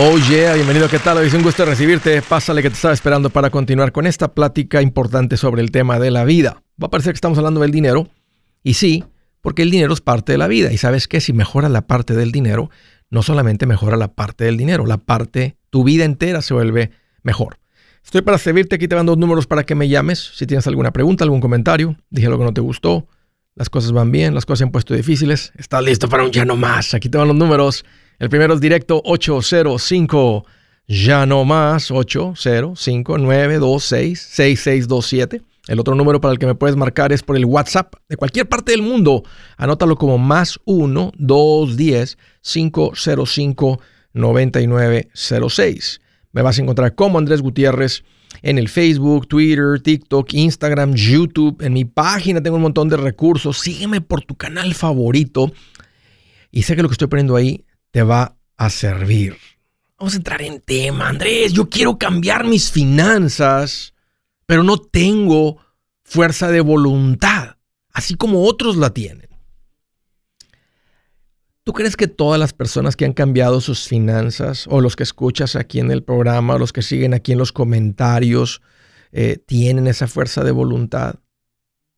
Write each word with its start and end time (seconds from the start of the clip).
Oh 0.00 0.16
yeah, 0.30 0.54
bienvenido, 0.54 0.88
¿qué 0.88 1.00
tal? 1.00 1.18
Es 1.24 1.34
un 1.34 1.42
gusto 1.42 1.64
recibirte. 1.64 2.22
Pásale 2.22 2.62
que 2.62 2.70
te 2.70 2.76
estaba 2.76 2.94
esperando 2.94 3.30
para 3.30 3.50
continuar 3.50 3.90
con 3.90 4.06
esta 4.06 4.32
plática 4.32 4.80
importante 4.80 5.36
sobre 5.36 5.60
el 5.60 5.72
tema 5.72 5.98
de 5.98 6.12
la 6.12 6.22
vida. 6.22 6.62
Va 6.80 6.86
a 6.86 6.90
parecer 6.90 7.12
que 7.12 7.16
estamos 7.16 7.36
hablando 7.36 7.58
del 7.58 7.72
dinero, 7.72 8.08
y 8.62 8.74
sí, 8.74 9.02
porque 9.40 9.62
el 9.62 9.72
dinero 9.72 9.92
es 9.92 10.00
parte 10.00 10.30
de 10.30 10.38
la 10.38 10.46
vida. 10.46 10.72
Y 10.72 10.76
sabes 10.76 11.08
que 11.08 11.20
si 11.20 11.32
mejora 11.32 11.68
la 11.68 11.88
parte 11.88 12.14
del 12.14 12.30
dinero, 12.30 12.70
no 13.10 13.24
solamente 13.24 13.66
mejora 13.66 13.96
la 13.96 14.14
parte 14.14 14.44
del 14.44 14.56
dinero, 14.56 14.86
la 14.86 14.98
parte, 14.98 15.56
tu 15.68 15.82
vida 15.82 16.04
entera 16.04 16.42
se 16.42 16.54
vuelve 16.54 16.92
mejor. 17.24 17.58
Estoy 18.04 18.22
para 18.22 18.38
servirte, 18.38 18.76
aquí 18.76 18.86
te 18.86 18.94
van 18.94 19.04
dos 19.04 19.18
números 19.18 19.48
para 19.48 19.64
que 19.64 19.74
me 19.74 19.88
llames. 19.88 20.30
Si 20.36 20.46
tienes 20.46 20.68
alguna 20.68 20.92
pregunta, 20.92 21.24
algún 21.24 21.40
comentario, 21.40 21.96
dije 22.08 22.28
lo 22.28 22.38
que 22.38 22.44
no 22.44 22.54
te 22.54 22.60
gustó, 22.60 23.08
las 23.56 23.68
cosas 23.68 23.90
van 23.90 24.12
bien, 24.12 24.32
las 24.32 24.46
cosas 24.46 24.60
se 24.60 24.64
han 24.66 24.70
puesto 24.70 24.94
difíciles, 24.94 25.52
estás 25.56 25.82
listo 25.82 26.08
para 26.08 26.22
un 26.22 26.30
ya 26.30 26.44
no 26.44 26.54
más. 26.54 26.94
Aquí 26.94 27.08
te 27.08 27.18
van 27.18 27.26
los 27.26 27.36
números. 27.36 27.84
El 28.18 28.28
primero 28.30 28.54
es 28.54 28.60
directo 28.60 29.00
805 29.04 30.44
ya 30.88 31.26
no 31.26 31.44
más 31.44 31.90
805 31.90 33.18
926 33.18 34.20
6627. 34.20 35.42
El 35.68 35.78
otro 35.78 35.94
número 35.94 36.20
para 36.20 36.32
el 36.32 36.38
que 36.38 36.46
me 36.46 36.54
puedes 36.54 36.76
marcar 36.76 37.12
es 37.12 37.22
por 37.22 37.36
el 37.36 37.44
WhatsApp 37.44 37.94
de 38.08 38.16
cualquier 38.16 38.48
parte 38.48 38.72
del 38.72 38.82
mundo. 38.82 39.22
Anótalo 39.56 39.96
como 39.96 40.18
más 40.18 40.58
1 40.64 41.12
210 41.16 42.18
505 42.40 43.80
9906. 44.14 46.00
Me 46.32 46.42
vas 46.42 46.58
a 46.58 46.62
encontrar 46.62 46.94
como 46.94 47.18
Andrés 47.18 47.42
Gutiérrez 47.42 48.02
en 48.42 48.58
el 48.58 48.68
Facebook, 48.68 49.28
Twitter, 49.28 49.80
TikTok, 49.80 50.32
Instagram, 50.32 50.94
YouTube. 50.94 51.62
En 51.62 51.74
mi 51.74 51.84
página 51.84 52.42
tengo 52.42 52.56
un 52.56 52.62
montón 52.62 52.88
de 52.88 52.96
recursos. 52.96 53.58
Sígueme 53.58 54.00
por 54.00 54.22
tu 54.22 54.34
canal 54.34 54.74
favorito. 54.74 55.52
Y 56.50 56.62
sé 56.62 56.74
que 56.74 56.82
lo 56.82 56.88
que 56.88 56.94
estoy 56.94 57.08
poniendo 57.08 57.36
ahí 57.36 57.64
te 57.90 58.02
va 58.02 58.36
a 58.56 58.70
servir. 58.70 59.36
Vamos 59.98 60.14
a 60.14 60.18
entrar 60.18 60.42
en 60.42 60.60
tema, 60.60 61.08
Andrés. 61.08 61.52
Yo 61.52 61.68
quiero 61.68 61.98
cambiar 61.98 62.44
mis 62.44 62.70
finanzas, 62.70 63.94
pero 64.46 64.62
no 64.62 64.78
tengo 64.78 65.58
fuerza 66.04 66.50
de 66.50 66.60
voluntad, 66.60 67.56
así 67.92 68.14
como 68.14 68.44
otros 68.44 68.76
la 68.76 68.90
tienen. 68.90 69.28
¿Tú 71.64 71.72
crees 71.74 71.96
que 71.96 72.06
todas 72.06 72.40
las 72.40 72.54
personas 72.54 72.96
que 72.96 73.04
han 73.04 73.12
cambiado 73.12 73.60
sus 73.60 73.88
finanzas, 73.88 74.66
o 74.70 74.80
los 74.80 74.96
que 74.96 75.02
escuchas 75.02 75.54
aquí 75.54 75.80
en 75.80 75.90
el 75.90 76.02
programa, 76.02 76.54
o 76.54 76.58
los 76.58 76.72
que 76.72 76.80
siguen 76.80 77.12
aquí 77.12 77.32
en 77.32 77.38
los 77.38 77.52
comentarios, 77.52 78.62
eh, 79.12 79.36
tienen 79.44 79.86
esa 79.86 80.06
fuerza 80.06 80.44
de 80.44 80.50
voluntad? 80.50 81.16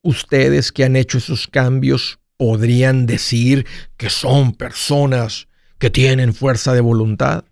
¿Ustedes 0.03 0.73
que 0.73 0.85
han 0.85 0.97
hecho 0.97 1.19
esos 1.19 1.47
cambios 1.47 2.19
podrían 2.37 3.07
decir 3.07 3.67
que 3.97 4.11
son 4.11 4.55
personas 4.55 5.47
que 5.81 5.91
tienen 5.91 6.35
fuerza 6.35 6.73
de 6.75 6.81
voluntad? 6.81 7.45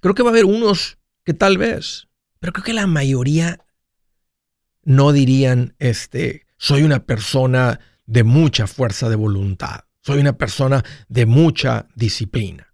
Creo 0.00 0.14
que 0.14 0.22
va 0.22 0.30
a 0.30 0.32
haber 0.32 0.46
unos 0.46 0.96
que 1.24 1.34
tal 1.34 1.58
vez, 1.58 2.08
pero 2.38 2.54
creo 2.54 2.64
que 2.64 2.72
la 2.72 2.86
mayoría 2.86 3.58
no 4.84 5.12
dirían, 5.12 5.74
este, 5.80 6.46
soy 6.56 6.84
una 6.84 7.04
persona 7.04 7.80
de 8.06 8.22
mucha 8.22 8.68
fuerza 8.68 9.08
de 9.10 9.16
voluntad. 9.16 9.80
Soy 10.00 10.20
una 10.20 10.38
persona 10.38 10.84
de 11.08 11.26
mucha 11.26 11.88
disciplina. 11.96 12.72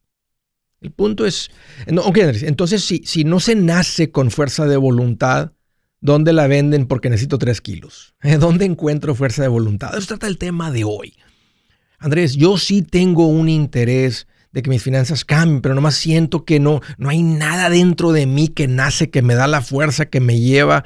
El 0.82 0.92
punto 0.92 1.24
es, 1.24 1.50
entonces 1.86 2.84
si, 2.84 3.02
si 3.06 3.24
no 3.24 3.40
se 3.40 3.54
nace 3.54 4.10
con 4.10 4.30
fuerza 4.30 4.66
de 4.66 4.76
voluntad, 4.76 5.52
¿dónde 6.00 6.34
la 6.34 6.46
venden 6.46 6.86
porque 6.86 7.08
necesito 7.08 7.38
tres 7.38 7.62
kilos? 7.62 8.14
¿Dónde 8.38 8.66
encuentro 8.66 9.14
fuerza 9.14 9.40
de 9.40 9.48
voluntad? 9.48 9.96
Eso 9.96 10.08
trata 10.08 10.26
el 10.26 10.36
tema 10.36 10.70
de 10.70 10.84
hoy. 10.84 11.16
Andrés, 11.98 12.34
yo 12.34 12.58
sí 12.58 12.82
tengo 12.82 13.28
un 13.28 13.48
interés 13.48 14.26
de 14.52 14.62
que 14.62 14.70
mis 14.70 14.82
finanzas 14.82 15.24
cambien, 15.24 15.62
pero 15.62 15.74
nomás 15.74 15.94
siento 15.94 16.44
que 16.44 16.60
no, 16.60 16.80
no 16.98 17.08
hay 17.08 17.22
nada 17.22 17.70
dentro 17.70 18.12
de 18.12 18.26
mí 18.26 18.48
que 18.48 18.68
nace, 18.68 19.10
que 19.10 19.22
me 19.22 19.34
da 19.34 19.46
la 19.46 19.62
fuerza, 19.62 20.06
que 20.06 20.20
me 20.20 20.38
lleva. 20.38 20.84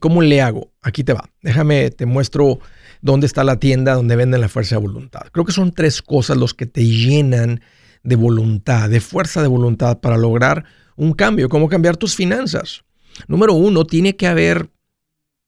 ¿Cómo 0.00 0.22
le 0.22 0.42
hago? 0.42 0.72
Aquí 0.82 1.04
te 1.04 1.14
va. 1.14 1.30
Déjame, 1.42 1.90
te 1.90 2.06
muestro 2.06 2.60
dónde 3.00 3.26
está 3.26 3.44
la 3.44 3.58
tienda 3.58 3.94
donde 3.94 4.16
venden 4.16 4.40
la 4.40 4.48
fuerza 4.48 4.76
de 4.76 4.82
voluntad. 4.82 5.22
Creo 5.32 5.44
que 5.44 5.52
son 5.52 5.72
tres 5.72 6.02
cosas 6.02 6.36
los 6.36 6.54
que 6.54 6.66
te 6.66 6.84
llenan 6.84 7.60
de 8.02 8.16
voluntad, 8.16 8.90
de 8.90 9.00
fuerza 9.00 9.42
de 9.42 9.48
voluntad 9.48 9.98
para 10.00 10.16
lograr 10.16 10.64
un 10.96 11.12
cambio, 11.12 11.48
cómo 11.48 11.68
cambiar 11.68 11.96
tus 11.96 12.14
finanzas. 12.14 12.84
Número 13.26 13.54
uno, 13.54 13.84
tiene 13.84 14.16
que 14.16 14.26
haber 14.26 14.70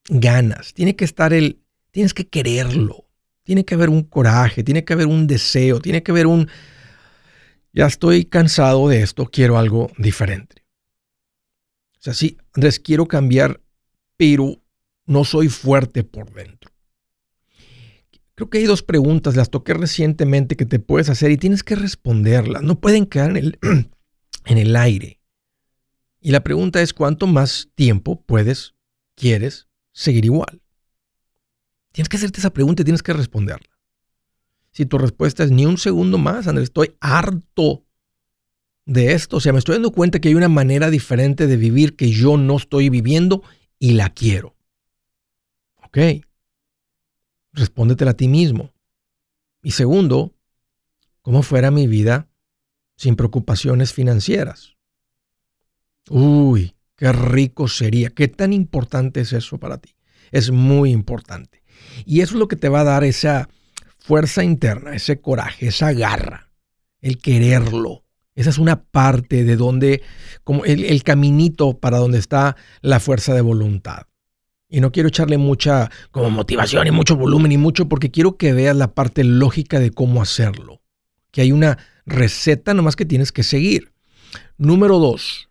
ganas, 0.09 0.73
tiene 0.75 0.97
que 0.97 1.05
estar 1.05 1.33
el, 1.33 1.61
tienes 1.91 2.15
que 2.15 2.29
quererlo, 2.29 3.07
tiene 3.45 3.65
que 3.65 3.75
haber 3.75 3.91
un 3.91 4.03
coraje, 4.03 4.65
tiene 4.65 4.85
que 4.85 4.93
haber 4.93 5.07
un 5.07 5.27
deseo, 5.27 5.81
tiene 5.81 6.03
que 6.03 6.11
haber 6.11 6.27
un, 6.27 6.49
ya 7.73 7.87
estoy 7.87 8.25
cansado 8.25 8.89
de 8.89 9.03
esto, 9.03 9.27
quiero 9.27 9.59
algo 9.59 9.91
diferente. 9.99 10.65
O 11.99 12.03
sea, 12.03 12.15
sí, 12.15 12.39
Andrés, 12.55 12.81
quiero 12.81 13.07
cambiar, 13.07 13.61
pero 14.17 14.63
no 15.07 15.25
soy 15.25 15.49
fuerte 15.49 16.03
por 16.03 16.33
dentro. 16.33 16.71
Creo 18.35 18.49
que 18.49 18.59
hay 18.59 18.65
dos 18.65 18.83
preguntas, 18.83 19.37
las 19.37 19.51
toqué 19.51 19.75
recientemente 19.75 20.57
que 20.57 20.65
te 20.65 20.79
puedes 20.79 21.11
hacer 21.11 21.31
y 21.31 21.37
tienes 21.37 21.63
que 21.63 21.75
responderlas. 21.77 22.63
No 22.63 22.81
pueden 22.81 23.05
quedar 23.05 23.31
en 23.31 23.37
el, 23.37 23.59
en 24.47 24.59
el 24.59 24.77
aire. 24.77 25.21
Y 26.21 26.31
la 26.33 26.43
pregunta 26.43 26.81
es, 26.81 26.95
¿cuánto 26.95 27.27
más 27.27 27.69
tiempo 27.75 28.23
puedes, 28.23 28.75
quieres 29.15 29.69
seguir 29.93 30.25
igual? 30.25 30.63
Tienes 31.93 32.09
que 32.09 32.17
hacerte 32.17 32.41
esa 32.41 32.53
pregunta 32.53 32.83
y 32.83 32.85
tienes 32.85 33.03
que 33.03 33.13
responderla. 33.13 33.70
Si 34.73 34.87
tu 34.87 34.99
respuesta 34.99 35.45
es 35.45 35.51
ni 35.51 35.67
un 35.67 35.79
segundo 35.79 36.19
más, 36.19 36.47
Andrés, 36.47 36.65
estoy 36.65 36.95
harto 37.01 37.85
de 38.87 39.13
esto. 39.13 39.37
O 39.37 39.41
sea, 39.41 39.53
me 39.53 39.59
estoy 39.59 39.75
dando 39.75 39.93
cuenta 39.93 40.21
que 40.21 40.29
hay 40.29 40.35
una 40.35 40.49
manera 40.49 40.91
diferente 40.91 41.47
de 41.47 41.57
vivir 41.57 41.97
que 41.97 42.11
yo 42.11 42.37
no 42.37 42.57
estoy 42.57 42.89
viviendo 42.89 43.43
y 43.79 43.93
la 43.93 44.11
quiero. 44.11 44.57
Ok. 45.85 45.99
Respóndetela 47.53 48.13
a 48.13 48.17
ti 48.17 48.29
mismo. 48.29 48.73
Y 49.63 49.73
segundo, 49.73 50.35
¿cómo 51.21 51.43
fuera 51.43 51.71
mi 51.71 51.87
vida 51.87 52.29
sin 52.97 53.17
preocupaciones 53.17 53.93
financieras? 53.93 54.77
Uy, 56.09 56.75
qué 56.97 57.13
rico 57.13 57.67
sería. 57.69 58.11
¿Qué 58.11 58.29
tan 58.29 58.53
importante 58.53 59.21
es 59.21 59.33
eso 59.33 59.59
para 59.59 59.79
ti? 59.79 59.97
Es 60.31 60.51
muy 60.51 60.93
importante. 60.93 61.63
Y 62.07 62.21
eso 62.21 62.35
es 62.35 62.39
lo 62.39 62.49
que 62.49 62.57
te 62.57 62.69
va 62.69 62.81
a 62.81 62.85
dar 62.85 63.05
esa 63.05 63.49
fuerza 64.11 64.43
interna, 64.43 64.97
ese 64.97 65.21
coraje, 65.21 65.69
esa 65.69 65.93
garra, 65.93 66.51
el 67.01 67.19
quererlo. 67.19 68.03
Esa 68.35 68.51
es 68.51 68.59
una 68.59 68.83
parte 68.83 69.45
de 69.45 69.55
donde, 69.55 70.03
como 70.43 70.65
el, 70.65 71.01
caminito 71.05 71.79
para 71.79 71.99
donde 71.99 72.19
está 72.19 72.57
la 72.81 72.99
fuerza 72.99 73.35
de 73.35 73.41
voluntad. 73.41 74.09
Y 74.69 74.81
no 74.81 74.91
quiero 74.91 75.11
echarle 75.11 75.39
mucha 75.39 75.93
como 76.11 76.29
motivación 76.29 76.89
y 76.89 76.91
mucho 76.91 77.15
volumen 77.15 77.53
y 77.53 77.57
mucho 77.57 77.89
porque 77.89 78.11
quiero 78.11 78.37
que 78.37 78.53
veas 78.53 78.75
la 78.75 78.95
parte 78.95 79.23
lógica 79.23 79.79
de 79.79 79.93
cómo 79.93 80.21
hacerlo. 80.21 80.83
Que 81.31 81.43
hay 81.43 81.53
una 81.53 81.79
receta 82.05 82.75
nomás 82.75 82.97
que 82.97 83.05
tienes 83.05 83.31
que 83.31 83.45
seguir. 83.45 83.93
Número 84.59 84.99
dos. 84.99 85.51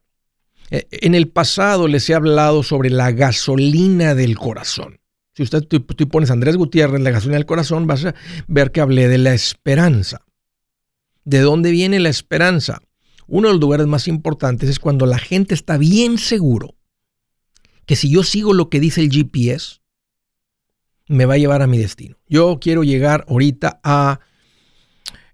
Eh, 0.70 0.86
en 0.92 1.16
el 1.16 1.30
pasado 1.30 1.88
les 1.88 2.10
he 2.10 2.14
hablado 2.14 2.64
sobre 2.64 2.90
la 2.90 3.14
gasolina 3.14 4.16
del 4.16 4.38
corazón. 4.38 4.99
Si 5.40 5.44
usted 5.44 5.64
tú, 5.64 6.10
pones 6.10 6.32
Andrés 6.32 6.58
Gutiérrez, 6.58 7.00
la 7.00 7.12
gasolina 7.12 7.38
del 7.38 7.46
corazón, 7.46 7.88
vas 7.88 8.04
a 8.04 8.14
ver 8.50 8.74
que 8.74 8.82
hablé 8.82 9.08
de 9.08 9.18
la 9.18 9.34
esperanza. 9.34 10.26
¿De 11.24 11.40
dónde 11.40 11.72
viene 11.72 11.98
la 12.02 12.10
esperanza? 12.10 12.82
Uno 13.26 13.48
de 13.48 13.54
los 13.54 13.62
lugares 13.62 13.88
más 13.88 14.10
importantes 14.10 14.70
es 14.70 14.80
cuando 14.80 15.06
la 15.06 15.18
gente 15.18 15.54
está 15.54 15.78
bien 15.78 16.18
seguro 16.18 16.76
que 17.86 17.96
si 17.96 18.10
yo 18.10 18.24
sigo 18.24 18.52
lo 18.52 18.70
que 18.70 18.82
dice 18.82 19.00
el 19.00 19.12
GPS, 19.12 19.80
me 21.08 21.24
va 21.24 21.36
a 21.36 21.38
llevar 21.38 21.62
a 21.62 21.68
mi 21.68 21.78
destino. 21.78 22.18
Yo 22.28 22.60
quiero 22.60 22.84
llegar 22.84 23.24
ahorita 23.30 23.80
a, 23.82 24.20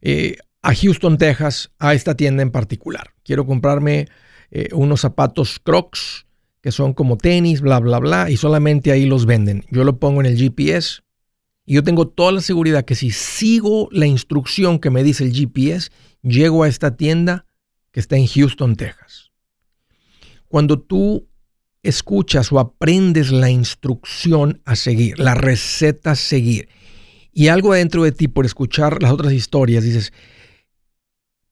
eh, 0.01 0.37
a 0.61 0.75
Houston, 0.75 1.17
Texas, 1.17 1.71
a 1.79 1.95
esta 1.95 2.15
tienda 2.15 2.43
en 2.43 2.51
particular. 2.51 3.15
Quiero 3.23 3.47
comprarme 3.47 4.07
eh, 4.51 4.67
unos 4.71 5.01
zapatos 5.01 5.57
Crocs 5.57 6.27
que 6.65 6.71
son 6.71 6.95
como 6.95 7.15
tenis, 7.15 7.61
bla, 7.61 7.79
bla, 7.79 7.99
bla, 7.99 8.31
y 8.31 8.37
solamente 8.37 8.91
ahí 8.91 9.05
los 9.05 9.27
venden. 9.27 9.63
Yo 9.69 9.83
lo 9.83 9.99
pongo 9.99 10.21
en 10.21 10.25
el 10.25 10.35
GPS 10.35 11.01
y 11.63 11.75
yo 11.75 11.83
tengo 11.83 12.07
toda 12.07 12.31
la 12.31 12.41
seguridad 12.41 12.85
que 12.85 12.95
si 12.95 13.11
sigo 13.11 13.87
la 13.91 14.07
instrucción 14.07 14.79
que 14.79 14.89
me 14.89 15.03
dice 15.03 15.23
el 15.25 15.31
GPS, 15.31 15.91
llego 16.23 16.63
a 16.63 16.67
esta 16.67 16.97
tienda 16.97 17.45
que 17.91 17.99
está 17.99 18.17
en 18.17 18.25
Houston, 18.25 18.77
Texas. 18.77 19.29
Cuando 20.47 20.79
tú 20.79 21.27
escuchas 21.83 22.51
o 22.51 22.57
aprendes 22.57 23.29
la 23.29 23.51
instrucción 23.51 24.59
a 24.65 24.75
seguir, 24.75 25.19
la 25.19 25.35
receta 25.35 26.13
a 26.13 26.15
seguir. 26.15 26.69
Y 27.31 27.49
algo 27.49 27.75
dentro 27.75 28.01
de 28.01 28.11
ti 28.11 28.27
por 28.27 28.43
escuchar 28.43 29.03
las 29.03 29.11
otras 29.11 29.33
historias 29.33 29.83
dices, 29.83 30.13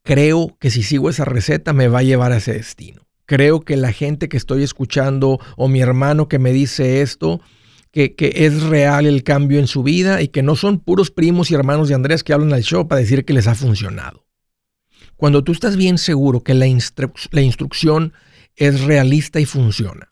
creo 0.02 0.58
que 0.60 0.72
si 0.72 0.82
sigo 0.82 1.12
esa 1.12 1.24
receta 1.24 1.72
me 1.72 1.88
va 1.88 2.00
a 2.00 2.04
llevar 2.04 2.32
a 2.32 2.38
ese 2.38 2.54
destino. 2.54 3.03
Creo 3.26 3.62
que 3.62 3.78
la 3.78 3.92
gente 3.92 4.28
que 4.30 4.38
estoy 4.38 4.64
escuchando 4.64 5.40
o 5.56 5.68
mi 5.68 5.82
hermano 5.82 6.28
que 6.28 6.40
me 6.40 6.52
dice 6.52 7.02
esto, 7.02 7.42
que, 7.92 8.16
que, 8.16 8.34
es 8.46 8.64
real 8.64 9.06
el 9.06 9.24
cambio 9.24 9.60
en 9.60 9.68
su 9.68 9.84
vida 9.84 10.22
y 10.22 10.28
que 10.28 10.44
no 10.44 10.56
son 10.56 10.80
puros 10.80 11.12
primos 11.12 11.52
y 11.52 11.54
hermanos 11.54 11.88
de 11.88 11.96
Andrés 11.96 12.24
que 12.24 12.34
hablan 12.34 12.54
al 12.54 12.64
show 12.64 12.88
para 12.88 13.02
decir 13.02 13.24
que 13.24 13.34
les 13.34 13.48
ha 13.48 13.56
funcionado. 13.56 14.26
Cuando 15.16 15.44
tú 15.44 15.52
estás 15.52 15.78
bien 15.78 15.98
seguro 15.98 16.44
que 16.44 16.54
la, 16.54 16.68
instrucción 16.68 18.14
es 18.56 18.82
realista 18.82 19.40
y 19.40 19.46
funciona. 19.46 20.12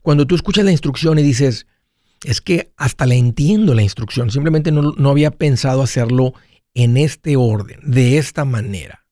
Cuando 0.00 0.26
tú 0.26 0.34
escuchas 0.34 0.64
la 0.64 0.72
instrucción 0.72 1.18
y 1.18 1.22
dices, 1.22 1.66
es 2.24 2.40
que 2.40 2.72
hasta 2.76 3.06
la 3.06 3.14
entiendo 3.14 3.74
la 3.74 3.82
instrucción, 3.82 4.30
simplemente 4.30 4.72
no, 4.72 4.92
no 4.96 5.10
había 5.10 5.30
pensado 5.30 5.82
hacerlo 5.82 6.32
en 6.72 6.96
este 6.96 7.36
orden, 7.36 7.78
de 7.84 8.18
esta 8.18 8.44
manera. 8.44 9.03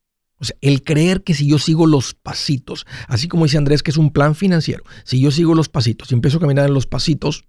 El 0.61 0.83
creer 0.83 1.23
que 1.23 1.35
si 1.35 1.47
yo 1.47 1.59
sigo 1.59 1.87
los 1.87 2.15
pasitos, 2.15 2.87
así 3.07 3.29
como 3.29 3.45
dice 3.45 3.59
Andrés 3.59 3.83
que 3.83 3.91
es 3.91 3.97
un 3.97 4.13
plan 4.13 4.35
financiero, 4.35 4.85
si 5.05 5.21
yo 5.21 5.31
sigo 5.31 5.55
los 5.55 5.69
pasitos 5.69 6.11
y 6.11 6.15
empiezo 6.15 6.39
a 6.39 6.41
caminar 6.41 6.67
en 6.67 6.75
los 6.75 6.87
pasitos, 6.87 7.45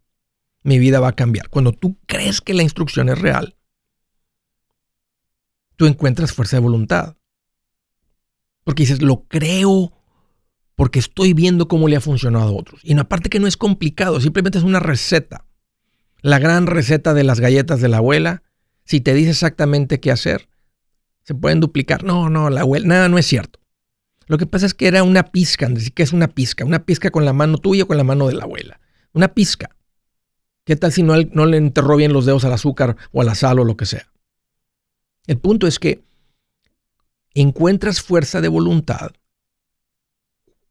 mi 0.63 0.79
vida 0.79 0.99
va 0.99 1.09
a 1.09 1.15
cambiar. 1.15 1.49
Cuando 1.49 1.71
tú 1.71 1.97
crees 2.05 2.41
que 2.41 2.53
la 2.53 2.63
instrucción 2.63 3.09
es 3.09 3.19
real, 3.19 3.55
tú 5.75 5.85
encuentras 5.85 6.33
fuerza 6.33 6.57
de 6.57 6.61
voluntad. 6.61 7.17
Porque 8.63 8.83
dices, 8.83 9.01
lo 9.01 9.23
creo 9.23 9.91
porque 10.75 10.99
estoy 10.99 11.33
viendo 11.33 11.67
cómo 11.67 11.87
le 11.87 11.95
ha 11.95 12.01
funcionado 12.01 12.49
a 12.49 12.51
otros. 12.51 12.81
Y 12.83 12.97
aparte 12.97 13.29
que 13.29 13.39
no 13.39 13.47
es 13.47 13.57
complicado, 13.57 14.19
simplemente 14.19 14.57
es 14.57 14.63
una 14.63 14.79
receta. 14.79 15.45
La 16.21 16.39
gran 16.39 16.67
receta 16.67 17.13
de 17.13 17.23
las 17.23 17.39
galletas 17.39 17.81
de 17.81 17.89
la 17.89 17.97
abuela, 17.97 18.43
si 18.85 19.01
te 19.01 19.13
dice 19.13 19.31
exactamente 19.31 19.99
qué 19.99 20.11
hacer, 20.11 20.47
se 21.23 21.35
pueden 21.35 21.59
duplicar. 21.59 22.03
No, 22.03 22.29
no, 22.29 22.49
la 22.49 22.61
abuela, 22.61 22.87
nada, 22.87 23.09
no 23.09 23.17
es 23.17 23.25
cierto. 23.25 23.59
Lo 24.27 24.37
que 24.37 24.45
pasa 24.45 24.65
es 24.65 24.73
que 24.73 24.87
era 24.87 25.03
una 25.03 25.23
pizca, 25.31 25.67
decir 25.67 25.93
que 25.93 26.03
es 26.03 26.13
una 26.13 26.29
pizca, 26.29 26.65
una 26.65 26.85
pizca 26.85 27.11
con 27.11 27.25
la 27.25 27.33
mano 27.33 27.57
tuya 27.57 27.83
o 27.83 27.87
con 27.87 27.97
la 27.97 28.03
mano 28.03 28.27
de 28.27 28.33
la 28.33 28.43
abuela. 28.43 28.79
Una 29.13 29.29
pizca. 29.33 29.75
¿Qué 30.65 30.75
tal 30.75 30.91
si 30.91 31.03
no, 31.03 31.15
no 31.33 31.45
le 31.45 31.57
enterró 31.57 31.97
bien 31.97 32.13
los 32.13 32.25
dedos 32.25 32.45
al 32.45 32.53
azúcar 32.53 32.95
o 33.11 33.21
a 33.21 33.25
la 33.25 33.35
sal 33.35 33.59
o 33.59 33.65
lo 33.65 33.75
que 33.75 33.85
sea? 33.85 34.07
El 35.27 35.37
punto 35.37 35.67
es 35.67 35.77
que 35.77 36.03
encuentras 37.33 38.01
fuerza 38.01 38.41
de 38.41 38.47
voluntad 38.47 39.11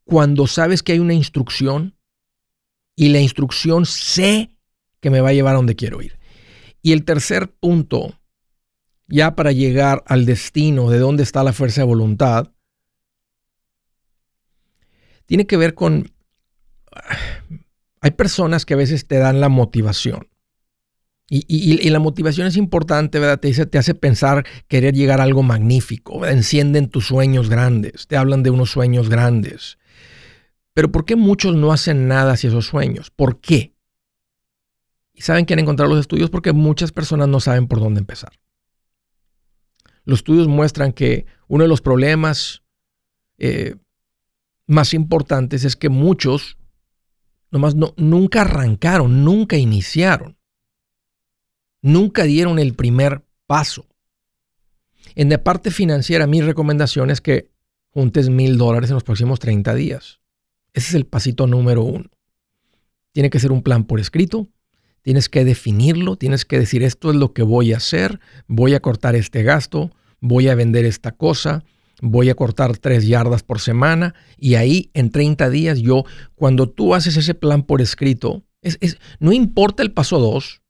cuando 0.04 0.46
sabes 0.46 0.82
que 0.82 0.92
hay 0.92 0.98
una 0.98 1.14
instrucción 1.14 1.94
y 2.96 3.08
la 3.08 3.20
instrucción 3.20 3.86
sé 3.86 4.50
que 5.00 5.10
me 5.10 5.20
va 5.20 5.30
a 5.30 5.32
llevar 5.32 5.54
a 5.54 5.56
donde 5.56 5.76
quiero 5.76 6.02
ir. 6.02 6.18
Y 6.82 6.92
el 6.92 7.04
tercer 7.04 7.50
punto, 7.50 8.18
ya 9.12 9.36
para 9.36 9.52
llegar 9.52 10.02
al 10.06 10.24
destino 10.24 10.88
de 10.88 10.98
dónde 10.98 11.22
está 11.22 11.44
la 11.44 11.52
fuerza 11.52 11.82
de 11.82 11.86
voluntad, 11.86 12.50
tiene 15.26 15.46
que 15.46 15.58
ver 15.58 15.74
con... 15.74 16.10
Hay 18.00 18.12
personas 18.12 18.64
que 18.64 18.72
a 18.72 18.78
veces 18.78 19.06
te 19.06 19.18
dan 19.18 19.40
la 19.40 19.50
motivación. 19.50 20.28
Y, 21.28 21.88
la 21.88 21.98
motivación 21.98 22.46
es 22.46 22.56
importante, 22.56 23.18
¿verdad? 23.18 23.38
Te, 23.38 23.48
dice, 23.48 23.64
te 23.64 23.78
hace 23.78 23.94
pensar 23.94 24.46
querer 24.68 24.94
llegar 24.94 25.20
a 25.20 25.24
algo 25.24 25.42
magnífico, 25.42 26.26
encienden 26.26 26.88
tus 26.88 27.06
sueños 27.06 27.48
grandes, 27.48 28.06
te 28.06 28.16
hablan 28.16 28.42
de 28.42 28.50
unos 28.50 28.70
sueños 28.70 29.08
grandes. 29.08 29.78
Pero 30.74 30.90
¿por 30.90 31.04
qué 31.04 31.16
muchos 31.16 31.54
no 31.54 31.72
hacen 31.72 32.08
nada 32.08 32.32
hacia 32.32 32.48
esos 32.48 32.66
sueños? 32.66 33.10
¿Por 33.10 33.40
qué? 33.40 33.74
Y 35.12 35.22
saben 35.22 35.46
que 35.46 35.54
han 35.54 35.60
encontrado 35.60 35.90
los 35.90 36.00
estudios 36.00 36.28
porque 36.28 36.52
muchas 36.52 36.92
personas 36.92 37.28
no 37.28 37.40
saben 37.40 37.66
por 37.66 37.80
dónde 37.80 38.00
empezar. 38.00 38.32
Los 40.04 40.20
estudios 40.20 40.48
muestran 40.48 40.92
que 40.92 41.26
uno 41.48 41.64
de 41.64 41.68
los 41.68 41.80
problemas 41.80 42.62
eh, 43.38 43.76
más 44.66 44.94
importantes 44.94 45.64
es 45.64 45.76
que 45.76 45.88
muchos 45.88 46.58
nomás 47.50 47.74
no, 47.74 47.94
nunca 47.96 48.42
arrancaron, 48.42 49.24
nunca 49.24 49.56
iniciaron 49.56 50.36
nunca 51.82 52.22
dieron 52.22 52.58
el 52.58 52.74
primer 52.74 53.22
paso. 53.46 53.86
En 55.14 55.28
la 55.28 55.42
parte 55.42 55.70
financiera, 55.70 56.26
mi 56.26 56.40
recomendación 56.40 57.10
es 57.10 57.20
que 57.20 57.50
juntes 57.90 58.30
mil 58.30 58.56
dólares 58.56 58.88
en 58.88 58.94
los 58.94 59.04
próximos 59.04 59.40
30 59.40 59.74
días. 59.74 60.20
Ese 60.72 60.88
es 60.88 60.94
el 60.94 61.04
pasito 61.04 61.46
número 61.46 61.82
uno. 61.82 62.08
Tiene 63.10 63.28
que 63.28 63.40
ser 63.40 63.52
un 63.52 63.62
plan 63.62 63.84
por 63.84 64.00
escrito, 64.00 64.48
tienes 65.02 65.28
que 65.28 65.44
definirlo, 65.44 66.16
tienes 66.16 66.44
que 66.44 66.58
decir 66.58 66.82
esto 66.82 67.10
es 67.10 67.16
lo 67.16 67.32
que 67.32 67.42
voy 67.42 67.72
a 67.72 67.76
hacer, 67.76 68.20
voy 68.46 68.74
a 68.74 68.80
cortar 68.80 69.14
este 69.14 69.42
gasto, 69.42 69.90
voy 70.20 70.48
a 70.48 70.54
vender 70.54 70.84
esta 70.84 71.12
cosa, 71.12 71.64
voy 72.00 72.30
a 72.30 72.34
cortar 72.34 72.78
tres 72.78 73.06
yardas 73.06 73.42
por 73.42 73.60
semana 73.60 74.14
y 74.38 74.54
ahí 74.54 74.90
en 74.94 75.10
30 75.10 75.50
días 75.50 75.78
yo, 75.80 76.04
cuando 76.34 76.68
tú 76.68 76.94
haces 76.94 77.16
ese 77.16 77.34
plan 77.34 77.62
por 77.62 77.80
escrito, 77.80 78.42
es, 78.62 78.78
no 79.18 79.32
importa 79.32 79.82
el 79.82 79.92
paso 79.92 80.18
dos, 80.18 80.62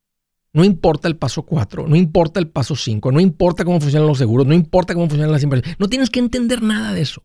no 0.53 0.63
importa 0.63 1.07
el 1.07 1.15
paso 1.15 1.43
4, 1.43 1.87
no 1.87 1.95
importa 1.95 2.39
el 2.39 2.47
paso 2.47 2.75
5, 2.75 3.11
no 3.11 3.19
importa 3.19 3.65
cómo 3.65 3.79
funcionan 3.79 4.07
los 4.07 4.19
seguros, 4.19 4.45
no 4.45 4.53
importa 4.53 4.93
cómo 4.93 5.07
funcionan 5.07 5.31
las 5.31 5.41
inversiones. 5.41 5.79
No 5.79 5.89
tienes 5.89 6.11
que 6.11 6.19
entender 6.19 6.61
nada 6.61 6.93
de 6.93 7.01
eso. 7.01 7.23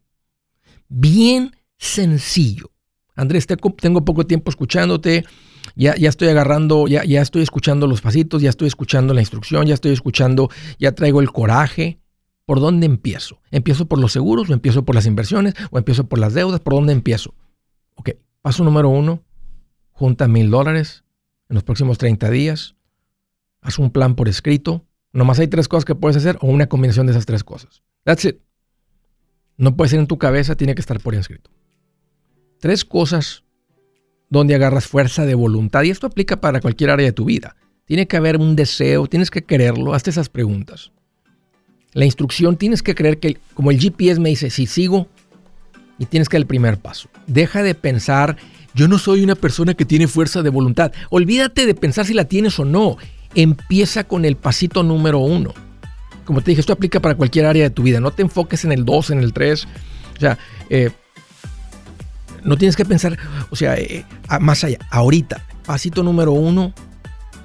Bien 0.89 1.55
sencillo. 1.77 2.71
Andrés, 3.15 3.47
tengo 3.47 4.05
poco 4.05 4.27
tiempo 4.27 4.51
escuchándote. 4.51 5.25
Ya, 5.77 5.95
ya 5.97 6.09
estoy 6.09 6.29
agarrando, 6.29 6.87
ya, 6.87 7.05
ya 7.05 7.23
estoy 7.23 7.43
escuchando 7.43 7.87
los 7.87 8.01
pasitos, 8.01 8.43
ya 8.43 8.51
estoy 8.51 8.69
escuchando 8.69 9.15
la 9.15 9.21
instrucción, 9.21 9.67
ya 9.67 9.75
estoy 9.75 9.93
escuchando, 9.93 10.51
ya 10.79 10.93
traigo 10.93 11.21
el 11.21 11.31
coraje. 11.31 12.01
¿Por 12.45 12.61
dónde 12.61 12.87
empiezo? 12.87 13.41
¿Empiezo 13.51 13.87
por 13.87 13.99
los 13.99 14.13
seguros 14.13 14.49
o 14.49 14.55
empiezo 14.55 14.85
por 14.85 14.95
las 14.95 15.05
inversiones 15.05 15.55
o 15.71 15.77
empiezo 15.77 16.09
por 16.09 16.19
las 16.19 16.33
deudas? 16.33 16.61
¿Por 16.61 16.73
dónde 16.73 16.95
empiezo? 16.95 17.35
Ok, 17.95 18.11
paso 18.41 18.65
número 18.65 18.89
uno, 18.89 19.23
junta 19.93 20.29
mil 20.29 20.51
dólares 20.51 21.05
en 21.51 21.55
los 21.55 21.63
próximos 21.63 21.99
30 21.99 22.31
días 22.31 22.75
haz 23.61 23.79
un 23.79 23.91
plan 23.91 24.15
por 24.15 24.29
escrito. 24.29 24.85
Nomás 25.13 25.39
hay 25.39 25.49
tres 25.49 25.69
cosas 25.69 25.85
que 25.85 25.95
puedes 25.95 26.17
hacer 26.17 26.39
o 26.41 26.47
una 26.47 26.69
combinación 26.69 27.07
de 27.07 27.13
esas 27.13 27.27
tres 27.27 27.45
cosas. 27.45 27.83
That's 28.05 28.25
it. 28.25 28.41
No 29.57 29.77
puede 29.77 29.91
ser 29.91 30.01
en 30.01 30.07
tu 30.07 30.19
cabeza, 30.19 30.55
tiene 30.57 30.75
que 30.75 30.81
estar 30.81 31.01
por 31.01 31.15
escrito. 31.15 31.51
Tres 32.61 32.85
cosas 32.85 33.45
donde 34.31 34.55
agarras 34.55 34.87
fuerza 34.87 35.27
de 35.27 35.35
voluntad. 35.35 35.83
Y 35.83 35.91
esto 35.91 36.07
aplica 36.07 36.41
para 36.41 36.61
cualquier 36.61 36.91
área 36.91 37.07
de 37.07 37.13
tu 37.13 37.25
vida. 37.25 37.57
Tiene 37.87 38.07
que 38.07 38.17
haber 38.17 38.37
un 38.37 38.57
deseo, 38.57 39.07
tienes 39.07 39.31
que 39.31 39.43
quererlo. 39.43 39.95
Hazte 39.95 40.11
esas 40.11 40.29
preguntas. 40.29 40.93
La 41.93 42.05
instrucción, 42.05 42.57
tienes 42.57 42.83
que 42.83 42.95
creer 42.95 43.19
que, 43.19 43.39
como 43.55 43.71
el 43.71 43.81
GPS 43.81 44.21
me 44.21 44.29
dice, 44.29 44.51
si 44.51 44.67
sigo, 44.67 45.09
y 45.99 46.07
tienes 46.07 46.29
que 46.29 46.37
dar 46.37 46.43
el 46.43 46.47
primer 46.47 46.79
paso. 46.79 47.09
Deja 47.27 47.63
de 47.63 47.75
pensar, 47.75 48.37
yo 48.75 48.89
no 48.89 48.99
soy 48.99 49.25
una 49.25 49.35
persona 49.35 49.75
que 49.75 49.85
tiene 49.85 50.07
fuerza 50.07 50.43
de 50.43 50.51
voluntad. 50.51 50.93
Olvídate 51.11 51.67
de 51.67 51.75
pensar 51.75 52.07
si 52.07 52.15
la 52.15 52.27
tienes 52.27 52.59
o 52.59 52.65
no 52.65 52.99
empieza 53.35 54.05
con 54.05 54.25
el 54.25 54.37
pasito 54.37 54.83
número 54.83 55.19
uno. 55.19 55.55
Como 56.25 56.43
te 56.43 56.51
dije, 56.51 56.61
esto 56.61 56.73
aplica 56.73 57.01
para 57.01 57.15
cualquier 57.15 57.47
área 57.47 57.65
de 57.65 57.71
tu 57.71 57.83
vida. 57.83 58.01
No 58.01 58.11
te 58.11 58.23
enfoques 58.23 58.65
en 58.65 58.73
el 58.73 58.85
2, 58.85 59.11
en 59.11 59.21
el 59.21 59.33
3. 59.33 59.65
O 60.17 60.21
sea, 60.21 60.39
eh, 60.69 60.91
no 62.45 62.57
tienes 62.57 62.77
que 62.77 62.85
pensar, 62.85 63.19
o 63.51 63.57
sea, 63.57 63.77
eh, 63.77 64.05
más 64.41 64.65
allá. 64.65 64.79
Ahorita, 64.91 65.45
pasito 65.65 66.03
número 66.03 66.33
uno 66.33 66.73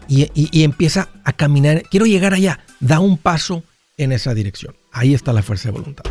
y, 0.07 0.29
y 0.33 0.63
empieza 0.63 1.09
a 1.23 1.33
caminar. 1.33 1.83
Quiero 1.89 2.05
llegar 2.05 2.33
allá. 2.33 2.59
Da 2.79 2.99
un 2.99 3.17
paso 3.17 3.63
en 3.97 4.11
esa 4.11 4.33
dirección. 4.33 4.75
Ahí 4.91 5.13
está 5.13 5.33
la 5.33 5.41
fuerza 5.41 5.69
de 5.69 5.77
voluntad. 5.79 6.03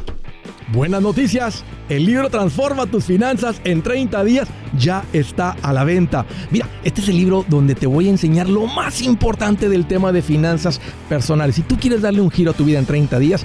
Buenas 0.73 1.03
noticias, 1.03 1.65
el 1.91 2.07
libro 2.07 2.31
Transforma 2.31 2.87
tus 2.87 3.05
finanzas 3.05 3.61
en 3.65 3.83
30 3.83 4.25
días 4.25 4.49
ya 4.79 5.05
está 5.13 5.51
a 5.61 5.71
la 5.71 5.85
venta. 5.85 6.25
Mira, 6.51 6.67
este 6.83 7.03
es 7.03 7.09
el 7.09 7.19
libro 7.19 7.45
donde 7.47 7.75
te 7.75 7.87
voy 7.87 8.07
a 8.07 8.11
enseñar 8.11 8.49
lo 8.49 8.67
más 8.67 9.03
importante 9.03 9.69
del 9.69 9.87
tema 9.87 10.13
de 10.13 10.23
finanzas 10.23 10.81
personales. 11.11 11.57
Si 11.57 11.63
tú 11.63 11.77
quieres 11.79 12.01
darle 12.01 12.23
un 12.23 12.31
giro 12.31 12.53
a 12.53 12.55
tu 12.55 12.65
vida 12.65 12.79
en 12.79 12.87
30 12.87 13.19
días, 13.19 13.45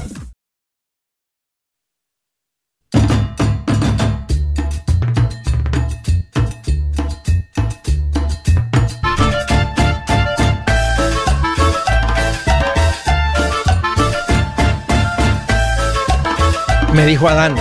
Me 17.01 17.07
dijo 17.07 17.27
Adán, 17.27 17.55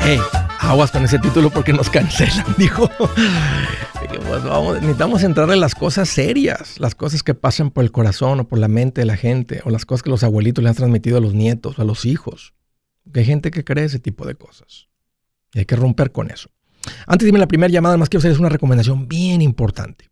hey, 0.00 0.18
aguas 0.60 0.90
con 0.90 1.04
ese 1.04 1.18
título 1.18 1.50
porque 1.50 1.74
nos 1.74 1.90
cancelan, 1.90 2.46
dijo. 2.56 2.90
Pues 2.98 4.80
necesitamos 4.80 5.22
entrarle 5.24 5.56
las 5.56 5.74
cosas 5.74 6.08
serias, 6.08 6.80
las 6.80 6.94
cosas 6.94 7.22
que 7.22 7.34
pasan 7.34 7.70
por 7.70 7.84
el 7.84 7.92
corazón 7.92 8.40
o 8.40 8.48
por 8.48 8.58
la 8.58 8.66
mente 8.66 9.02
de 9.02 9.04
la 9.04 9.18
gente, 9.18 9.60
o 9.66 9.70
las 9.70 9.84
cosas 9.84 10.02
que 10.02 10.08
los 10.08 10.24
abuelitos 10.24 10.64
le 10.64 10.70
han 10.70 10.74
transmitido 10.74 11.18
a 11.18 11.20
los 11.20 11.34
nietos 11.34 11.78
o 11.78 11.82
a 11.82 11.84
los 11.84 12.06
hijos. 12.06 12.54
hay 13.14 13.26
gente 13.26 13.50
que 13.50 13.62
cree 13.62 13.84
ese 13.84 13.98
tipo 13.98 14.26
de 14.26 14.36
cosas. 14.36 14.88
Y 15.52 15.58
hay 15.58 15.64
que 15.66 15.76
romper 15.76 16.10
con 16.10 16.30
eso. 16.30 16.48
Antes 17.06 17.30
de 17.30 17.38
la 17.38 17.46
primera 17.46 17.70
llamada, 17.70 17.98
más 17.98 18.08
quiero 18.08 18.20
hacerles 18.20 18.40
una 18.40 18.48
recomendación 18.48 19.06
bien 19.06 19.42
importante. 19.42 20.08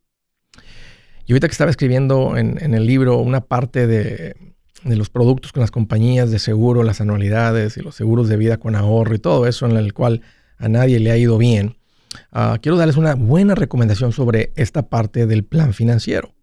Y 1.25 1.33
ahorita 1.33 1.49
que 1.49 1.53
estaba 1.53 1.71
escribiendo 1.71 2.37
en 2.37 2.75
el 2.75 2.85
libro 2.85 3.17
una 3.17 3.41
parte 3.41 3.87
de, 3.87 4.37
de 4.85 4.97
los 4.97 5.11
productos 5.11 5.53
con 5.53 5.61
las 5.61 5.71
compañías 5.71 6.31
de 6.31 6.39
seguro, 6.39 6.83
las 6.83 7.01
anualidades 7.01 7.77
y 7.77 7.81
los 7.81 7.95
seguros 7.95 8.29
de 8.29 8.37
vida 8.37 8.59
con 8.59 8.77
ahorro 8.77 9.15
y 9.15 9.19
todo 9.19 9.47
eso 9.47 9.67
en 9.67 9.77
el 9.77 9.93
cual 9.95 10.23
a 10.59 10.69
nadie 10.69 11.01
le 11.01 11.11
ha 11.11 11.17
ido 11.17 11.39
bien, 11.39 11.77
ah, 12.33 12.59
quiero 12.61 12.77
darles 12.77 12.97
una 12.97 13.15
buena 13.15 13.55
recomendación 13.55 14.13
sobre 14.13 14.53
esta 14.57 14.89
parte 14.89 15.27
del 15.27 15.45
plan 15.45 15.75
financiero, 15.75 16.35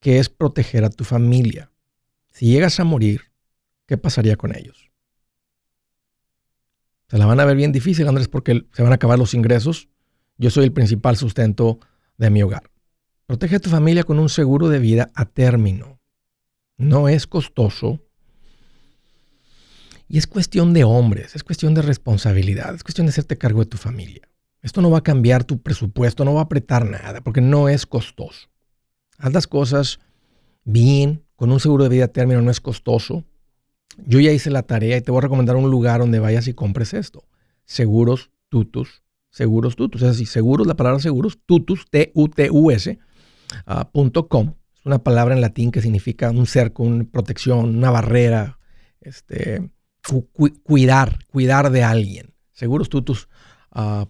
que 0.00 0.18
es 0.18 0.28
proteger 0.28 0.84
a 0.84 0.90
tu 0.90 1.04
familia. 1.04 1.70
Si 2.32 2.46
llegas 2.46 2.78
a 2.80 2.84
morir, 2.84 3.22
¿qué 3.86 3.96
pasaría 3.96 4.36
con 4.36 4.54
ellos? 4.54 4.90
Se 7.08 7.18
la 7.18 7.26
van 7.26 7.40
a 7.40 7.44
ver 7.44 7.56
bien 7.56 7.72
difícil, 7.72 8.06
Andrés, 8.06 8.28
porque 8.28 8.66
se 8.72 8.82
van 8.82 8.92
a 8.92 8.96
acabar 8.96 9.18
los 9.18 9.32
ingresos. 9.32 9.88
Yo 10.36 10.50
soy 10.50 10.64
el 10.64 10.72
principal 10.72 11.16
sustento 11.16 11.80
de 12.18 12.30
mi 12.30 12.42
hogar. 12.42 12.70
Protege 13.26 13.56
a 13.56 13.60
tu 13.60 13.70
familia 13.70 14.04
con 14.04 14.18
un 14.18 14.28
seguro 14.28 14.68
de 14.68 14.78
vida 14.78 15.10
a 15.14 15.24
término. 15.24 15.97
No 16.78 17.08
es 17.08 17.26
costoso. 17.26 18.00
Y 20.08 20.16
es 20.16 20.26
cuestión 20.26 20.72
de 20.72 20.84
hombres, 20.84 21.36
es 21.36 21.44
cuestión 21.44 21.74
de 21.74 21.82
responsabilidad, 21.82 22.74
es 22.74 22.82
cuestión 22.82 23.06
de 23.06 23.10
hacerte 23.10 23.36
cargo 23.36 23.60
de 23.60 23.66
tu 23.66 23.76
familia. 23.76 24.26
Esto 24.62 24.80
no 24.80 24.90
va 24.90 24.98
a 24.98 25.02
cambiar 25.02 25.44
tu 25.44 25.60
presupuesto, 25.60 26.24
no 26.24 26.34
va 26.34 26.40
a 26.40 26.44
apretar 26.44 26.86
nada, 26.88 27.20
porque 27.20 27.42
no 27.42 27.68
es 27.68 27.84
costoso. 27.84 28.48
Haz 29.18 29.32
las 29.34 29.46
cosas 29.46 30.00
bien, 30.64 31.24
con 31.36 31.52
un 31.52 31.60
seguro 31.60 31.84
de 31.84 31.90
vida 31.90 32.08
término 32.08 32.40
no 32.40 32.50
es 32.50 32.60
costoso. 32.60 33.24
Yo 34.06 34.20
ya 34.20 34.32
hice 34.32 34.50
la 34.50 34.62
tarea 34.62 34.96
y 34.96 35.02
te 35.02 35.10
voy 35.10 35.18
a 35.18 35.22
recomendar 35.22 35.56
un 35.56 35.70
lugar 35.70 36.00
donde 36.00 36.20
vayas 36.20 36.48
y 36.48 36.54
compres 36.54 36.94
esto. 36.94 37.24
Seguros 37.64 38.30
Tutus. 38.48 39.02
Seguros 39.30 39.76
Tutus. 39.76 40.02
Es 40.02 40.08
así, 40.08 40.26
seguros, 40.26 40.66
la 40.66 40.74
palabra 40.74 41.00
seguros, 41.00 41.38
tutus, 41.44 41.84
T-U-T-U-S, 41.90 42.98
ah, 44.78 44.82
una 44.84 45.02
palabra 45.02 45.34
en 45.34 45.40
latín 45.40 45.70
que 45.70 45.82
significa 45.82 46.30
un 46.30 46.46
cerco, 46.46 46.82
una 46.82 47.04
protección, 47.04 47.76
una 47.76 47.90
barrera, 47.90 48.58
este, 49.00 49.70
cuidar, 50.62 51.18
cuidar 51.30 51.70
de 51.70 51.82
alguien. 51.82 52.34
Segurostutus.com 52.52 53.28
ah, 53.72 54.06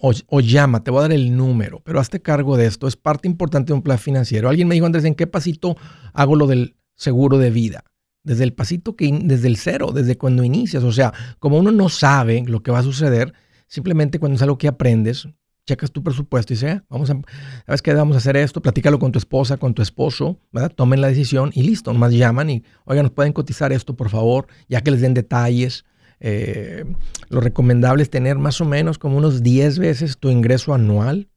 o, 0.00 0.12
o, 0.28 0.40
llama, 0.40 0.82
te 0.82 0.90
voy 0.90 1.00
a 1.00 1.02
dar 1.02 1.12
el 1.12 1.36
número, 1.36 1.80
pero 1.84 2.00
hazte 2.00 2.22
cargo 2.22 2.56
de 2.56 2.66
esto, 2.66 2.86
es 2.86 2.96
parte 2.96 3.28
importante 3.28 3.68
de 3.68 3.74
un 3.74 3.82
plan 3.82 3.98
financiero. 3.98 4.48
Alguien 4.48 4.68
me 4.68 4.74
dijo, 4.74 4.86
Andrés, 4.86 5.04
¿en 5.04 5.14
qué 5.14 5.26
pasito 5.26 5.76
hago 6.12 6.36
lo 6.36 6.46
del 6.46 6.76
seguro 6.94 7.38
de 7.38 7.50
vida? 7.50 7.84
Desde 8.24 8.44
el 8.44 8.54
pasito 8.54 8.94
que, 8.94 9.12
desde 9.24 9.48
el 9.48 9.56
cero, 9.56 9.90
desde 9.92 10.16
cuando 10.16 10.44
inicias. 10.44 10.84
O 10.84 10.92
sea, 10.92 11.12
como 11.40 11.58
uno 11.58 11.72
no 11.72 11.88
sabe 11.88 12.44
lo 12.46 12.62
que 12.62 12.70
va 12.70 12.78
a 12.78 12.84
suceder, 12.84 13.34
simplemente 13.66 14.20
cuando 14.20 14.36
es 14.36 14.42
algo 14.42 14.58
que 14.58 14.68
aprendes, 14.68 15.26
checas 15.66 15.92
tu 15.92 16.02
presupuesto 16.02 16.52
y 16.52 16.56
dices, 16.56 16.76
ah, 16.76 16.84
vamos 16.88 17.10
a, 17.10 17.20
¿sabes 17.66 17.82
qué? 17.82 17.94
Vamos 17.94 18.16
a 18.16 18.18
hacer 18.18 18.36
esto, 18.36 18.60
platícalo 18.60 18.98
con 18.98 19.12
tu 19.12 19.18
esposa, 19.18 19.56
con 19.56 19.74
tu 19.74 19.82
esposo, 19.82 20.40
¿verdad? 20.52 20.72
Tomen 20.74 21.00
la 21.00 21.08
decisión 21.08 21.50
y 21.54 21.62
listo, 21.62 21.92
nomás 21.92 22.12
llaman 22.12 22.50
y, 22.50 22.64
oigan, 22.84 23.04
nos 23.04 23.12
pueden 23.12 23.32
cotizar 23.32 23.72
esto, 23.72 23.94
por 23.94 24.10
favor, 24.10 24.46
ya 24.68 24.80
que 24.80 24.90
les 24.90 25.00
den 25.00 25.14
detalles. 25.14 25.84
Eh, 26.20 26.84
lo 27.30 27.40
recomendable 27.40 28.02
es 28.02 28.10
tener 28.10 28.38
más 28.38 28.60
o 28.60 28.64
menos 28.64 28.98
como 28.98 29.16
unos 29.16 29.42
10 29.42 29.78
veces 29.78 30.18
tu 30.18 30.30
ingreso 30.30 30.74
anual. 30.74 31.28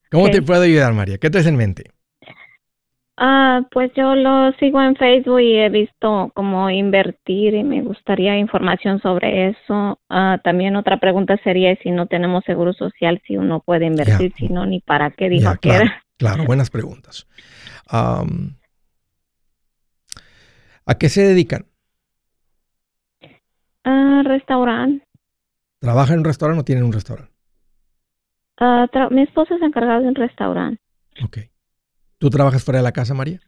¿Cómo 0.10 0.30
te 0.30 0.42
puedo 0.42 0.62
ayudar, 0.62 0.94
María? 0.94 1.18
¿Qué 1.18 1.30
traes 1.30 1.48
en 1.48 1.58
mente? 1.58 1.92
Ah, 3.20 3.62
pues 3.72 3.92
yo 3.96 4.14
lo 4.14 4.52
sigo 4.60 4.80
en 4.80 4.96
Facebook 4.96 5.40
y 5.40 5.58
he 5.58 5.70
visto 5.70 6.32
cómo 6.36 6.70
invertir 6.70 7.56
y 7.56 7.64
me 7.64 7.82
gustaría 7.82 8.38
información 8.38 9.02
sobre 9.02 9.50
eso. 9.50 10.00
Ah, 10.08 10.40
también 10.44 10.76
otra 10.76 11.00
pregunta 11.00 11.36
sería 11.44 11.76
si 11.78 11.90
no 11.90 12.06
tenemos 12.06 12.44
seguro 12.46 12.74
social, 12.74 13.20
si 13.26 13.36
uno 13.36 13.62
puede 13.62 13.88
invertir, 13.88 14.34
si 14.38 14.50
no, 14.50 14.68
ni 14.68 14.82
para 14.82 15.10
qué 15.10 15.30
dijo 15.30 15.52
que 15.54 15.70
claro, 15.70 15.84
era. 15.86 16.04
Claro, 16.18 16.46
buenas 16.46 16.70
preguntas. 16.70 17.28
¿A 17.90 18.24
qué 21.00 21.10
se 21.10 21.24
dedican? 21.24 21.66
Ah, 23.84 24.22
restaurante. 24.24 25.04
¿Trabaja 25.80 26.14
en 26.14 26.20
un 26.20 26.26
restaurante 26.26 26.62
o 26.62 26.66
tienen 26.66 26.84
un 26.84 26.94
restaurante? 26.94 27.34
Ah, 28.60 28.88
mi 29.10 29.24
esposo 29.24 29.56
es 29.56 29.62
encargado 29.64 30.02
de 30.02 30.10
un 30.10 30.16
restaurante. 30.16 30.82
Ok. 31.24 31.38
¿Tú 32.18 32.30
trabajas 32.30 32.64
fuera 32.64 32.80
de 32.80 32.84
la 32.84 32.92
casa, 32.92 33.14
María? 33.14 33.40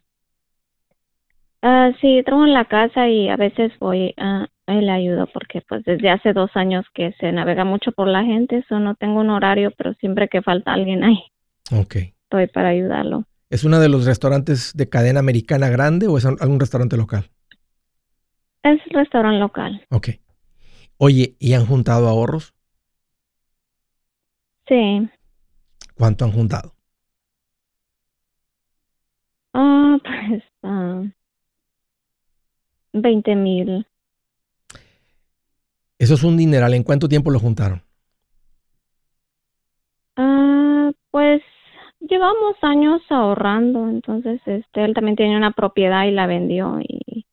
Uh, 1.62 1.92
sí, 2.00 2.22
trabajo 2.24 2.46
en 2.46 2.54
la 2.54 2.64
casa 2.64 3.08
y 3.08 3.28
a 3.28 3.36
veces 3.36 3.72
voy 3.78 4.14
a 4.16 4.46
él 4.66 4.86
le 4.86 4.92
ayudo 4.92 5.26
porque 5.32 5.62
pues 5.68 5.84
desde 5.84 6.08
hace 6.10 6.32
dos 6.32 6.50
años 6.54 6.86
que 6.94 7.12
se 7.18 7.32
navega 7.32 7.64
mucho 7.64 7.92
por 7.92 8.06
la 8.06 8.22
gente, 8.22 8.58
eso 8.58 8.78
no 8.78 8.94
tengo 8.94 9.20
un 9.20 9.30
horario, 9.30 9.72
pero 9.76 9.92
siempre 9.94 10.28
que 10.28 10.42
falta 10.42 10.72
alguien 10.72 11.04
ahí. 11.04 11.18
Ok. 11.72 11.96
Estoy 12.24 12.46
para 12.46 12.68
ayudarlo. 12.68 13.24
¿Es 13.50 13.64
uno 13.64 13.80
de 13.80 13.88
los 13.88 14.06
restaurantes 14.06 14.72
de 14.74 14.88
cadena 14.88 15.20
americana 15.20 15.68
grande 15.68 16.06
o 16.06 16.16
es 16.16 16.24
algún 16.24 16.60
restaurante 16.60 16.96
local? 16.96 17.30
Es 18.62 18.80
restaurante 18.90 19.40
local. 19.40 19.84
Ok. 19.90 20.10
Oye, 20.98 21.34
¿y 21.40 21.54
han 21.54 21.66
juntado 21.66 22.08
ahorros? 22.08 22.54
Sí. 24.68 25.08
¿Cuánto 25.94 26.24
han 26.24 26.32
juntado? 26.32 26.74
Pues, 29.98 30.42
uh, 30.62 31.08
20 32.92 33.36
mil. 33.36 33.86
Eso 35.98 36.14
es 36.14 36.22
un 36.22 36.36
dineral. 36.36 36.74
¿En 36.74 36.82
cuánto 36.82 37.08
tiempo 37.08 37.30
lo 37.30 37.38
juntaron? 37.38 37.82
Ah, 40.16 40.90
pues 41.10 41.42
llevamos 42.00 42.56
años 42.62 43.02
ahorrando, 43.10 43.88
entonces 43.88 44.40
este 44.46 44.84
él 44.84 44.94
también 44.94 45.16
tiene 45.16 45.36
una 45.36 45.52
propiedad 45.52 46.04
y 46.04 46.10
la 46.10 46.26
vendió 46.26 46.80
y 46.80 47.26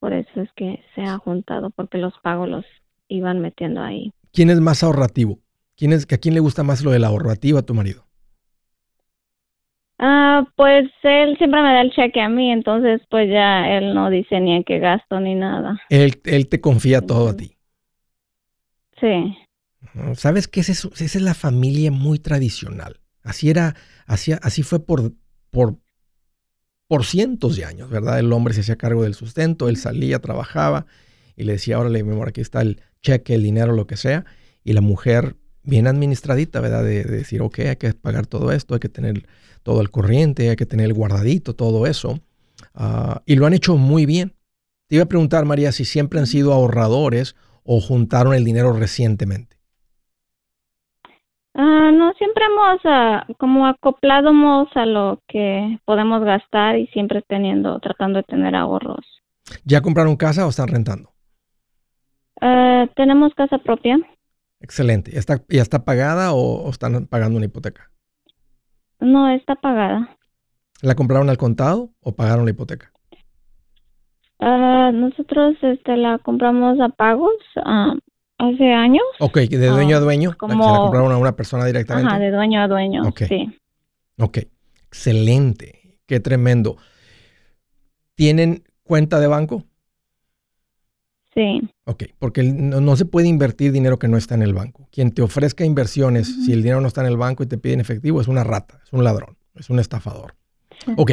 por 0.00 0.12
eso 0.12 0.40
es 0.40 0.50
que 0.56 0.82
se 0.94 1.02
ha 1.02 1.18
juntado 1.18 1.70
porque 1.70 1.98
los 1.98 2.12
pagos 2.22 2.48
los 2.48 2.64
iban 3.08 3.40
metiendo 3.40 3.82
ahí. 3.82 4.12
¿Quién 4.32 4.50
es 4.50 4.60
más 4.60 4.82
ahorrativo? 4.82 5.38
¿Quién 5.76 5.92
es, 5.92 6.10
¿A 6.12 6.18
quién 6.18 6.34
le 6.34 6.40
gusta 6.40 6.62
más 6.62 6.82
lo 6.82 6.90
del 6.90 7.04
ahorrativo 7.04 7.58
a 7.58 7.62
tu 7.62 7.74
marido? 7.74 8.04
Ah, 10.04 10.44
pues 10.56 10.90
él 11.04 11.38
siempre 11.38 11.62
me 11.62 11.72
da 11.72 11.80
el 11.80 11.92
cheque 11.92 12.20
a 12.20 12.28
mí, 12.28 12.50
entonces 12.50 13.00
pues 13.08 13.30
ya 13.30 13.78
él 13.78 13.94
no 13.94 14.10
dice 14.10 14.40
ni 14.40 14.56
en 14.56 14.64
qué 14.64 14.80
gasto 14.80 15.20
ni 15.20 15.36
nada. 15.36 15.80
Él, 15.90 16.20
él 16.24 16.48
te 16.48 16.60
confía 16.60 17.02
todo 17.02 17.28
a 17.28 17.36
ti. 17.36 17.56
Sí. 19.00 19.36
¿Sabes 20.14 20.48
qué 20.48 20.58
es 20.58 20.70
eso? 20.70 20.90
Esa 20.94 21.04
es 21.04 21.22
la 21.22 21.34
familia 21.34 21.92
muy 21.92 22.18
tradicional. 22.18 22.98
Así 23.22 23.48
era, 23.48 23.76
así, 24.04 24.32
así 24.42 24.64
fue 24.64 24.84
por, 24.84 25.12
por, 25.50 25.78
por 26.88 27.04
cientos 27.04 27.54
de 27.54 27.64
años, 27.64 27.88
¿verdad? 27.88 28.18
El 28.18 28.32
hombre 28.32 28.54
se 28.54 28.62
hacía 28.62 28.74
cargo 28.74 29.04
del 29.04 29.14
sustento, 29.14 29.68
él 29.68 29.76
salía, 29.76 30.18
trabajaba 30.18 30.86
y 31.36 31.44
le 31.44 31.52
decía, 31.52 31.78
órale, 31.78 32.02
mi 32.02 32.10
amor, 32.10 32.30
aquí 32.30 32.40
está 32.40 32.60
el 32.60 32.80
cheque, 33.02 33.34
el 33.34 33.44
dinero, 33.44 33.72
lo 33.72 33.86
que 33.86 33.96
sea. 33.96 34.24
Y 34.64 34.72
la 34.72 34.80
mujer 34.80 35.36
bien 35.64 35.86
administradita, 35.86 36.60
¿verdad? 36.60 36.84
De, 36.84 37.04
decir, 37.04 37.42
ok, 37.42 37.60
hay 37.60 37.76
que 37.76 37.92
pagar 37.94 38.26
todo 38.26 38.52
esto, 38.52 38.74
hay 38.74 38.80
que 38.80 38.88
tener 38.88 39.26
todo 39.62 39.80
el 39.80 39.90
corriente, 39.90 40.50
hay 40.50 40.56
que 40.56 40.66
tener 40.66 40.86
el 40.86 40.94
guardadito, 40.94 41.54
todo 41.54 41.86
eso. 41.86 42.20
Ah, 42.74 43.22
y 43.26 43.36
lo 43.36 43.46
han 43.46 43.54
hecho 43.54 43.76
muy 43.76 44.06
bien. 44.06 44.34
Te 44.88 44.96
iba 44.96 45.04
a 45.04 45.08
preguntar, 45.08 45.44
María, 45.44 45.72
si 45.72 45.84
siempre 45.84 46.18
han 46.18 46.26
sido 46.26 46.52
ahorradores 46.52 47.36
o 47.64 47.80
juntaron 47.80 48.34
el 48.34 48.44
dinero 48.44 48.72
recientemente. 48.72 49.56
Ah, 51.54 51.90
no, 51.92 52.12
siempre 52.14 52.44
hemos 52.46 53.36
como 53.38 53.66
acoplado 53.66 54.30
a 54.74 54.86
lo 54.86 55.20
que 55.28 55.78
podemos 55.84 56.24
gastar 56.24 56.78
y 56.78 56.86
siempre 56.88 57.22
teniendo, 57.28 57.78
tratando 57.80 58.18
de 58.18 58.24
tener 58.24 58.54
ahorros. 58.54 59.04
¿Ya 59.64 59.82
compraron 59.82 60.16
casa 60.16 60.46
o 60.46 60.48
están 60.48 60.68
rentando? 60.68 61.10
Uh, 62.40 62.88
tenemos 62.96 63.34
casa 63.34 63.58
propia. 63.58 63.98
Excelente. 64.62 65.18
¿Está, 65.18 65.42
¿Ya 65.48 65.60
está 65.60 65.84
pagada 65.84 66.32
o, 66.32 66.70
están 66.70 67.06
pagando 67.06 67.36
una 67.36 67.46
hipoteca? 67.46 67.90
No, 69.00 69.28
está 69.28 69.56
pagada. 69.56 70.16
¿La 70.80 70.94
compraron 70.94 71.28
al 71.28 71.36
contado 71.36 71.90
o 72.00 72.14
pagaron 72.14 72.44
la 72.44 72.52
hipoteca? 72.52 72.90
nosotros 74.92 75.56
este, 75.62 75.96
la 75.96 76.18
compramos 76.18 76.80
a 76.80 76.88
pagos 76.88 77.32
hace 78.38 78.72
años. 78.72 79.04
Ok, 79.20 79.38
de 79.38 79.68
dueño 79.68 79.96
a 79.96 80.00
dueño. 80.00 80.36
Como, 80.36 80.64
¿Se 80.64 80.70
la 80.70 80.78
compraron 80.78 81.12
a 81.12 81.16
una 81.16 81.36
persona 81.36 81.64
directamente? 81.64 82.08
Ajá, 82.08 82.18
de 82.18 82.30
dueño 82.32 82.60
a 82.60 82.68
dueño. 82.68 83.02
Ok. 83.06 83.22
Sí. 83.28 83.56
Ok, 84.18 84.38
excelente. 84.86 85.98
Qué 86.06 86.18
tremendo. 86.18 86.76
¿Tienen 88.16 88.64
cuenta 88.82 89.20
de 89.20 89.28
banco? 89.28 89.64
Sí. 91.34 91.62
Ok, 91.84 92.04
porque 92.18 92.42
no, 92.42 92.96
se 92.96 93.06
puede 93.06 93.26
invertir 93.26 93.72
dinero 93.72 93.98
que 93.98 94.08
no 94.08 94.16
está 94.16 94.34
en 94.34 94.42
el 94.42 94.52
banco. 94.52 94.88
Quien 94.92 95.12
te 95.12 95.22
ofrezca 95.22 95.64
inversiones, 95.64 96.28
si 96.44 96.52
el 96.52 96.62
dinero 96.62 96.80
no 96.80 96.88
está 96.88 97.00
en 97.00 97.06
el 97.06 97.16
banco 97.16 97.42
y 97.42 97.46
te 97.46 97.58
piden 97.58 97.80
efectivo, 97.80 98.20
es 98.20 98.28
una 98.28 98.44
rata, 98.44 98.80
es 98.84 98.92
un 98.92 99.02
ladrón, 99.02 99.38
es 99.54 99.70
un 99.70 99.78
estafador. 99.78 100.36
Ok, 100.96 101.12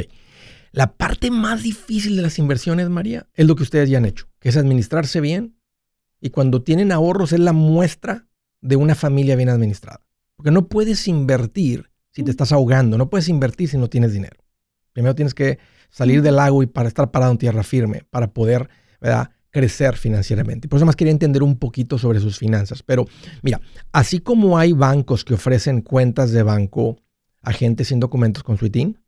la 0.72 0.94
parte 0.94 1.32
más 1.32 1.64
difícil 1.64 2.16
de 2.16 2.22
las 2.22 2.38
inversiones, 2.38 2.90
María, 2.90 3.28
es 3.34 3.48
lo 3.48 3.56
que 3.56 3.64
ustedes 3.64 3.90
ya 3.90 3.98
han 3.98 4.06
hecho, 4.06 4.28
que 4.40 4.50
es 4.50 4.58
administrarse 4.58 5.22
bien. 5.22 5.56
Y 6.22 6.32
cuando 6.32 6.64
tienen 6.64 6.92
ahorros 6.92 7.32
es 7.32 7.40
la 7.40 7.54
muestra 7.54 8.28
de 8.62 8.76
una 8.76 8.96
familia 8.96 9.36
bien 9.36 9.50
administrada. 9.50 10.02
Porque 10.36 10.52
no 10.52 10.68
puedes 10.68 11.08
invertir 11.08 11.92
si 12.12 12.24
te 12.24 12.32
estás 12.32 12.52
ahogando, 12.52 12.98
no 12.98 13.10
puedes 13.10 13.30
invertir 13.30 13.70
si 13.70 13.78
no 13.78 13.88
tienes 13.90 14.14
dinero. 14.14 14.38
Primero 14.94 15.16
tienes 15.16 15.34
que 15.34 15.60
salir 15.90 16.22
del 16.22 16.36
lago 16.36 16.62
y 16.62 16.68
para 16.68 16.88
estar 16.88 17.12
parado 17.12 17.32
en 17.32 17.38
tierra 17.38 17.64
firme, 17.64 18.04
para 18.10 18.34
poder, 18.34 18.70
¿verdad? 19.00 19.32
Crecer 19.52 19.98
financieramente. 19.98 20.68
Por 20.68 20.78
eso 20.78 20.86
más 20.86 20.96
quería 20.96 21.12
entender 21.12 21.44
un 21.44 21.58
poquito 21.58 21.98
sobre 21.98 22.20
sus 22.20 22.38
finanzas. 22.38 22.84
Pero 22.84 23.06
mira, 23.42 23.62
así 23.92 24.20
como 24.20 24.58
hay 24.58 24.74
bancos 24.74 25.26
que 25.26 25.34
ofrecen 25.34 25.82
cuentas 25.82 26.32
de 26.32 26.44
banco 26.44 26.98
a 27.42 27.52
gente 27.54 27.86
sin 27.86 28.00
documentos 28.00 28.44
con 28.44 28.58
su 28.58 28.66
ITIN, 28.66 29.00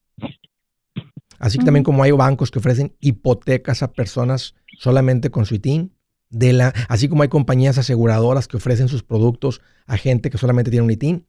así 1.38 1.58
que 1.58 1.66
también 1.66 1.84
como 1.84 2.04
hay 2.04 2.12
bancos 2.12 2.50
que 2.50 2.60
ofrecen 2.60 2.96
hipotecas 3.00 3.84
a 3.84 3.92
personas 3.92 4.56
solamente 4.80 5.32
con 5.32 5.46
su 5.46 5.56
ITIN, 5.56 5.94
de 6.30 6.54
la, 6.54 6.74
así 6.88 7.10
como 7.10 7.24
hay 7.24 7.30
compañías 7.30 7.78
aseguradoras 7.78 8.48
que 8.48 8.58
ofrecen 8.58 8.88
sus 8.88 9.04
productos 9.04 9.62
a 9.86 9.98
gente 9.98 10.30
que 10.30 10.38
solamente 10.38 10.72
tiene 10.72 10.86
un 10.86 10.92
ITIN, 10.92 11.28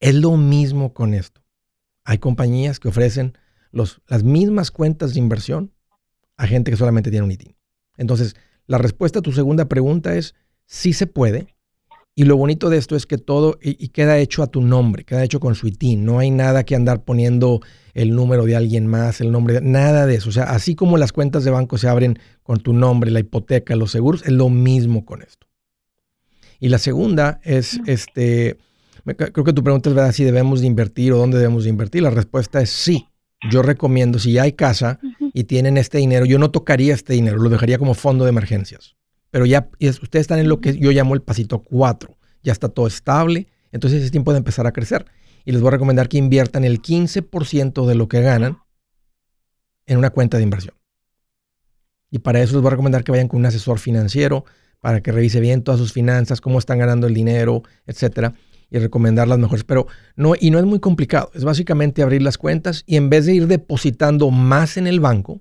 es 0.00 0.14
lo 0.14 0.36
mismo 0.36 0.94
con 0.94 1.12
esto. 1.12 1.42
Hay 2.04 2.18
compañías 2.18 2.80
que 2.80 2.88
ofrecen 2.88 3.36
los, 3.70 4.00
las 4.06 4.22
mismas 4.24 4.70
cuentas 4.70 5.12
de 5.12 5.20
inversión 5.20 5.74
a 6.38 6.46
gente 6.46 6.70
que 6.70 6.76
solamente 6.78 7.10
tiene 7.10 7.26
un 7.26 7.32
ITIN. 7.32 7.54
Entonces, 7.98 8.36
la 8.68 8.78
respuesta 8.78 9.18
a 9.18 9.22
tu 9.22 9.32
segunda 9.32 9.68
pregunta 9.68 10.14
es 10.14 10.36
sí 10.66 10.92
se 10.92 11.08
puede. 11.08 11.56
Y 12.14 12.24
lo 12.24 12.36
bonito 12.36 12.68
de 12.68 12.78
esto 12.78 12.96
es 12.96 13.06
que 13.06 13.16
todo 13.16 13.58
y, 13.62 13.88
queda 13.88 14.18
hecho 14.18 14.42
a 14.42 14.48
tu 14.48 14.60
nombre, 14.60 15.04
queda 15.04 15.24
hecho 15.24 15.40
con 15.40 15.54
su 15.54 15.68
ITIN. 15.68 16.04
No 16.04 16.18
hay 16.18 16.30
nada 16.30 16.64
que 16.64 16.74
andar 16.74 17.04
poniendo 17.04 17.60
el 17.94 18.14
número 18.14 18.44
de 18.44 18.56
alguien 18.56 18.86
más, 18.86 19.20
el 19.20 19.30
nombre, 19.30 19.54
de, 19.54 19.60
nada 19.60 20.04
de 20.04 20.16
eso. 20.16 20.28
O 20.28 20.32
sea, 20.32 20.44
así 20.44 20.74
como 20.74 20.98
las 20.98 21.12
cuentas 21.12 21.44
de 21.44 21.50
banco 21.50 21.78
se 21.78 21.88
abren 21.88 22.18
con 22.42 22.58
tu 22.58 22.72
nombre, 22.72 23.10
la 23.10 23.20
hipoteca, 23.20 23.76
los 23.76 23.92
seguros, 23.92 24.22
es 24.24 24.32
lo 24.32 24.48
mismo 24.48 25.04
con 25.04 25.22
esto. 25.22 25.46
Y 26.58 26.68
la 26.70 26.78
segunda 26.78 27.40
es, 27.44 27.80
este, 27.86 28.58
creo 29.16 29.44
que 29.44 29.52
tu 29.52 29.62
pregunta 29.62 29.88
es, 29.88 29.94
¿verdad? 29.94 30.12
Si 30.12 30.24
debemos 30.24 30.60
de 30.60 30.66
invertir 30.66 31.12
o 31.12 31.18
dónde 31.18 31.38
debemos 31.38 31.64
de 31.64 31.70
invertir. 31.70 32.02
La 32.02 32.10
respuesta 32.10 32.60
es 32.60 32.70
sí. 32.70 33.06
Yo 33.48 33.62
recomiendo, 33.62 34.18
si 34.18 34.32
ya 34.32 34.42
hay 34.42 34.52
casa, 34.52 34.98
y 35.38 35.44
tienen 35.44 35.76
este 35.76 35.98
dinero, 35.98 36.26
yo 36.26 36.36
no 36.40 36.50
tocaría 36.50 36.92
este 36.92 37.12
dinero, 37.12 37.38
lo 37.38 37.48
dejaría 37.48 37.78
como 37.78 37.94
fondo 37.94 38.24
de 38.24 38.30
emergencias. 38.30 38.96
Pero 39.30 39.46
ya 39.46 39.70
ustedes 39.78 40.22
están 40.22 40.40
en 40.40 40.48
lo 40.48 40.60
que 40.60 40.76
yo 40.76 40.90
llamo 40.90 41.14
el 41.14 41.22
pasito 41.22 41.60
4. 41.60 42.18
Ya 42.42 42.50
está 42.50 42.68
todo 42.68 42.88
estable, 42.88 43.46
entonces 43.70 44.02
es 44.02 44.10
tiempo 44.10 44.32
de 44.32 44.38
empezar 44.38 44.66
a 44.66 44.72
crecer. 44.72 45.06
Y 45.44 45.52
les 45.52 45.60
voy 45.60 45.68
a 45.68 45.70
recomendar 45.70 46.08
que 46.08 46.18
inviertan 46.18 46.64
el 46.64 46.82
15% 46.82 47.86
de 47.86 47.94
lo 47.94 48.08
que 48.08 48.20
ganan 48.20 48.58
en 49.86 49.98
una 49.98 50.10
cuenta 50.10 50.38
de 50.38 50.42
inversión. 50.42 50.74
Y 52.10 52.18
para 52.18 52.42
eso 52.42 52.54
les 52.54 52.62
voy 52.62 52.70
a 52.70 52.70
recomendar 52.70 53.04
que 53.04 53.12
vayan 53.12 53.28
con 53.28 53.38
un 53.38 53.46
asesor 53.46 53.78
financiero 53.78 54.44
para 54.80 55.02
que 55.02 55.12
revise 55.12 55.38
bien 55.38 55.62
todas 55.62 55.78
sus 55.78 55.92
finanzas, 55.92 56.40
cómo 56.40 56.58
están 56.58 56.80
ganando 56.80 57.06
el 57.06 57.14
dinero, 57.14 57.62
etcétera 57.86 58.34
y 58.70 58.78
recomendar 58.78 59.28
las 59.28 59.38
mejores. 59.38 59.64
Pero 59.64 59.86
no, 60.16 60.34
y 60.38 60.50
no 60.50 60.58
es 60.58 60.64
muy 60.64 60.80
complicado. 60.80 61.30
Es 61.34 61.44
básicamente 61.44 62.02
abrir 62.02 62.22
las 62.22 62.38
cuentas 62.38 62.84
y 62.86 62.96
en 62.96 63.10
vez 63.10 63.26
de 63.26 63.34
ir 63.34 63.46
depositando 63.46 64.30
más 64.30 64.76
en 64.76 64.86
el 64.86 65.00
banco, 65.00 65.40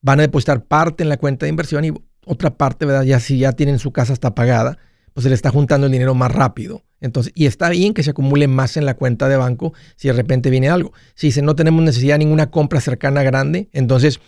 van 0.00 0.20
a 0.20 0.22
depositar 0.22 0.64
parte 0.64 1.02
en 1.02 1.08
la 1.08 1.16
cuenta 1.16 1.46
de 1.46 1.50
inversión 1.50 1.84
y 1.84 1.92
otra 2.26 2.56
parte, 2.56 2.86
¿verdad? 2.86 3.04
Ya 3.04 3.20
si 3.20 3.38
ya 3.38 3.52
tienen 3.52 3.78
su 3.78 3.92
casa 3.92 4.12
está 4.12 4.34
pagada, 4.34 4.78
pues 5.14 5.24
se 5.24 5.30
le 5.30 5.34
está 5.34 5.50
juntando 5.50 5.86
el 5.86 5.92
dinero 5.92 6.14
más 6.14 6.30
rápido. 6.30 6.84
Entonces, 7.00 7.32
y 7.34 7.46
está 7.46 7.70
bien 7.70 7.94
que 7.94 8.02
se 8.02 8.10
acumule 8.10 8.48
más 8.48 8.76
en 8.76 8.84
la 8.84 8.94
cuenta 8.94 9.28
de 9.28 9.36
banco 9.36 9.72
si 9.96 10.08
de 10.08 10.14
repente 10.14 10.50
viene 10.50 10.68
algo. 10.68 10.92
Si 11.14 11.28
dice 11.28 11.42
no 11.42 11.54
tenemos 11.54 11.82
necesidad 11.82 12.14
de 12.14 12.20
ninguna 12.20 12.50
compra 12.50 12.80
cercana 12.80 13.22
grande, 13.22 13.68
entonces 13.72 14.20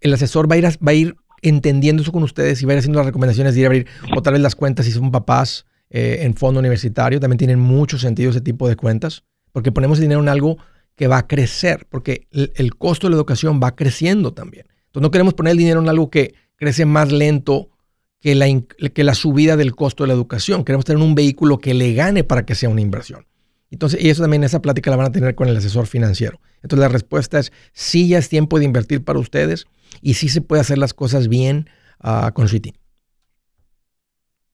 el 0.00 0.14
asesor 0.14 0.50
va 0.50 0.54
a 0.54 0.58
ir, 0.58 0.64
va 0.66 0.90
a 0.90 0.94
ir 0.94 1.16
entendiendo 1.42 2.02
eso 2.02 2.12
con 2.12 2.22
ustedes 2.22 2.62
y 2.62 2.66
va 2.66 2.72
a 2.72 2.74
ir 2.74 2.78
haciendo 2.78 2.98
las 2.98 3.06
recomendaciones 3.06 3.54
de 3.54 3.60
ir 3.60 3.66
a 3.66 3.68
abrir 3.68 3.86
otra 4.16 4.32
vez 4.32 4.40
las 4.40 4.54
cuentas 4.54 4.86
si 4.86 4.92
son 4.92 5.10
papás 5.10 5.66
eh, 5.96 6.24
en 6.24 6.34
fondo 6.34 6.58
universitario. 6.58 7.20
También 7.20 7.38
tienen 7.38 7.60
mucho 7.60 7.98
sentido 7.98 8.30
ese 8.30 8.40
tipo 8.40 8.68
de 8.68 8.74
cuentas, 8.74 9.22
porque 9.52 9.70
ponemos 9.70 10.00
dinero 10.00 10.20
en 10.20 10.28
algo 10.28 10.58
que 10.96 11.06
va 11.06 11.18
a 11.18 11.28
crecer, 11.28 11.86
porque 11.88 12.26
el, 12.32 12.74
costo 12.74 13.06
de 13.06 13.12
la 13.12 13.16
educación 13.16 13.60
va 13.62 13.76
creciendo 13.76 14.34
también. 14.34 14.66
Entonces 14.86 15.02
no 15.02 15.12
queremos 15.12 15.34
poner 15.34 15.52
el 15.52 15.58
dinero 15.58 15.80
en 15.80 15.88
algo 15.88 16.10
que 16.10 16.34
crece 16.56 16.84
más 16.84 17.12
lento 17.12 17.70
que 18.18 18.34
la, 18.34 18.46
que 18.92 19.04
la 19.04 19.14
subida 19.14 19.56
del 19.56 19.76
costo 19.76 20.02
de 20.02 20.08
la 20.08 20.14
educación. 20.14 20.64
Queremos 20.64 20.84
tener 20.84 21.00
un 21.00 21.14
vehículo 21.14 21.58
que 21.58 21.74
le 21.74 21.94
gane 21.94 22.24
para 22.24 22.44
que 22.44 22.56
sea 22.56 22.70
una 22.70 22.80
inversión. 22.80 23.26
Entonces, 23.70 24.02
y 24.02 24.10
eso 24.10 24.20
también, 24.20 24.42
esa 24.42 24.60
plática 24.60 24.90
la 24.90 24.96
van 24.96 25.06
a 25.06 25.12
tener 25.12 25.36
con 25.36 25.46
el 25.46 25.56
asesor 25.56 25.86
financiero. 25.86 26.40
Entonces, 26.60 26.80
la 26.80 26.88
respuesta 26.88 27.38
es, 27.38 27.52
sí 27.72 28.08
ya 28.08 28.18
es 28.18 28.28
tiempo 28.28 28.58
de 28.58 28.64
invertir 28.64 29.04
para 29.04 29.20
ustedes 29.20 29.68
y 30.02 30.14
sí 30.14 30.28
se 30.28 30.40
puede 30.40 30.60
hacer 30.60 30.78
las 30.78 30.92
cosas 30.92 31.28
bien 31.28 31.70
uh, 32.02 32.32
con 32.32 32.48
su 32.48 32.56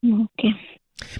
Ok. 0.02 0.42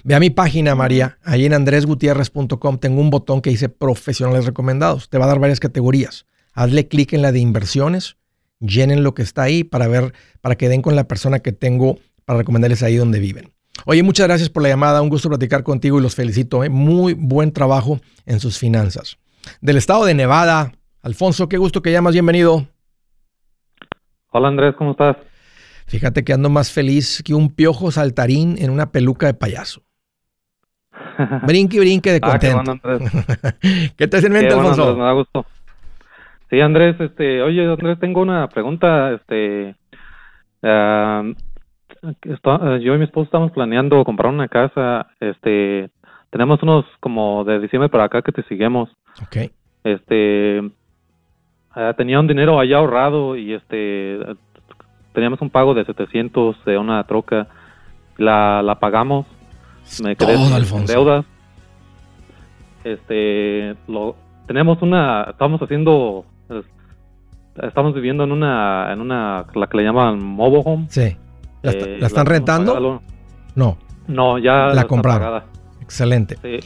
Ve 0.05 0.14
a 0.14 0.21
mi 0.21 0.31
página, 0.31 0.75
María, 0.75 1.19
ahí 1.25 1.47
en 1.47 1.55
andresgutierrez.com 1.55 2.79
tengo 2.79 3.01
un 3.01 3.11
botón 3.11 3.40
que 3.40 3.51
dice 3.51 3.69
profesionales 3.69 4.47
recomendados. 4.47 5.09
Te 5.09 5.19
va 5.19 5.25
a 5.25 5.29
dar 5.29 5.38
varias 5.38 5.61
categorías. 5.61 6.27
Hazle 6.53 6.88
clic 6.88 7.12
en 7.12 7.23
la 7.23 7.33
de 7.33 7.40
inversiones, 7.40 8.16
llenen 8.59 9.03
lo 9.03 9.14
que 9.14 9.23
está 9.23 9.43
ahí 9.43 9.64
para 9.64 9.88
ver, 9.88 10.12
para 10.40 10.57
que 10.57 10.69
den 10.69 10.83
con 10.83 10.97
la 10.97 11.05
persona 11.05 11.40
que 11.40 11.53
tengo 11.53 11.99
para 12.25 12.38
recomendarles 12.38 12.83
ahí 12.83 12.97
donde 12.97 13.19
viven. 13.19 13.53
Oye, 13.87 14.03
muchas 14.03 14.27
gracias 14.27 14.51
por 14.51 14.62
la 14.62 14.69
llamada, 14.69 15.01
un 15.01 15.09
gusto 15.09 15.29
platicar 15.29 15.62
contigo 15.62 15.99
y 15.99 16.03
los 16.03 16.14
felicito. 16.14 16.64
¿eh? 16.64 16.69
Muy 16.69 17.14
buen 17.14 17.53
trabajo 17.53 18.01
en 18.27 18.40
sus 18.40 18.59
finanzas. 18.59 19.19
Del 19.61 19.79
estado 19.79 20.05
de 20.05 20.14
Nevada, 20.14 20.73
Alfonso, 21.03 21.49
qué 21.49 21.57
gusto 21.57 21.81
que 21.81 21.93
llamas, 21.93 22.12
bienvenido. 22.12 22.66
Hola 24.33 24.49
Andrés, 24.49 24.75
¿cómo 24.77 24.93
estás? 24.93 25.16
Fíjate 25.90 26.22
que 26.22 26.33
ando 26.33 26.48
más 26.50 26.72
feliz 26.72 27.20
que 27.24 27.35
un 27.35 27.53
piojo 27.53 27.90
saltarín 27.90 28.55
en 28.59 28.70
una 28.70 28.92
peluca 28.92 29.26
de 29.26 29.35
payaso. 29.35 29.83
Brinque 31.46 31.79
y 31.79 31.81
brinque 31.81 32.12
de 32.12 32.20
Ah, 32.22 32.38
qué 32.38 32.53
contento. 32.53 32.57
bueno, 32.57 32.81
Andrés. 32.85 33.92
¿Qué 33.96 34.07
te 34.07 34.16
hace 34.16 34.29
en 34.29 34.33
mente, 34.35 34.55
Alfonso? 34.55 34.83
Andrés, 34.83 34.96
me 34.98 35.03
da 35.05 35.12
gusto. 35.12 35.46
Sí, 36.48 36.61
Andrés, 36.61 37.00
este, 37.00 37.42
oye, 37.42 37.64
Andrés, 37.68 37.98
tengo 37.98 38.22
una 38.22 38.48
pregunta, 38.48 39.12
este, 39.14 39.74
ah, 40.62 41.24
está- 42.22 42.79
yo 42.79 42.94
y 42.94 42.98
mi 42.98 43.05
esposo 43.05 43.24
estamos 43.24 43.50
planeando 43.53 44.05
comprar 44.05 44.33
una 44.33 44.46
casa, 44.48 45.09
este, 45.20 45.90
tenemos 46.31 46.62
unos 46.62 46.85
como 47.00 47.44
de 47.44 47.59
diciembre 47.61 47.88
para 47.88 48.05
acá 48.05 48.22
que 48.22 48.33
te 48.33 48.42
seguimos, 48.44 48.90
Ok. 49.22 49.50
este, 49.85 50.70
ah, 51.70 51.94
tenía 51.96 52.18
un 52.20 52.26
dinero 52.29 52.59
allá 52.61 52.79
ahorrado 52.79 53.37
y 53.37 53.55
este, 53.55 54.18
teníamos 55.12 55.40
un 55.40 55.51
pago 55.51 55.75
de 55.75 55.85
700 55.85 56.64
de 56.64 56.79
una 56.79 57.03
troca, 57.05 57.49
la, 58.16 58.62
la 58.62 58.79
pagamos, 58.79 59.27
me 60.03 60.14
quedé 60.16 60.37
deudas, 60.87 61.25
este, 62.85 63.75
lo, 63.88 64.16
tenemos 64.46 64.81
una, 64.83 65.25
estamos 65.31 65.61
haciendo, 65.61 66.25
es- 66.49 66.64
estamos 67.66 67.94
viviendo 67.94 68.25
en 68.25 68.33
una, 68.33 68.92
en 68.92 69.01
una, 69.01 69.44
la 69.55 69.66
que 69.66 69.77
le 69.79 69.85
llaman 69.85 70.23
mobile 70.25 70.62
home. 70.64 70.87
Sí. 70.88 71.16
¿La, 71.62 71.70
está- 71.73 71.87
Eh, 71.87 71.99
la 72.01 72.07
están 72.07 72.27
rentando? 72.27 73.03
No. 73.55 73.77
No, 74.09 74.38
ya 74.38 74.68
La 74.68 74.85
compraron. 74.85 75.42
Excelente. 75.83 76.37
Sí, 76.42 76.59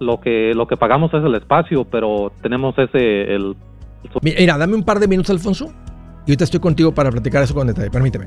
lo 0.00 0.20
que 0.20 0.52
lo 0.54 0.66
que 0.66 0.76
pagamos 0.76 1.14
es 1.14 1.24
el 1.24 1.34
espacio, 1.36 1.84
pero 1.84 2.32
tenemos 2.42 2.76
ese 2.78 3.34
el 3.34 3.56
Mira, 4.20 4.58
dame 4.58 4.74
un 4.74 4.82
par 4.82 4.98
de 4.98 5.06
minutos, 5.06 5.30
Alfonso. 5.30 5.72
Y 6.26 6.30
ahorita 6.30 6.44
estoy 6.44 6.60
contigo 6.60 6.92
para 6.92 7.10
platicar 7.10 7.42
eso 7.42 7.54
con 7.54 7.66
detalle. 7.66 7.90
Permíteme. 7.90 8.26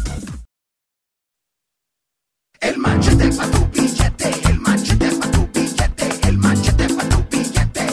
El 2.61 2.77
machete 2.77 3.29
pa' 3.37 3.47
tu 3.47 3.67
billete, 3.73 4.29
el 4.49 4.59
machete 4.59 5.09
pa' 5.19 5.31
tu 5.31 5.47
billete, 5.53 6.27
el 6.27 6.37
machete 6.37 6.87
pa' 6.93 7.03
tu 7.09 7.17
billete. 7.31 7.85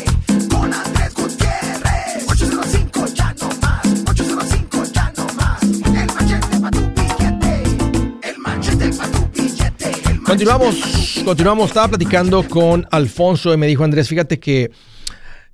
Con 0.50 0.72
Andrés 0.72 1.14
Gutiérrez. 1.14 2.26
805 2.28 3.06
ya 3.14 3.34
no 3.40 3.48
más, 3.62 3.86
805 4.10 4.84
ya 4.92 5.12
no 5.16 5.26
más. 5.34 5.62
El 5.62 6.06
machete 6.14 6.60
pa' 6.60 6.70
tu 6.70 6.80
billete, 6.96 7.62
el 8.28 8.38
machete 8.38 8.88
pa' 8.92 9.06
tu 9.08 9.28
billete. 9.42 10.10
el 10.10 10.22
Continuamos, 10.22 10.74
continuamos. 11.24 11.68
Estaba 11.68 11.88
platicando 11.88 12.46
con 12.48 12.86
Alfonso 12.90 13.54
y 13.54 13.56
me 13.56 13.66
dijo, 13.66 13.84
Andrés, 13.84 14.08
fíjate 14.08 14.38
que 14.38 14.70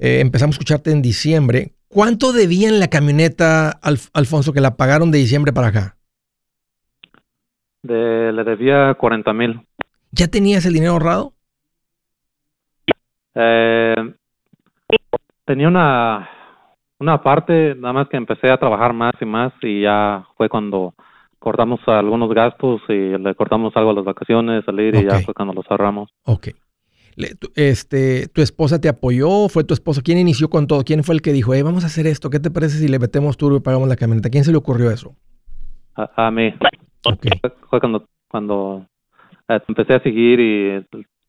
eh, 0.01 0.21
empezamos 0.21 0.55
a 0.55 0.57
escucharte 0.57 0.91
en 0.91 1.03
diciembre. 1.03 1.75
¿Cuánto 1.89 2.33
debía 2.33 2.69
en 2.69 2.81
la 2.81 2.89
camioneta, 2.89 3.79
Alf- 3.81 4.09
Alfonso, 4.13 4.53
que 4.53 4.61
la 4.61 4.77
pagaron 4.77 5.13
de 5.13 5.19
diciembre 5.19 5.53
para 5.53 5.69
acá? 5.69 5.97
De, 7.85 8.33
le 8.33 8.45
debía 8.45 8.95
40 8.95 9.33
mil. 9.33 9.61
¿Ya 10.11 10.27
tenías 10.29 10.67
el 10.67 10.73
dinero 10.75 10.93
ahorrado? 10.93 11.33
Eh, 13.35 13.95
tenía 15.45 15.69
una 15.69 16.29
una 16.99 17.23
parte, 17.23 17.75
nada 17.75 17.93
más 17.93 18.09
que 18.09 18.17
empecé 18.17 18.51
a 18.51 18.57
trabajar 18.57 18.93
más 18.93 19.15
y 19.21 19.25
más 19.25 19.53
y 19.63 19.83
ya 19.83 20.25
fue 20.37 20.49
cuando 20.49 20.95
cortamos 21.39 21.81
algunos 21.87 22.33
gastos 22.33 22.81
y 22.89 23.19
le 23.19 23.35
cortamos 23.35 23.77
algo 23.77 23.91
a 23.91 23.95
las 23.95 24.05
vacaciones, 24.05 24.65
salir 24.65 24.95
y 24.95 25.05
ya 25.05 25.21
fue 25.21 25.35
cuando 25.35 25.53
los 25.53 25.67
cerramos. 25.67 26.09
Ok. 26.25 26.49
Le- 27.17 27.35
tu, 27.35 27.49
este, 27.57 28.29
¿Tu 28.29 28.41
esposa 28.41 28.81
te 28.81 28.89
apoyó? 28.89 29.49
¿Fue 29.49 29.65
tu 29.65 29.75
esposa? 29.75 30.01
¿Quién 30.03 30.19
inició 30.19 30.49
con 30.49 30.67
todo? 30.67 30.83
¿Quién 30.85 31.05
fue 31.05 31.15
el 31.15 31.21
que 31.23 31.33
dijo, 31.33 31.53
hey, 31.53 31.63
vamos 31.63 31.85
a 31.85 31.89
hacer 31.89 32.07
esto? 32.07 32.31
¿Qué 32.31 32.41
te 32.41 32.51
parece 32.51 32.79
si 32.79 32.89
le 32.89 32.99
metemos 32.99 33.37
turbo 33.37 33.59
y 33.59 33.61
pagamos 33.61 33.89
la 33.89 33.97
camioneta? 33.97 34.31
¿Quién 34.31 34.45
se 34.45 34.53
le 34.53 34.57
ocurrió 34.57 34.91
eso? 34.91 35.15
A, 35.97 36.29
a 36.29 36.31
mí. 36.31 36.55
Fue- 37.41 37.51
Fue 37.71 37.81
cuando 37.81 38.09
cuando 38.29 38.87
eh, 39.49 39.61
empecé 39.69 39.95
a 39.95 40.03
seguir 40.03 40.41
y 40.41 40.87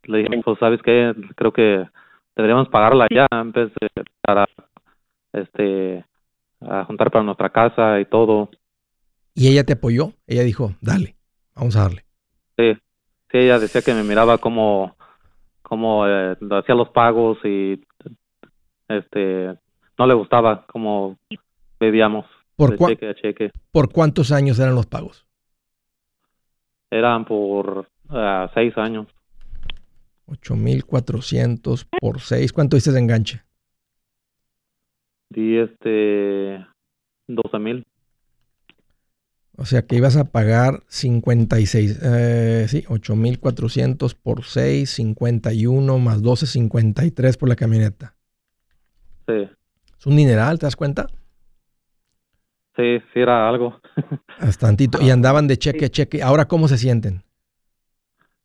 le 0.10 0.18
dije, 0.20 0.42
pues, 0.44 0.58
¿sabes 0.60 0.82
qué? 0.82 1.14
Creo 1.36 1.52
que 1.54 1.86
deberíamos 2.36 2.70
pagarla 2.70 3.08
ya 3.14 3.28
en 3.32 3.52
vez 3.52 3.72
de 3.80 4.04
para 4.22 4.48
este 5.34 6.06
a 6.62 6.84
juntar 6.86 7.12
para 7.12 7.24
nuestra 7.24 7.50
casa 7.50 8.00
y 8.00 8.06
todo. 8.06 8.50
¿Y 9.34 9.50
ella 9.50 9.64
te 9.66 9.74
apoyó? 9.74 10.14
Ella 10.28 10.44
dijo, 10.44 10.72
dale, 10.82 11.16
vamos 11.56 11.76
a 11.76 11.82
darle. 11.82 12.06
Sí, 12.58 12.74
sí, 13.32 13.38
ella 13.38 13.60
decía 13.60 13.82
que 13.82 13.94
me 13.94 14.04
miraba 14.04 14.38
como, 14.38 14.96
como 15.62 16.08
eh, 16.08 16.38
hacía 16.52 16.74
los 16.76 16.90
pagos 16.90 17.38
y 17.44 17.82
este 18.88 19.58
no 19.98 20.08
le 20.08 20.14
gustaba 20.14 20.66
cómo 20.68 21.18
vivíamos 21.80 22.26
¿Por, 22.56 22.72
de 22.72 22.78
cua- 22.78 22.90
cheque 22.90 23.10
a 23.10 23.16
cheque. 23.16 23.52
¿Por 23.72 23.92
cuántos 23.92 24.32
años 24.32 24.60
eran 24.60 24.76
los 24.76 24.86
pagos? 24.86 25.25
Eran 26.90 27.26
por 27.26 27.88
ah, 28.10 28.50
seis 28.54 28.78
años, 28.78 29.08
8,400 30.28 31.86
por 31.86 32.20
6. 32.20 32.54
¿Cuánto 32.54 32.78
dices 32.78 32.94
de 32.94 33.00
enganche? 33.00 33.46
di 35.30 35.58
este 35.58 36.66
doce 37.28 37.60
mil. 37.60 37.86
O 39.58 39.66
sea 39.66 39.84
que 39.84 39.96
ibas 39.96 40.18
a 40.18 40.26
pagar 40.26 40.84
56. 40.88 42.00
Eh, 42.02 42.66
sí, 42.68 42.84
8,400 42.88 44.14
por 44.16 44.44
6, 44.44 44.90
51 44.90 46.00
más 46.00 46.22
12, 46.22 46.46
53 46.46 47.38
por 47.38 47.50
la 47.50 47.56
camioneta. 47.56 48.16
Sí, 49.28 49.50
Es 49.98 50.06
un 50.06 50.18
dineral, 50.18 50.60
¿te 50.60 50.66
das 50.66 50.76
cuenta? 50.76 51.08
Sí, 52.76 53.00
sí 53.14 53.20
era 53.20 53.48
algo. 53.48 53.80
Bastantito. 54.40 55.02
Y 55.02 55.10
andaban 55.10 55.48
de 55.48 55.58
cheque 55.58 55.86
a 55.86 55.90
cheque. 55.90 56.22
Ahora, 56.22 56.48
¿cómo 56.48 56.68
se 56.68 56.78
sienten? 56.78 57.24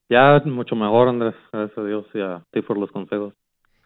ya 0.09 0.43
mucho 0.45 0.75
mejor, 0.75 1.09
Andrés, 1.09 1.35
gracias 1.53 1.79
a 1.79 1.85
Dios 1.85 2.05
y 2.15 2.21
a 2.21 2.43
ti 2.51 2.63
por 2.63 2.77
los 2.77 2.91
consejos. 2.91 3.33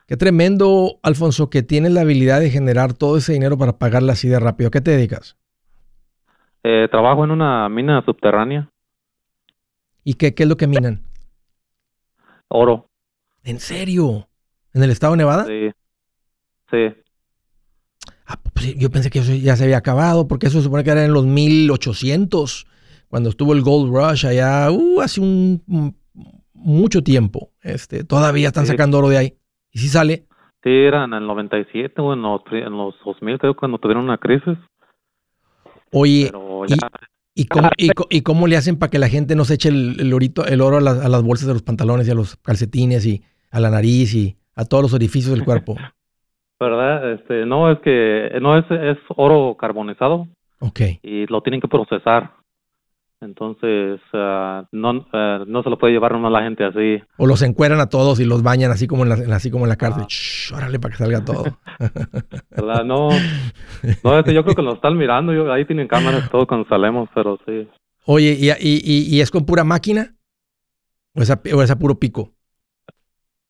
Qué 0.07 0.17
tremendo, 0.17 0.99
Alfonso, 1.03 1.51
que 1.51 1.63
tienes 1.63 1.93
la 1.93 2.01
habilidad 2.03 2.41
de 2.41 2.51
generar 2.51 2.95
todo 2.95 3.19
ese 3.19 3.35
dinero 3.35 3.59
para 3.59 3.79
pagarla 3.79 4.13
así 4.13 4.29
de 4.29 4.41
rápido. 4.41 4.69
¿A 4.69 4.71
qué 4.71 4.81
te 4.81 4.91
dedicas? 4.91 5.37
Eh, 6.63 6.89
trabajo 6.91 7.25
en 7.25 7.31
una 7.31 7.69
mina 7.69 8.03
subterránea, 8.05 8.71
¿Y 10.03 10.15
qué, 10.15 10.35
qué 10.35 10.43
es 10.43 10.49
lo 10.49 10.57
que 10.57 10.67
minan? 10.67 11.03
oro. 12.49 12.87
¿En 13.43 13.59
serio? 13.59 14.29
¿En 14.73 14.83
el 14.83 14.91
estado 14.91 15.13
de 15.13 15.19
Nevada? 15.19 15.45
Sí, 15.47 15.71
sí. 16.71 17.04
Ah, 18.27 18.39
pues 18.43 18.65
sí, 18.67 18.75
yo 18.79 18.91
pensé 18.91 19.11
que 19.11 19.19
eso 19.19 19.35
ya 19.35 19.55
se 19.57 19.65
había 19.65 19.77
acabado, 19.79 20.27
porque 20.29 20.47
eso 20.47 20.59
se 20.59 20.65
supone 20.65 20.83
que 20.85 20.91
era 20.91 21.05
en 21.05 21.13
los 21.13 21.27
1800, 21.27 22.67
cuando 23.09 23.29
estuvo 23.29 23.53
el 23.53 23.63
Gold 23.63 23.95
Rush 23.95 24.27
allá, 24.27 24.71
uh, 24.71 25.01
hace 25.01 25.21
un, 25.21 25.63
un- 25.67 25.97
mucho 26.55 27.03
tiempo. 27.03 27.51
Este, 27.63 28.05
todavía 28.05 28.49
están 28.49 28.65
sacando 28.67 28.99
oro 28.99 29.09
de 29.11 29.19
ahí. 29.19 29.35
¿Y 29.71 29.79
si 29.81 29.89
sale? 29.89 30.27
Sí, 30.63 30.71
era 30.71 31.05
en 31.05 31.13
el 31.13 31.27
97 31.27 32.01
o 32.01 32.15
en 32.15 32.23
los, 32.23 32.41
en 32.53 32.73
los 32.77 32.95
2000, 33.05 33.39
creo, 33.39 33.55
cuando 33.55 33.79
tuvieron 33.79 34.05
una 34.05 34.17
crisis. 34.17 34.57
Oye, 35.93 36.33
y- 36.67 36.75
ya, 36.77 36.89
¿y 37.35 37.45
cómo, 37.47 37.69
y, 38.11 38.21
cómo 38.23 38.47
le 38.47 38.57
hacen 38.57 38.79
para 38.79 38.91
que 38.91 38.99
la 38.99 39.09
gente 39.09 39.35
no 39.37 39.45
se 39.45 39.55
eche 39.55 39.69
el, 39.69 40.01
el 40.01 40.13
orito, 40.15 40.47
el 40.47 40.61
oro 40.61 40.79
a 40.79 40.81
las, 40.81 40.99
a 41.05 41.09
las 41.09 41.23
bolsas 41.23 41.47
de 41.47 41.53
los 41.53 41.63
pantalones 41.63 42.09
y 42.09 42.11
a 42.11 42.15
los 42.15 42.37
calcetines 42.37 43.05
y 43.07 43.23
a 43.51 43.61
la 43.61 43.71
nariz 43.71 44.15
y 44.15 44.37
a 44.55 44.65
todos 44.65 44.83
los 44.83 44.95
orificios 44.95 45.35
del 45.35 45.45
cuerpo? 45.45 45.77
¿verdad? 46.65 47.13
Este, 47.13 47.47
no, 47.47 47.71
es 47.71 47.79
que 47.81 48.31
no 48.41 48.57
es, 48.59 48.65
es 48.71 48.99
oro 49.17 49.57
carbonizado 49.59 50.27
Ok. 50.61 50.81
y 51.03 51.27
lo 51.27 51.41
tienen 51.43 51.61
que 51.61 51.69
procesar. 51.69 52.33
Entonces, 53.21 54.01
ah, 54.13 54.67
no, 54.73 55.07
ah, 55.13 55.45
no 55.47 55.63
se 55.63 55.71
lo 55.71 55.79
puede 55.79 55.95
llevar 55.95 56.13
nomás 56.13 56.31
la 56.33 56.43
gente 56.43 56.63
así. 56.65 57.03
O 57.17 57.27
los 57.27 57.41
encueran 57.43 57.81
a 57.81 57.89
todos 57.89 58.21
y 58.21 58.25
los 58.27 58.43
bañan 58.43 58.71
así 58.71 58.87
como 58.87 59.05
en 59.05 59.09
la, 59.09 59.37
así 59.37 59.51
como 59.51 59.65
en 59.65 59.71
la 59.71 59.77
cárcel. 59.77 60.03
Ah. 60.05 60.09
Shh, 60.11 60.53
órale 60.53 60.79
para 60.79 60.93
que 60.93 60.99
salga 60.99 61.25
todo. 61.25 61.45
¿verdad? 62.51 62.85
No, 62.85 63.09
no, 64.03 64.19
este, 64.19 64.35
yo 64.35 64.43
creo 64.45 64.55
que 64.55 64.63
nos 64.63 64.75
están 64.75 64.99
mirando. 64.99 65.33
Yo, 65.33 65.51
ahí 65.53 65.65
tienen 65.65 65.89
cámaras 65.89 66.29
todo 66.31 66.47
cuando 66.47 66.69
salemos, 66.69 67.09
pero 67.15 67.39
sí. 67.47 67.67
Oye, 68.05 68.37
¿y, 68.39 68.51
y, 68.51 68.81
y- 68.85 69.17
y 69.17 69.21
es 69.23 69.31
con 69.31 69.47
pura 69.47 69.65
máquina? 69.65 70.15
¿O 71.15 71.23
es 71.23 71.31
a, 71.31 71.41
o 71.55 71.63
es 71.63 71.71
a 71.71 71.79
puro 71.79 71.95
pico? 71.99 72.33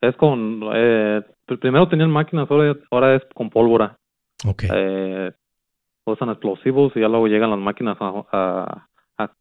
Es 0.01 0.15
con. 0.17 0.61
Eh, 0.75 1.23
primero 1.47 1.89
tenían 1.89 2.11
máquinas, 2.11 2.51
ahora, 2.51 2.75
ahora 2.91 3.15
es 3.17 3.23
con 3.35 3.51
pólvora. 3.51 3.97
Ok. 4.47 4.65
Eh, 4.73 5.33
usan 6.07 6.31
explosivos 6.31 6.93
y 6.97 7.01
ya 7.01 7.09
luego 7.09 7.27
llegan 7.29 7.51
las 7.51 7.59
máquinas 7.59 7.97
a, 8.01 8.25
a, 8.33 8.89
a- 9.19 9.33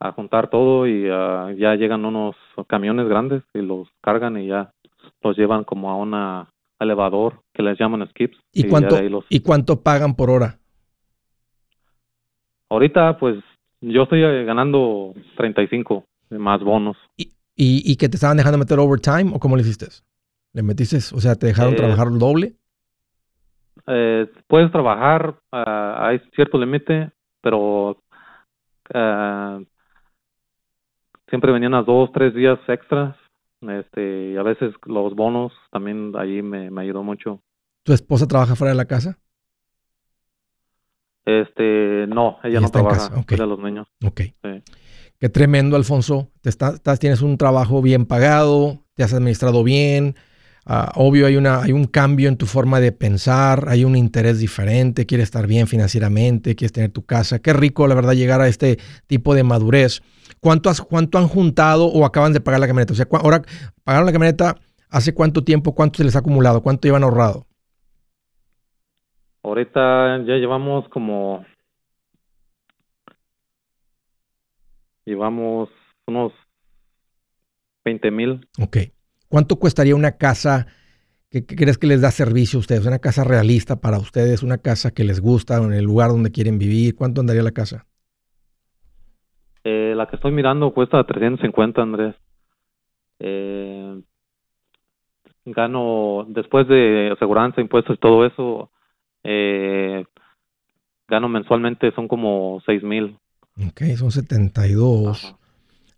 a 0.00 0.12
juntar 0.12 0.50
todo 0.50 0.86
y 0.86 1.08
ah, 1.10 1.50
ya 1.56 1.74
llegan 1.76 2.04
unos 2.04 2.36
camiones 2.66 3.08
grandes 3.08 3.42
y 3.54 3.60
los 3.60 3.88
cargan 4.02 4.36
y 4.36 4.48
ya 4.48 4.70
los 5.22 5.36
llevan 5.36 5.64
como 5.64 5.90
a 5.90 5.96
un 5.96 6.46
elevador 6.78 7.40
que 7.54 7.62
les 7.62 7.78
llaman 7.78 8.06
skips. 8.10 8.36
¿Y 8.52 8.68
cuánto, 8.68 9.00
los- 9.02 9.24
¿Y 9.30 9.40
cuánto 9.40 9.82
pagan 9.82 10.14
por 10.14 10.30
hora? 10.30 10.58
Ahorita, 12.70 13.18
pues, 13.18 13.36
yo 13.80 14.02
estoy 14.02 14.22
eh, 14.24 14.44
ganando 14.44 15.14
35 15.36 16.04
más 16.30 16.62
bonos. 16.62 16.96
¿Y, 17.16 17.28
y 17.56 17.96
que 17.96 18.08
te 18.08 18.16
estaban 18.16 18.36
dejando 18.36 18.58
meter 18.58 18.78
overtime 18.80 19.30
o 19.32 19.38
cómo 19.38 19.56
le 19.56 19.62
hiciste? 19.62 19.86
¿Le 20.54 20.62
metiste? 20.62 20.96
O 20.96 21.20
sea, 21.20 21.34
¿te 21.34 21.48
dejaron 21.48 21.74
Eh, 21.74 21.76
trabajar 21.76 22.08
el 22.08 22.18
doble? 22.18 22.56
Eh, 23.86 24.26
puedes 24.46 24.70
trabajar, 24.72 25.34
ah, 25.52 26.06
hay 26.08 26.20
cierto 26.34 26.58
límite, 26.58 27.10
pero 27.42 27.98
ah, 28.94 29.60
siempre 31.28 31.52
venían 31.52 31.74
a 31.74 31.82
dos, 31.82 32.10
tres 32.12 32.34
días 32.34 32.58
extras. 32.68 33.16
Este, 33.60 34.32
y 34.32 34.36
a 34.36 34.42
veces 34.42 34.74
los 34.86 35.14
bonos 35.14 35.52
también 35.70 36.12
allí 36.16 36.42
me, 36.42 36.70
me 36.70 36.82
ayudó 36.82 37.02
mucho. 37.02 37.40
¿Tu 37.82 37.92
esposa 37.92 38.26
trabaja 38.26 38.56
fuera 38.56 38.72
de 38.72 38.76
la 38.76 38.84
casa? 38.86 39.18
Este, 41.24 42.06
no, 42.08 42.38
ella 42.44 42.60
no 42.60 42.66
en 42.66 42.72
trabaja, 42.72 43.08
casa, 43.08 43.20
ok. 43.20 43.28
cuida 43.28 43.44
a 43.44 43.46
los 43.46 43.58
niños. 43.58 43.88
Ok. 44.04 44.20
Sí. 44.42 44.62
Qué 45.18 45.28
tremendo, 45.28 45.76
Alfonso. 45.76 46.30
Te 46.42 46.50
está- 46.50 46.74
estás, 46.74 46.98
tienes 46.98 47.22
un 47.22 47.38
trabajo 47.38 47.80
bien 47.80 48.04
pagado, 48.04 48.84
te 48.94 49.02
has 49.02 49.14
administrado 49.14 49.64
bien. 49.64 50.16
Ah, 50.66 50.92
obvio, 50.94 51.26
hay, 51.26 51.36
una, 51.36 51.62
hay 51.62 51.72
un 51.72 51.84
cambio 51.84 52.28
en 52.28 52.38
tu 52.38 52.46
forma 52.46 52.80
de 52.80 52.90
pensar, 52.90 53.66
hay 53.68 53.84
un 53.84 53.96
interés 53.96 54.38
diferente, 54.38 55.04
quieres 55.04 55.24
estar 55.24 55.46
bien 55.46 55.66
financieramente, 55.66 56.56
quieres 56.56 56.72
tener 56.72 56.90
tu 56.90 57.04
casa. 57.04 57.38
Qué 57.38 57.52
rico, 57.52 57.86
la 57.86 57.94
verdad, 57.94 58.14
llegar 58.14 58.40
a 58.40 58.48
este 58.48 58.78
tipo 59.06 59.34
de 59.34 59.44
madurez. 59.44 60.02
¿Cuánto, 60.40 60.70
has, 60.70 60.80
cuánto 60.80 61.18
han 61.18 61.28
juntado 61.28 61.86
o 61.86 62.06
acaban 62.06 62.32
de 62.32 62.40
pagar 62.40 62.60
la 62.60 62.66
camioneta? 62.66 62.94
O 62.94 62.96
sea, 62.96 63.06
ahora 63.12 63.42
pagaron 63.84 64.06
la 64.06 64.12
camioneta, 64.12 64.56
¿hace 64.88 65.12
cuánto 65.12 65.44
tiempo? 65.44 65.74
¿Cuánto 65.74 65.98
se 65.98 66.04
les 66.04 66.16
ha 66.16 66.20
acumulado? 66.20 66.62
¿Cuánto 66.62 66.88
llevan 66.88 67.02
ahorrado? 67.02 67.46
Ahorita 69.42 70.24
ya 70.26 70.36
llevamos 70.36 70.88
como, 70.88 71.44
llevamos 75.04 75.68
unos 76.06 76.32
20 77.84 78.10
mil. 78.10 78.48
Ok. 78.58 78.78
¿Cuánto 79.34 79.56
costaría 79.56 79.96
una 79.96 80.12
casa 80.12 80.68
que, 81.28 81.44
que 81.44 81.56
crees 81.56 81.76
que 81.76 81.88
les 81.88 82.00
da 82.00 82.12
servicio 82.12 82.56
a 82.56 82.60
ustedes? 82.60 82.86
Una 82.86 83.00
casa 83.00 83.24
realista 83.24 83.80
para 83.80 83.98
ustedes, 83.98 84.44
una 84.44 84.58
casa 84.58 84.92
que 84.92 85.02
les 85.02 85.20
gusta, 85.20 85.56
en 85.56 85.72
el 85.72 85.84
lugar 85.84 86.10
donde 86.10 86.30
quieren 86.30 86.56
vivir. 86.56 86.94
¿Cuánto 86.94 87.20
andaría 87.20 87.42
la 87.42 87.50
casa? 87.50 87.84
Eh, 89.64 89.92
la 89.96 90.06
que 90.06 90.14
estoy 90.14 90.30
mirando 90.30 90.72
cuesta 90.72 91.02
350, 91.02 91.82
Andrés. 91.82 92.14
Eh, 93.18 94.00
gano, 95.46 96.26
después 96.28 96.68
de 96.68 97.10
aseguranza, 97.16 97.60
impuestos 97.60 97.96
y 97.96 97.98
todo 97.98 98.24
eso, 98.24 98.70
eh, 99.24 100.04
gano 101.08 101.28
mensualmente 101.28 101.90
son 101.96 102.06
como 102.06 102.62
6 102.66 102.84
mil. 102.84 103.18
Ok, 103.56 103.82
son 103.96 104.12
72. 104.12 105.24
Ajá. 105.24 105.38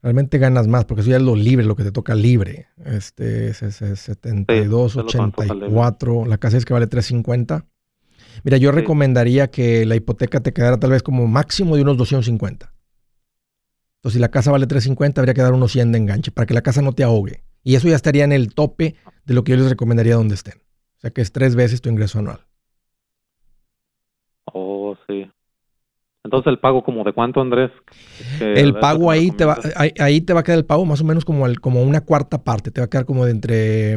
Realmente 0.06 0.38
ganas 0.38 0.68
más 0.68 0.84
porque 0.84 1.00
eso 1.00 1.10
ya 1.10 1.16
es 1.16 1.22
lo 1.24 1.34
libre, 1.34 1.66
lo 1.66 1.74
que 1.74 1.82
te 1.82 1.90
toca 1.90 2.14
libre. 2.14 2.68
Este 2.84 3.48
es, 3.48 3.60
es- 3.64 3.82
es 3.82 3.98
72, 3.98 4.92
Sí, 4.92 4.98
es 5.00 5.04
lo 5.04 5.10
que 5.10 5.18
me 5.20 5.30
toca 5.32 5.42
libre. 5.54 5.66
84. 5.66 6.26
La 6.26 6.38
casa 6.38 6.56
es 6.56 6.64
que 6.64 6.72
vale 6.72 6.86
350. 6.86 7.66
Mira, 8.44 8.56
yo 8.56 8.70
Sí. 8.70 8.76
recomendaría 8.76 9.50
que 9.50 9.84
la 9.84 9.96
hipoteca 9.96 10.38
te 10.38 10.52
quedara 10.52 10.78
tal 10.78 10.90
vez 10.92 11.02
como 11.02 11.26
máximo 11.26 11.74
de 11.74 11.82
unos 11.82 11.96
250. 11.96 12.72
Entonces, 13.98 14.12
si 14.14 14.20
la 14.20 14.30
casa 14.30 14.52
vale 14.52 14.68
350, 14.68 15.20
habría 15.20 15.34
que 15.34 15.42
dar 15.42 15.54
unos 15.54 15.72
100 15.72 15.90
de 15.90 15.98
enganche 15.98 16.30
para 16.30 16.46
que 16.46 16.54
la 16.54 16.62
casa 16.62 16.82
no 16.82 16.92
te 16.92 17.02
ahogue. 17.02 17.42
Y 17.64 17.74
eso 17.74 17.88
ya 17.88 17.96
estaría 17.96 18.22
en 18.22 18.30
el 18.30 18.54
tope 18.54 18.94
de 19.24 19.34
lo 19.34 19.42
que 19.42 19.50
yo 19.54 19.56
les 19.58 19.70
recomendaría 19.70 20.14
donde 20.14 20.36
estén. 20.36 20.58
O 20.98 21.00
sea, 21.00 21.10
que 21.10 21.20
es 21.20 21.32
tres 21.32 21.56
veces 21.56 21.80
tu 21.80 21.88
ingreso 21.88 22.20
anual. 22.20 22.46
Oh, 24.54 24.96
sí. 25.08 25.28
Entonces 26.26 26.50
el 26.50 26.58
pago 26.58 26.82
como 26.82 27.04
de 27.04 27.12
cuánto, 27.12 27.40
Andrés? 27.40 27.70
El 28.40 28.74
pago 28.78 29.10
ahí 29.10 29.30
te, 29.30 29.44
va, 29.44 29.58
ahí, 29.76 29.92
ahí 29.98 30.20
te 30.20 30.32
va 30.34 30.40
a 30.40 30.42
quedar 30.42 30.58
el 30.58 30.66
pago 30.66 30.84
más 30.84 31.00
o 31.00 31.04
menos 31.04 31.24
como, 31.24 31.46
el, 31.46 31.60
como 31.60 31.82
una 31.82 32.00
cuarta 32.00 32.42
parte. 32.42 32.70
Te 32.70 32.80
va 32.80 32.86
a 32.86 32.90
quedar 32.90 33.06
como 33.06 33.24
de 33.24 33.30
entre 33.30 33.96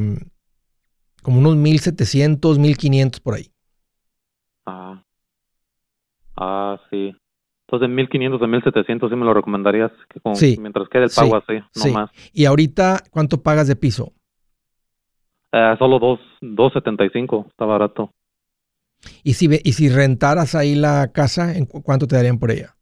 como 1.24 1.39
unos 1.39 1.56
1700, 1.58 2.60
1500 2.60 3.20
por 3.20 3.34
ahí. 3.36 3.52
Ah. 4.65 5.04
Ah, 6.38 6.80
sí. 6.89 7.13
Entonces 7.68 7.89
de 7.89 7.96
1500 7.96 8.42
a 8.42 8.48
1700 8.48 9.10
sí 9.10 9.15
me 9.15 9.26
lo 9.26 9.34
recomendarías 9.34 9.92
que 10.10 10.20
Sí. 10.36 10.58
mientras 10.60 10.88
quede 10.89 11.04
el 11.04 11.10
Sí. 11.10 11.20
pago 11.20 11.36
así, 11.36 11.54
no 11.76 11.82
Sí. 11.84 11.92
más. 11.92 12.10
Y 12.32 12.46
ahorita, 12.46 13.04
¿cuánto 13.12 13.42
pagas 13.44 13.68
de 13.68 13.76
piso? 13.76 14.13
Eh, 15.52 15.76
solo 15.80 16.00
dos, 16.00 16.20
275, 16.42 17.48
está 17.50 17.65
barato. 17.65 18.12
Y 19.23 19.33
si, 19.33 19.49
y 19.63 19.73
si 19.73 19.89
rentaras 19.89 20.55
ahí 20.55 20.75
la 20.75 21.12
casa, 21.12 21.55
¿en 21.55 21.65
cu- 21.65 21.81
cuánto 21.81 22.07
te 22.07 22.15
darían 22.15 22.38
por 22.39 22.51
ella? 22.51 22.75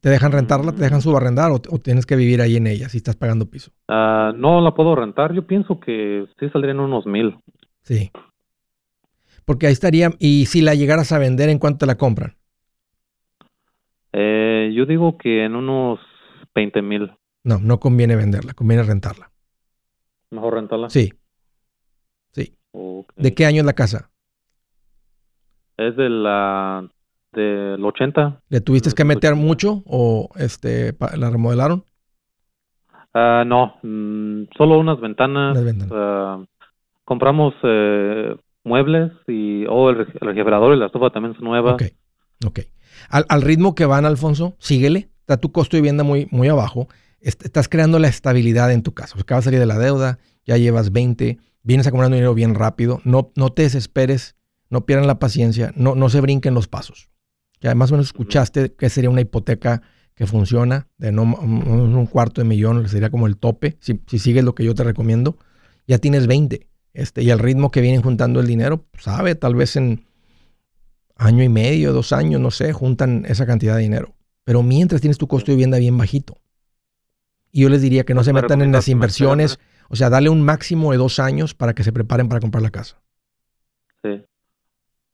¿Te 0.00 0.08
dejan 0.08 0.32
rentarla? 0.32 0.72
¿Te 0.72 0.82
dejan 0.82 0.98
Mm. 0.98 1.02
subarrendar 1.02 1.50
o, 1.52 1.56
o 1.56 1.78
tienes 1.78 2.06
que 2.06 2.16
vivir 2.16 2.40
ahí 2.40 2.56
en 2.56 2.66
ella 2.66 2.88
si 2.88 2.96
estás 2.96 3.14
pagando 3.16 3.46
piso? 3.50 3.70
Ah, 3.88 4.32
no 4.36 4.60
la 4.60 4.74
puedo 4.74 4.94
rentar, 4.96 5.32
yo 5.32 5.46
pienso 5.46 5.78
que 5.78 6.26
sí 6.40 6.48
saldrían 6.50 6.80
unos 6.80 7.06
mil. 7.06 7.38
Sí. 7.82 8.10
Porque 9.44 9.66
ahí 9.66 9.72
estaría, 9.72 10.10
y 10.18 10.46
si 10.46 10.60
la 10.60 10.74
llegaras 10.74 11.12
a 11.12 11.18
vender, 11.18 11.48
¿en 11.50 11.58
cuánto 11.58 11.78
te 11.78 11.86
la 11.86 11.96
compran? 11.96 12.36
Eh, 14.12 14.72
yo 14.74 14.86
digo 14.86 15.16
que 15.18 15.44
en 15.44 15.56
unos 15.56 15.98
20 16.54 16.82
mil. 16.82 17.10
No, 17.44 17.58
no 17.58 17.80
conviene 17.80 18.14
venderla, 18.16 18.54
conviene 18.54 18.82
rentarla. 18.84 19.32
Mejor 20.30 20.54
rentarla. 20.54 20.90
Sí. 20.90 21.12
Sí. 22.32 22.56
¿De 23.16 23.34
qué 23.34 23.46
año 23.46 23.60
es 23.60 23.66
la 23.66 23.72
casa? 23.74 24.10
Es 25.76 25.96
de 25.96 26.08
la 26.08 26.86
del 27.32 27.84
80. 27.84 28.40
¿Le 28.48 28.60
tuviste 28.60 28.90
que 28.92 29.04
meter 29.04 29.32
80. 29.32 29.46
mucho 29.46 29.82
o 29.86 30.28
este 30.36 30.94
la 31.16 31.30
remodelaron? 31.30 31.84
Ah, 33.14 33.44
no, 33.46 33.74
mm, 33.82 34.44
solo 34.56 34.78
unas 34.78 35.00
ventanas. 35.00 35.54
Las 35.54 35.64
ventanas. 35.64 35.92
ah, 35.94 36.44
compramos 37.04 37.54
eh, 37.62 38.36
muebles 38.64 39.12
y 39.26 39.64
oh, 39.68 39.90
el, 39.90 39.98
el 40.00 40.06
refrigerador 40.20 40.74
y 40.74 40.78
la 40.78 40.86
estufa 40.86 41.10
también 41.10 41.34
son 41.34 41.44
nuevas. 41.44 41.74
Ok, 41.74 41.82
ok. 42.46 42.60
Al, 43.08 43.24
al 43.28 43.42
ritmo 43.42 43.74
que 43.74 43.84
van, 43.86 44.04
Alfonso, 44.04 44.54
síguele. 44.58 45.10
Está 45.20 45.36
tu 45.36 45.52
costo 45.52 45.76
de 45.76 45.80
vivienda 45.82 46.04
muy, 46.04 46.26
muy 46.30 46.48
abajo. 46.48 46.88
Est- 47.20 47.44
estás 47.44 47.68
creando 47.68 47.98
la 47.98 48.08
estabilidad 48.08 48.72
en 48.72 48.82
tu 48.82 48.92
casa. 48.92 49.16
Acabas 49.18 49.44
de 49.44 49.48
salir 49.50 49.60
de 49.60 49.66
la 49.66 49.78
deuda, 49.78 50.18
ya 50.44 50.56
llevas 50.56 50.90
20, 50.92 51.38
vienes 51.62 51.86
acumulando 51.86 52.16
dinero 52.16 52.34
bien 52.34 52.54
rápido. 52.54 53.00
No, 53.04 53.30
no 53.36 53.50
te 53.50 53.62
desesperes, 53.62 54.36
no 54.72 54.86
pierdan 54.86 55.06
la 55.06 55.18
paciencia, 55.18 55.70
no, 55.76 55.94
no 55.94 56.08
se 56.08 56.22
brinquen 56.22 56.54
los 56.54 56.66
pasos. 56.66 57.10
Ya 57.60 57.74
más 57.74 57.90
o 57.90 57.94
menos 57.94 58.06
escuchaste 58.06 58.72
que 58.72 58.88
sería 58.88 59.10
una 59.10 59.20
hipoteca 59.20 59.82
que 60.14 60.26
funciona 60.26 60.88
de 60.96 61.12
no 61.12 61.24
un 61.24 62.06
cuarto 62.06 62.40
de 62.40 62.46
millón, 62.46 62.88
sería 62.88 63.10
como 63.10 63.26
el 63.26 63.36
tope, 63.36 63.76
si, 63.80 64.00
si 64.06 64.18
sigues 64.18 64.44
lo 64.44 64.54
que 64.54 64.64
yo 64.64 64.74
te 64.74 64.82
recomiendo. 64.82 65.36
Ya 65.86 65.98
tienes 65.98 66.26
20. 66.26 66.66
Este, 66.94 67.22
y 67.22 67.30
al 67.30 67.38
ritmo 67.38 67.70
que 67.70 67.82
vienen 67.82 68.00
juntando 68.00 68.40
el 68.40 68.46
dinero, 68.46 68.86
sabe, 68.98 69.34
tal 69.34 69.54
vez 69.54 69.76
en 69.76 70.06
año 71.16 71.44
y 71.44 71.50
medio, 71.50 71.92
dos 71.92 72.14
años, 72.14 72.40
no 72.40 72.50
sé, 72.50 72.72
juntan 72.72 73.26
esa 73.28 73.44
cantidad 73.44 73.76
de 73.76 73.82
dinero. 73.82 74.14
Pero 74.42 74.62
mientras 74.62 75.02
tienes 75.02 75.18
tu 75.18 75.28
costo 75.28 75.52
de 75.52 75.56
vivienda 75.56 75.76
bien 75.78 75.98
bajito. 75.98 76.38
Y 77.50 77.60
yo 77.60 77.68
les 77.68 77.82
diría 77.82 78.04
que 78.04 78.14
no 78.14 78.24
se 78.24 78.32
¿Me 78.32 78.40
metan 78.40 78.62
en 78.62 78.72
las 78.72 78.88
inversiones, 78.88 79.58
o 79.90 79.96
sea, 79.96 80.08
dale 80.08 80.30
un 80.30 80.40
máximo 80.40 80.92
de 80.92 80.96
dos 80.96 81.18
años 81.18 81.54
para 81.54 81.74
que 81.74 81.84
se 81.84 81.92
preparen 81.92 82.30
para 82.30 82.40
comprar 82.40 82.62
la 82.62 82.70
casa. 82.70 83.02
Sí. 84.02 84.24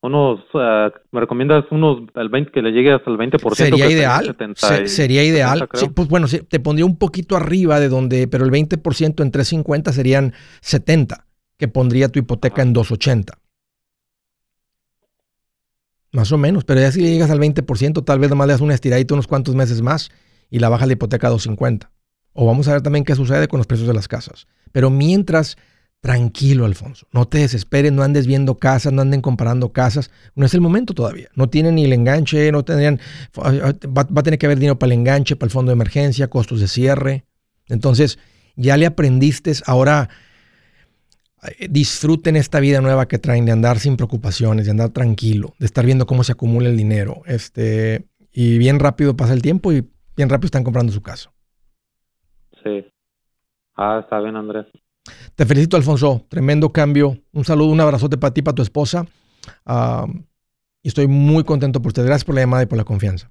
Unos, 0.01 0.41
ah, 0.55 0.91
¿me 1.11 1.21
recomiendas 1.21 1.65
unos, 1.73 2.03
el 2.15 2.29
20, 2.29 2.53
que 2.53 2.63
le 2.63 2.71
llegue 2.71 2.93
hasta 2.93 3.11
el 3.11 3.17
20%? 3.17 3.55
Sería 3.57 3.87
que 3.89 3.93
ideal, 3.95 4.25
70 4.27 4.55
se- 4.77 4.83
y- 4.85 4.89
sería 4.89 5.25
ideal. 5.25 5.59
70 5.59 5.77
Sí, 5.79 5.85
creo. 5.87 5.95
pues 5.95 6.09
bueno, 6.09 6.29
sí, 6.29 6.39
te 6.41 6.61
pondría 6.61 6.87
un 6.87 6.97
poquito 6.97 7.37
arriba 7.37 7.81
de 7.81 7.89
donde, 7.89 8.29
pero 8.29 8.45
el 8.45 8.51
20% 8.53 9.23
en 9.25 9.33
350 9.33 9.93
serían 9.93 10.35
70, 10.61 11.27
que 11.57 11.67
pondría 11.67 12.09
tu 12.11 12.21
hipoteca 12.21 12.63
Ajá. 12.63 12.69
en 12.69 12.73
280. 12.75 13.39
Más 16.13 16.33
o 16.33 16.39
menos, 16.39 16.65
pero 16.65 16.81
ya 16.81 16.91
si 16.91 17.01
le 17.03 17.11
llegas 17.11 17.31
al 17.31 17.41
20%, 17.41 18.03
tal 18.05 18.19
vez 18.19 18.31
nomás 18.31 18.47
le 18.47 18.53
das 18.55 18.61
una 18.63 18.75
estiradita 18.75 19.15
unos 19.15 19.27
cuantos 19.27 19.55
meses 19.55 19.83
más 19.83 20.11
y 20.49 20.59
la 20.61 20.69
baja 20.69 20.87
la 20.87 20.95
hipoteca 20.95 21.27
a 21.27 21.31
250. 21.31 21.91
O 22.33 22.47
vamos 22.47 22.69
a 22.69 22.73
ver 22.73 22.83
también 22.83 23.05
qué 23.05 23.15
sucede 23.15 23.49
con 23.49 23.59
los 23.59 23.67
precios 23.67 23.89
de 23.89 23.95
las 23.95 24.09
casas. 24.09 24.47
Pero 24.73 24.91
mientras, 24.91 25.57
tranquilo, 26.01 26.65
Alfonso. 26.65 27.07
No 27.13 27.27
te 27.27 27.39
desesperes, 27.39 27.93
no 27.93 28.03
andes 28.03 28.27
viendo 28.27 28.59
casas, 28.59 28.93
no 28.93 29.03
anden 29.03 29.21
comparando 29.21 29.73
casas. 29.73 30.11
No 30.35 30.47
es 30.47 30.55
el 30.55 30.61
momento 30.61 30.95
todavía. 30.95 31.29
No 31.35 31.49
tienen 31.49 31.75
ni 31.77 31.85
el 31.85 31.93
enganche, 31.93 32.51
no 32.53 32.65
tendrían. 32.65 33.01
Va, 33.37 34.03
a 34.03 34.23
tener 34.23 34.39
que 34.39 34.47
haber 34.47 34.59
dinero 34.59 34.79
para 34.79 34.93
el 34.93 35.01
enganche, 35.01 35.37
para 35.37 35.49
el 35.49 35.53
fondo 35.53 35.71
de 35.71 35.75
emergencia, 35.75 36.29
costos 36.29 36.61
de 36.61 36.69
cierre. 36.69 37.25
Entonces, 37.69 38.19
ya 38.57 38.77
le 38.77 38.87
aprendiste, 38.87 39.53
ahora 39.67 40.09
eh, 41.43 41.69
disfruten 41.69 42.37
esta 42.37 42.61
vida 42.61 42.81
nueva 42.81 43.07
que 43.07 43.19
traen 43.19 43.45
de 43.45 43.53
andar 43.53 43.79
sin 43.79 43.97
preocupaciones, 43.97 44.65
de 44.65 44.71
andar 44.71 44.91
tranquilo, 44.91 45.55
de 45.59 45.67
estar 45.67 45.85
viendo 45.85 46.07
cómo 46.07 46.25
se 46.25 46.33
acumula 46.33 46.69
el 46.69 46.77
dinero. 46.77 47.23
Este, 47.27 48.07
y 48.33 48.59
bien 48.59 48.79
rápido 48.79 49.17
pasa 49.17 49.35
el 49.35 49.43
tiempo 49.43 49.73
y 49.73 49.89
bien 50.17 50.29
rápido 50.29 50.47
están 50.47 50.65
comprando 50.65 50.93
su 50.93 51.03
casa. 51.03 51.31
Sí. 52.63 52.87
Ah, 53.77 54.01
está 54.03 54.19
bien, 54.21 54.37
Andrés. 54.37 54.67
Te 55.35 55.47
felicito, 55.47 55.77
Alfonso. 55.77 56.25
Tremendo 56.29 56.71
cambio. 56.73 57.19
Un 57.33 57.45
saludo, 57.45 57.71
un 57.71 57.81
abrazote 57.81 58.19
para 58.19 58.35
ti, 58.35 58.43
para 58.43 58.55
tu 58.55 58.63
esposa. 58.63 59.07
Y 60.83 60.89
estoy 60.89 61.07
muy 61.07 61.45
contento 61.45 61.81
por 61.81 61.89
usted. 61.91 62.05
Gracias 62.05 62.25
por 62.25 62.35
la 62.35 62.43
llamada 62.43 62.63
y 62.63 62.67
por 62.67 62.79
la 62.79 62.85
confianza. 62.85 63.31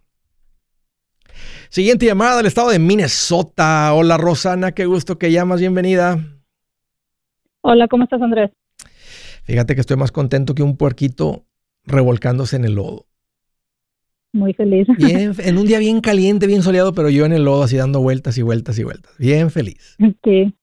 Siguiente 1.69 2.05
llamada 2.05 2.37
del 2.37 2.45
estado 2.45 2.69
de 2.69 2.79
Minnesota. 2.79 3.93
Hola, 3.93 4.17
Rosana. 4.17 4.71
Qué 4.71 4.85
gusto 4.85 5.17
que 5.17 5.31
llamas. 5.31 5.59
Bienvenida. 5.59 6.19
Hola, 7.61 7.87
¿cómo 7.87 8.03
estás, 8.03 8.21
Andrés? 8.21 8.51
Fíjate 9.43 9.75
que 9.75 9.81
estoy 9.81 9.97
más 9.97 10.11
contento 10.11 10.55
que 10.55 10.63
un 10.63 10.77
puerquito 10.77 11.45
revolcándose 11.85 12.55
en 12.55 12.65
el 12.65 12.75
lodo. 12.75 13.05
Muy 14.33 14.53
feliz. 14.53 14.87
Bien, 14.97 15.33
en 15.39 15.57
un 15.57 15.65
día 15.65 15.79
bien 15.79 16.01
caliente, 16.01 16.47
bien 16.47 16.61
soleado, 16.61 16.93
pero 16.93 17.09
yo 17.09 17.25
en 17.25 17.33
el 17.33 17.43
lodo 17.43 17.63
así 17.63 17.77
dando 17.77 18.01
vueltas 18.01 18.37
y 18.37 18.41
vueltas 18.41 18.77
y 18.77 18.83
vueltas. 18.83 19.11
Bien 19.17 19.49
feliz. 19.49 19.95
Sí, 20.23 20.53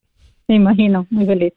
me 0.49 0.55
imagino, 0.57 1.07
muy 1.11 1.27
feliz. 1.27 1.53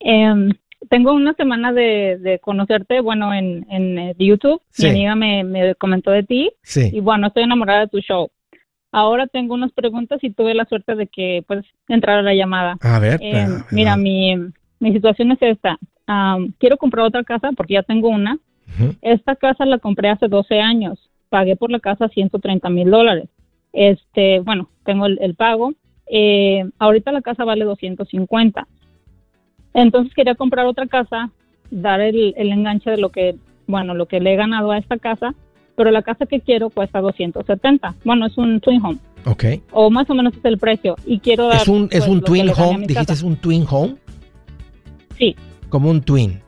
Em, 0.00 0.50
tengo 0.90 1.12
una 1.14 1.34
semana 1.34 1.72
de, 1.72 2.18
de 2.20 2.38
conocerte, 2.40 3.00
bueno, 3.00 3.32
en, 3.32 3.66
en 3.70 3.98
eh, 3.98 4.14
YouTube. 4.18 4.60
Sí. 4.70 4.84
Mi 4.84 4.90
amiga 5.06 5.14
me, 5.14 5.44
me 5.44 5.74
comentó 5.76 6.10
de 6.10 6.22
ti 6.24 6.50
Sí. 6.62 6.90
y 6.92 7.00
bueno, 7.00 7.28
estoy 7.28 7.44
enamorada 7.44 7.80
de 7.80 7.88
tu 7.88 8.00
show. 8.00 8.28
Ahora 8.92 9.26
tengo 9.26 9.54
unas 9.54 9.72
preguntas 9.72 10.22
y 10.22 10.30
tuve 10.30 10.54
la 10.54 10.66
suerte 10.66 10.94
de 10.94 11.08
que 11.08 11.42
puedes 11.48 11.64
entrar 11.88 12.18
a 12.18 12.22
la 12.22 12.34
llamada. 12.34 12.76
A 12.80 12.98
ver. 13.00 13.18
Eh, 13.22 13.40
a 13.40 13.48
ver. 13.48 13.58
mira, 13.72 13.96
mi, 13.96 14.36
mi 14.78 14.92
situación 14.92 15.32
es 15.32 15.38
esta. 15.42 15.78
Am, 16.06 16.52
quiero 16.58 16.76
comprar 16.76 17.04
otra 17.06 17.24
casa 17.24 17.50
porque 17.56 17.74
ya 17.74 17.82
tengo 17.82 18.08
una. 18.08 18.38
Esta 19.02 19.36
casa 19.36 19.64
la 19.66 19.78
compré 19.78 20.08
hace 20.10 20.26
12 20.28 20.60
años. 20.60 21.10
Pagué 21.28 21.54
por 21.56 21.70
la 21.70 21.80
casa 21.80 22.08
130 22.08 22.68
mil 22.70 22.90
dólares. 22.90 23.28
Este, 23.72 24.40
bueno, 24.40 24.68
tengo 24.84 25.06
el, 25.06 25.18
el 25.20 25.34
pago. 25.34 25.74
Eh, 26.06 26.64
ahorita 26.78 27.12
la 27.12 27.22
casa 27.22 27.44
vale 27.44 27.64
250. 27.64 28.66
Entonces 29.72 30.14
quería 30.14 30.34
comprar 30.34 30.66
otra 30.66 30.86
casa, 30.86 31.30
dar 31.70 32.00
el, 32.00 32.34
el 32.36 32.52
enganche 32.52 32.90
de 32.90 32.98
lo 32.98 33.10
que, 33.10 33.36
bueno, 33.66 33.94
lo 33.94 34.06
que 34.06 34.20
le 34.20 34.32
he 34.32 34.36
ganado 34.36 34.70
a 34.70 34.78
esta 34.78 34.98
casa, 34.98 35.34
pero 35.76 35.90
la 35.90 36.02
casa 36.02 36.26
que 36.26 36.40
quiero 36.40 36.70
cuesta 36.70 37.00
270. 37.00 37.94
Bueno, 38.04 38.26
es 38.26 38.38
un 38.38 38.60
twin 38.60 38.80
home, 38.84 38.98
Ok. 39.24 39.44
o 39.72 39.90
más 39.90 40.08
o 40.08 40.14
menos 40.14 40.34
es 40.36 40.44
el 40.44 40.58
precio. 40.58 40.94
Y 41.04 41.18
quiero 41.18 41.48
dar. 41.48 41.62
Es 41.62 41.68
un, 41.68 41.88
es 41.90 42.00
pues, 42.00 42.08
un 42.08 42.20
twin 42.22 42.50
home. 42.56 42.80
Dijiste 42.86 42.94
casa. 42.94 43.12
es 43.14 43.22
un 43.22 43.36
twin 43.36 43.64
home. 43.68 43.96
Sí. 45.18 45.34
Como 45.68 45.90
un 45.90 46.00
twin. 46.02 46.40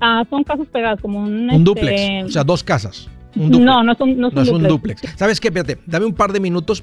Ah, 0.00 0.24
son 0.30 0.44
casas 0.44 0.66
pegadas, 0.68 1.00
como 1.00 1.20
un. 1.20 1.44
Un 1.44 1.50
este, 1.50 1.62
duplex. 1.62 2.24
O 2.24 2.30
sea, 2.30 2.44
dos 2.44 2.64
casas. 2.64 3.10
Un 3.36 3.50
duplex. 3.50 3.64
No, 3.66 3.82
no 3.82 3.94
son, 3.94 4.16
no 4.18 4.28
son 4.30 4.34
No 4.36 4.42
es 4.42 4.48
un 4.48 4.62
duplex. 4.62 5.02
duplex. 5.02 5.18
¿Sabes 5.18 5.38
qué? 5.38 5.48
Espérate, 5.48 5.78
dame 5.86 6.06
un 6.06 6.14
par 6.14 6.32
de 6.32 6.40
minutos 6.40 6.82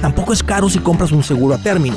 Tampoco 0.00 0.32
es 0.32 0.42
caro 0.42 0.68
si 0.68 0.78
compras 0.78 1.12
un 1.12 1.22
seguro 1.22 1.54
a 1.54 1.58
término. 1.58 1.96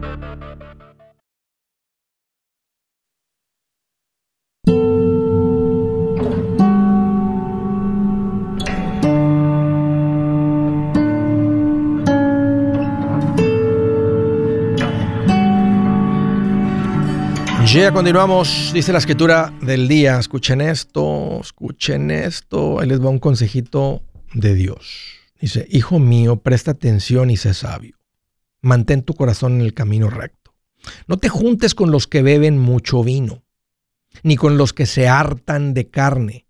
Ya 17.81 17.91
continuamos, 17.91 18.69
dice 18.75 18.91
la 18.91 18.99
escritura 18.99 19.51
del 19.59 19.87
día. 19.87 20.19
Escuchen 20.19 20.61
esto, 20.61 21.39
escuchen 21.41 22.11
esto. 22.11 22.79
Ahí 22.79 22.87
les 22.87 23.03
va 23.03 23.09
un 23.09 23.17
consejito 23.17 24.03
de 24.35 24.53
Dios. 24.53 25.15
Dice, 25.39 25.65
hijo 25.67 25.97
mío, 25.97 26.35
presta 26.43 26.69
atención 26.69 27.31
y 27.31 27.37
sé 27.37 27.55
sabio. 27.55 27.97
Mantén 28.61 29.01
tu 29.01 29.15
corazón 29.15 29.53
en 29.53 29.61
el 29.61 29.73
camino 29.73 30.11
recto. 30.11 30.53
No 31.07 31.17
te 31.17 31.27
juntes 31.27 31.73
con 31.73 31.89
los 31.89 32.05
que 32.05 32.21
beben 32.21 32.59
mucho 32.59 33.03
vino, 33.03 33.41
ni 34.21 34.35
con 34.35 34.59
los 34.59 34.73
que 34.73 34.85
se 34.85 35.07
hartan 35.07 35.73
de 35.73 35.89
carne, 35.89 36.45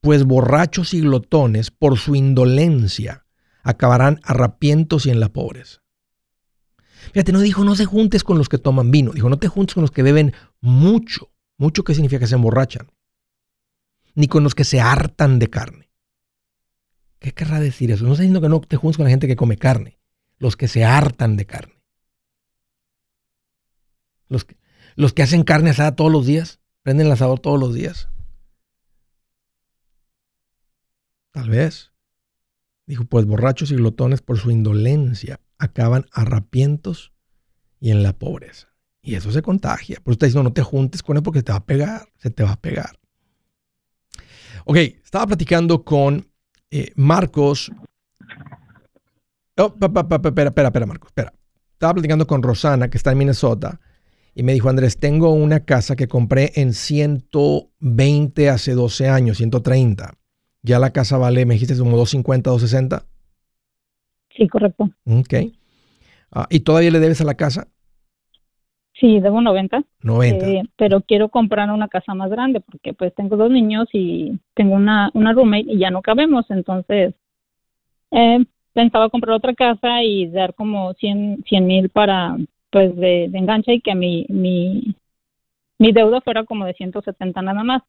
pues 0.00 0.22
borrachos 0.22 0.94
y 0.94 1.00
glotones, 1.00 1.72
por 1.72 1.98
su 1.98 2.14
indolencia, 2.14 3.26
acabarán 3.64 4.20
arrapientos 4.22 5.04
y 5.06 5.10
en 5.10 5.18
la 5.18 5.30
pobreza. 5.30 5.82
Fíjate, 7.12 7.32
no 7.32 7.40
dijo 7.40 7.64
no 7.64 7.74
se 7.74 7.84
juntes 7.84 8.24
con 8.24 8.38
los 8.38 8.48
que 8.48 8.58
toman 8.58 8.90
vino, 8.90 9.12
dijo 9.12 9.28
no 9.28 9.38
te 9.38 9.48
juntes 9.48 9.74
con 9.74 9.82
los 9.82 9.90
que 9.90 10.02
beben 10.02 10.32
mucho. 10.60 11.30
Mucho 11.58 11.84
que 11.84 11.94
significa 11.94 12.20
que 12.20 12.26
se 12.26 12.34
emborrachan. 12.34 12.90
Ni 14.14 14.28
con 14.28 14.42
los 14.42 14.54
que 14.54 14.64
se 14.64 14.80
hartan 14.80 15.38
de 15.38 15.48
carne. 15.48 15.90
¿Qué 17.18 17.32
querrá 17.32 17.60
decir 17.60 17.90
eso? 17.90 18.04
No 18.04 18.12
está 18.12 18.22
diciendo 18.22 18.40
que 18.40 18.48
no 18.48 18.60
te 18.60 18.76
juntes 18.76 18.96
con 18.96 19.04
la 19.04 19.10
gente 19.10 19.26
que 19.26 19.36
come 19.36 19.56
carne. 19.56 19.98
Los 20.38 20.56
que 20.56 20.68
se 20.68 20.84
hartan 20.84 21.36
de 21.36 21.46
carne. 21.46 21.82
Los 24.28 24.44
que, 24.44 24.56
los 24.96 25.12
que 25.12 25.22
hacen 25.22 25.44
carne 25.44 25.70
asada 25.70 25.96
todos 25.96 26.12
los 26.12 26.26
días. 26.26 26.60
Prenden 26.82 27.06
el 27.06 27.12
asador 27.12 27.40
todos 27.40 27.58
los 27.58 27.74
días. 27.74 28.08
Tal 31.30 31.48
vez. 31.48 31.92
Dijo, 32.86 33.04
pues 33.04 33.24
borrachos 33.24 33.70
y 33.70 33.76
glotones 33.76 34.20
por 34.20 34.38
su 34.38 34.50
indolencia 34.50 35.40
acaban 35.58 36.06
arrapientos 36.12 37.12
y 37.80 37.90
en 37.90 38.02
la 38.02 38.12
pobreza. 38.12 38.68
Y 39.02 39.14
eso 39.14 39.30
se 39.30 39.42
contagia. 39.42 39.96
Por 40.02 40.12
eso 40.12 40.16
está 40.16 40.26
diciendo, 40.26 40.48
no 40.48 40.52
te 40.52 40.62
juntes 40.62 41.02
con 41.02 41.16
él 41.16 41.22
porque 41.22 41.40
se 41.40 41.44
te 41.44 41.52
va 41.52 41.58
a 41.58 41.64
pegar, 41.64 42.08
se 42.18 42.30
te 42.30 42.42
va 42.42 42.52
a 42.52 42.60
pegar. 42.60 42.98
Ok, 44.64 44.76
estaba 44.76 45.28
platicando 45.28 45.84
con 45.84 46.28
eh, 46.70 46.92
Marcos. 46.96 47.70
Oh, 49.56 49.74
pa, 49.74 49.88
pa, 49.88 50.08
pa, 50.08 50.16
espera, 50.16 50.48
espera, 50.48 50.68
espera, 50.68 50.86
Marcos, 50.86 51.10
espera. 51.10 51.32
Estaba 51.72 51.94
platicando 51.94 52.26
con 52.26 52.42
Rosana, 52.42 52.88
que 52.88 52.96
está 52.96 53.12
en 53.12 53.18
Minnesota, 53.18 53.80
y 54.34 54.42
me 54.42 54.52
dijo, 54.52 54.68
Andrés, 54.68 54.98
tengo 54.98 55.32
una 55.32 55.60
casa 55.60 55.94
que 55.94 56.08
compré 56.08 56.52
en 56.56 56.74
120 56.74 58.50
hace 58.50 58.72
12 58.72 59.08
años, 59.08 59.36
130. 59.36 60.14
Ya 60.62 60.78
la 60.78 60.92
casa 60.92 61.16
vale, 61.16 61.46
me 61.46 61.54
dijiste, 61.54 61.76
como 61.78 61.96
250, 61.96 62.50
260. 62.50 63.06
Sí, 64.36 64.48
correcto. 64.48 64.90
Ok. 65.06 65.34
Ah, 66.32 66.46
¿Y 66.50 66.60
todavía 66.60 66.90
le 66.90 67.00
debes 67.00 67.20
a 67.20 67.24
la 67.24 67.34
casa? 67.34 67.68
Sí, 68.94 69.20
debo 69.20 69.40
90. 69.40 69.82
90. 70.02 70.46
Eh, 70.46 70.62
pero 70.76 71.02
quiero 71.02 71.28
comprar 71.28 71.70
una 71.70 71.88
casa 71.88 72.14
más 72.14 72.30
grande 72.30 72.60
porque 72.60 72.94
pues 72.94 73.14
tengo 73.14 73.36
dos 73.36 73.50
niños 73.50 73.88
y 73.92 74.38
tengo 74.54 74.74
una, 74.74 75.10
una 75.14 75.32
roommate 75.32 75.72
y 75.72 75.78
ya 75.78 75.90
no 75.90 76.02
cabemos. 76.02 76.46
Entonces, 76.50 77.14
eh, 78.10 78.44
pensaba 78.72 79.10
comprar 79.10 79.36
otra 79.36 79.54
casa 79.54 80.02
y 80.02 80.28
dar 80.28 80.54
como 80.54 80.94
100 80.94 81.42
mil 81.50 81.88
para 81.90 82.36
pues 82.70 82.94
de, 82.96 83.28
de 83.30 83.38
enganche 83.38 83.74
y 83.74 83.80
que 83.80 83.94
mi, 83.94 84.26
mi, 84.28 84.96
mi 85.78 85.92
deuda 85.92 86.20
fuera 86.20 86.44
como 86.44 86.64
de 86.64 86.74
170 86.74 87.42
nada 87.42 87.64
más. 87.64 87.82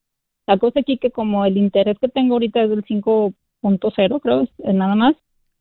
La 0.45 0.57
cosa 0.57 0.79
aquí 0.79 0.97
que 0.97 1.11
como 1.11 1.45
el 1.45 1.57
interés 1.57 1.97
que 1.99 2.07
tengo 2.07 2.35
ahorita 2.35 2.63
es 2.63 2.69
del 2.69 2.85
5.0, 2.85 4.19
creo, 4.21 4.41
es 4.41 4.49
es 4.59 4.73
nada 4.73 4.95
más, 4.95 5.15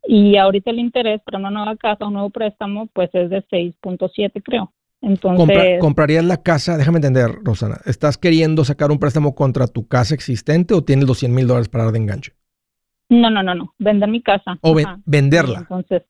y 0.08 0.36
ahorita 0.36 0.70
el 0.70 0.78
interés 0.78 1.20
para 1.22 1.38
una 1.38 1.50
nueva 1.50 1.76
casa, 1.76 2.06
un 2.06 2.14
nuevo 2.14 2.30
préstamo, 2.30 2.86
pues 2.92 3.10
es 3.14 3.30
de 3.30 3.42
6.7, 3.48 4.42
creo. 4.42 4.72
Entonces, 5.02 5.38
Compra- 5.46 5.78
¿Comprarías 5.78 6.24
la 6.24 6.42
casa? 6.42 6.76
Déjame 6.78 6.96
entender, 6.98 7.30
Rosana. 7.44 7.78
¿Estás 7.84 8.16
queriendo 8.18 8.64
sacar 8.64 8.90
un 8.90 8.98
préstamo 8.98 9.34
contra 9.34 9.66
tu 9.66 9.86
casa 9.86 10.14
existente 10.14 10.74
o 10.74 10.82
tienes 10.82 11.06
los 11.06 11.18
100 11.18 11.34
mil 11.34 11.46
dólares 11.46 11.68
para 11.68 11.84
dar 11.84 11.92
de 11.92 11.98
enganche? 11.98 12.32
no, 13.08 13.30
no, 13.30 13.40
no, 13.42 13.54
no, 13.54 13.72
vender 13.78 14.08
mi 14.08 14.20
casa. 14.22 14.58
O 14.62 14.74
ven- 14.74 15.02
venderla. 15.04 15.58
Entonces, 15.60 16.02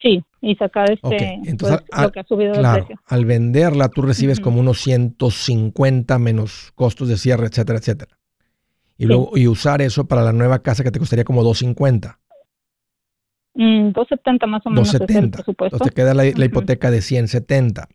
sí, 0.00 0.22
y 0.40 0.54
sacar 0.54 0.92
este, 0.92 1.06
Ok, 1.08 1.12
entonces, 1.48 1.78
pues, 1.80 1.98
al- 1.98 2.04
lo 2.04 2.12
que 2.12 2.20
ha 2.20 2.24
subido 2.24 2.52
de 2.52 2.58
Claro, 2.60 2.84
precio. 2.86 3.00
al 3.06 3.24
venderla 3.24 3.88
tú 3.88 4.02
recibes 4.02 4.38
como 4.38 4.60
unos 4.60 4.78
150 4.80 6.18
menos 6.20 6.70
costos 6.76 7.08
de 7.08 7.16
cierre, 7.16 7.46
etcétera, 7.46 7.78
etcétera. 7.78 8.16
Y 8.96 9.04
Sí. 9.04 9.08
luego 9.08 9.30
y 9.36 9.48
usar 9.48 9.82
eso 9.82 10.04
para 10.06 10.22
la 10.22 10.32
nueva 10.32 10.60
casa 10.60 10.84
que 10.84 10.92
te 10.92 11.00
costaría 11.00 11.24
como 11.24 11.42
250, 11.42 12.20
Mm, 13.54 13.92
270 13.92 14.46
más 14.46 14.66
o 14.66 14.70
menos 14.70 14.88
es 14.88 14.94
el 14.94 15.06
270. 15.06 15.44
Entonces 15.48 15.88
te 15.88 15.94
queda 15.94 16.12
la, 16.14 16.24
la 16.24 16.30
Ujú. 16.30 16.42
hipoteca 16.44 16.90
de 16.90 17.00
170. 17.02 17.88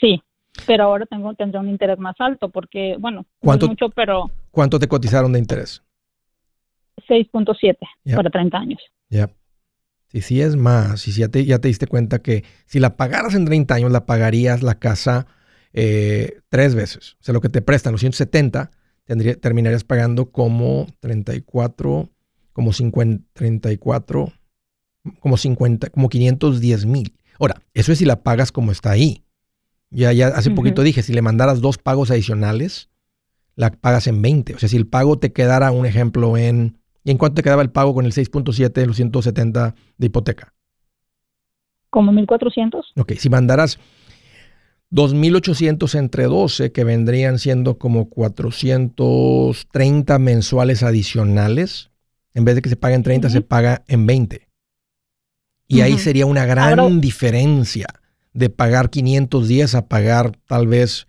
Sí, 0.00 0.20
pero 0.66 0.84
ahora 0.84 1.06
tengo 1.06 1.32
tendré 1.34 1.60
un 1.60 1.68
interés 1.68 1.98
más 1.98 2.16
alto 2.18 2.48
porque, 2.50 2.96
bueno, 2.98 3.24
¿Cuánto- 3.40 3.66
no 3.66 3.72
es 3.72 3.80
mucho, 3.80 3.92
pero 3.94 4.30
¿Cuánto 4.50 4.78
te 4.78 4.88
cotizaron 4.88 5.32
de 5.32 5.38
interés? 5.38 5.82
6.7 7.06 7.86
Ya. 8.04 8.16
para 8.16 8.30
30 8.30 8.58
años. 8.58 8.80
Ya. 9.08 9.30
Si 10.08 10.20
sí 10.22 10.40
es 10.40 10.56
más, 10.56 11.06
y 11.06 11.12
si 11.12 11.20
ya 11.20 11.28
te, 11.28 11.44
ya 11.44 11.58
te 11.58 11.68
diste 11.68 11.86
cuenta 11.86 12.20
que 12.20 12.44
si 12.66 12.80
la 12.80 12.96
pagaras 12.96 13.34
en 13.34 13.44
30 13.44 13.74
años, 13.74 13.92
la 13.92 14.06
pagarías 14.06 14.62
la 14.62 14.78
casa 14.78 15.26
eh, 15.74 16.40
tres 16.48 16.74
veces. 16.74 17.14
O 17.20 17.24
sea, 17.24 17.34
lo 17.34 17.40
que 17.42 17.50
te 17.50 17.60
prestan, 17.60 17.92
los 17.92 18.00
170, 18.00 18.70
tendría, 19.04 19.34
terminarías 19.36 19.84
pagando 19.84 20.30
como 20.32 20.86
34, 21.00 22.08
como 22.54 22.72
50, 22.72 23.22
34, 23.34 24.32
como 25.20 25.36
50, 25.36 25.90
como 25.90 26.08
510 26.08 26.86
mil. 26.86 27.14
Ahora, 27.38 27.62
eso 27.74 27.92
es 27.92 27.98
si 27.98 28.04
la 28.04 28.22
pagas 28.22 28.50
como 28.52 28.72
está 28.72 28.90
ahí. 28.90 29.22
Ya, 29.90 30.12
ya 30.12 30.28
hace 30.28 30.50
poquito 30.50 30.82
dije, 30.82 31.02
si 31.02 31.14
le 31.14 31.22
mandaras 31.22 31.60
dos 31.60 31.78
pagos 31.78 32.10
adicionales, 32.10 32.90
la 33.54 33.70
pagas 33.70 34.06
en 34.06 34.20
20. 34.22 34.54
O 34.54 34.58
sea, 34.58 34.68
si 34.68 34.76
el 34.76 34.86
pago 34.86 35.18
te 35.18 35.32
quedara, 35.32 35.72
un 35.72 35.86
ejemplo, 35.86 36.36
en... 36.36 36.76
¿Y 37.04 37.10
en 37.10 37.16
cuánto 37.16 37.36
te 37.36 37.42
quedaba 37.42 37.62
el 37.62 37.70
pago 37.70 37.94
con 37.94 38.04
el 38.04 38.12
6.7 38.12 38.72
de 38.72 38.86
los 38.86 38.96
170 38.96 39.74
de 39.96 40.06
hipoteca? 40.06 40.52
Como 41.88 42.12
1400. 42.12 42.92
Ok, 42.96 43.12
si 43.14 43.30
mandaras 43.30 43.78
2.800 44.90 45.98
entre 45.98 46.24
12, 46.24 46.70
que 46.72 46.84
vendrían 46.84 47.38
siendo 47.38 47.78
como 47.78 48.10
430 48.10 50.18
mensuales 50.18 50.82
adicionales, 50.82 51.90
en 52.34 52.44
vez 52.44 52.56
de 52.56 52.62
que 52.62 52.68
se 52.68 52.76
pague 52.76 52.96
en 52.96 53.02
30, 53.02 53.28
Ujú. 53.28 53.32
se 53.32 53.40
paga 53.40 53.84
en 53.86 54.06
20. 54.06 54.47
Y 55.68 55.82
ahí 55.82 55.98
sería 55.98 56.26
una 56.26 56.46
gran 56.46 56.80
Ahora- 56.80 56.94
diferencia 56.96 57.86
de 58.32 58.48
pagar 58.50 58.90
510 58.90 59.74
a 59.74 59.86
pagar 59.86 60.32
tal 60.46 60.66
vez 60.66 61.06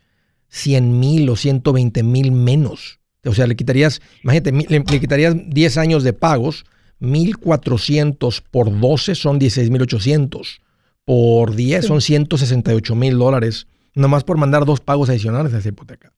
100 0.49 0.99
mil 0.99 1.29
o 1.29 1.35
120 1.35 2.03
mil 2.03 2.31
menos. 2.31 2.99
O 3.25 3.33
sea, 3.33 3.47
le 3.47 3.55
quitarías, 3.55 4.01
imagínate, 4.23 4.51
le 4.51 4.99
quitarías 4.99 5.35
10 5.49 5.77
años 5.77 6.03
de 6.03 6.13
pagos, 6.13 6.65
1.400 6.99 8.41
por 8.51 8.79
12 8.79 9.15
son 9.15 9.39
16.800. 9.39 10.61
Por 11.05 11.55
10 11.55 11.81
Sí. 11.81 11.87
son 11.87 12.01
168 12.01 12.95
mil 12.95 13.17
dólares, 13.17 13.67
nomás 13.95 14.23
por 14.23 14.37
mandar 14.37 14.65
dos 14.65 14.79
pagos 14.79 15.09
adicionales 15.09 15.53
a 15.53 15.57
esa 15.59 15.69
hipoteca. 15.69 16.11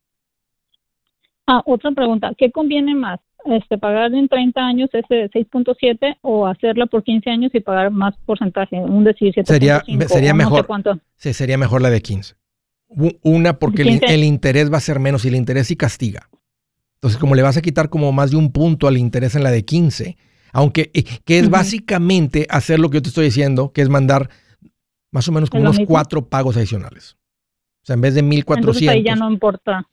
Ah, 1.47 1.61
otra 1.65 1.91
pregunta, 1.91 2.31
¿qué 2.37 2.51
conviene 2.51 2.95
más? 2.95 3.19
Este, 3.45 3.77
pagar 3.79 4.13
en 4.13 4.27
30 4.27 4.61
años 4.61 4.89
ese 4.93 5.29
6.7 5.31 6.17
o 6.21 6.45
hacerla 6.45 6.85
por 6.85 7.03
15 7.03 7.29
años 7.29 7.49
y 7.55 7.59
pagar 7.59 7.89
más 7.89 8.15
porcentaje, 8.25 8.75
un 8.77 9.03
decir 9.03 9.33
7.5 9.33 9.45
Sería- 9.47 9.79
sería 10.07 10.33
no 10.33 10.39
sé 10.39 10.45
mejor. 10.65 11.01
Sí, 11.15 11.33
sería 11.33 11.57
mejor 11.57 11.81
la 11.81 11.89
de 11.89 12.01
15. 12.01 12.35
U- 12.89 13.17
Una, 13.23 13.57
porque 13.57 13.81
el, 13.81 13.87
15. 13.99 14.13
el 14.13 14.23
interés 14.23 14.71
va 14.71 14.77
a 14.77 14.81
ser 14.81 14.99
menos 14.99 15.25
y 15.25 15.29
el 15.29 15.35
interés 15.35 15.67
sí 15.67 15.75
castiga. 15.75 16.29
Entonces, 16.95 17.19
como 17.19 17.33
le 17.33 17.41
vas 17.41 17.57
a 17.57 17.61
quitar 17.61 17.89
como 17.89 18.11
más 18.11 18.29
de 18.29 18.37
un 18.37 18.51
punto 18.51 18.87
al 18.87 18.97
interés 18.97 19.35
en 19.35 19.43
la 19.43 19.49
de 19.49 19.65
15, 19.65 20.17
aunque 20.53 20.91
eh, 20.93 21.03
que 21.25 21.39
es 21.39 21.49
básicamente 21.49 22.45
hacer 22.49 22.79
lo 22.79 22.89
que 22.91 22.97
yo 22.97 23.01
te 23.01 23.09
estoy 23.09 23.25
diciendo, 23.25 23.71
que 23.71 23.81
es 23.81 23.89
mandar 23.89 24.29
más 25.11 25.27
o 25.27 25.31
menos 25.31 25.49
como 25.49 25.61
¿Es 25.61 25.63
lo 25.63 25.69
unos 25.71 25.79
mismo? 25.79 25.93
cuatro 25.93 26.27
pagos 26.29 26.57
adicionales. 26.57 27.17
O 27.81 27.85
sea, 27.85 27.95
en 27.95 28.01
vez 28.01 28.13
de 28.13 28.19
Entonces 28.19 28.47
1400. 28.83 28.93
ahí 28.93 29.03
ya 29.03 29.15
no 29.15 29.31
importa. 29.31 29.87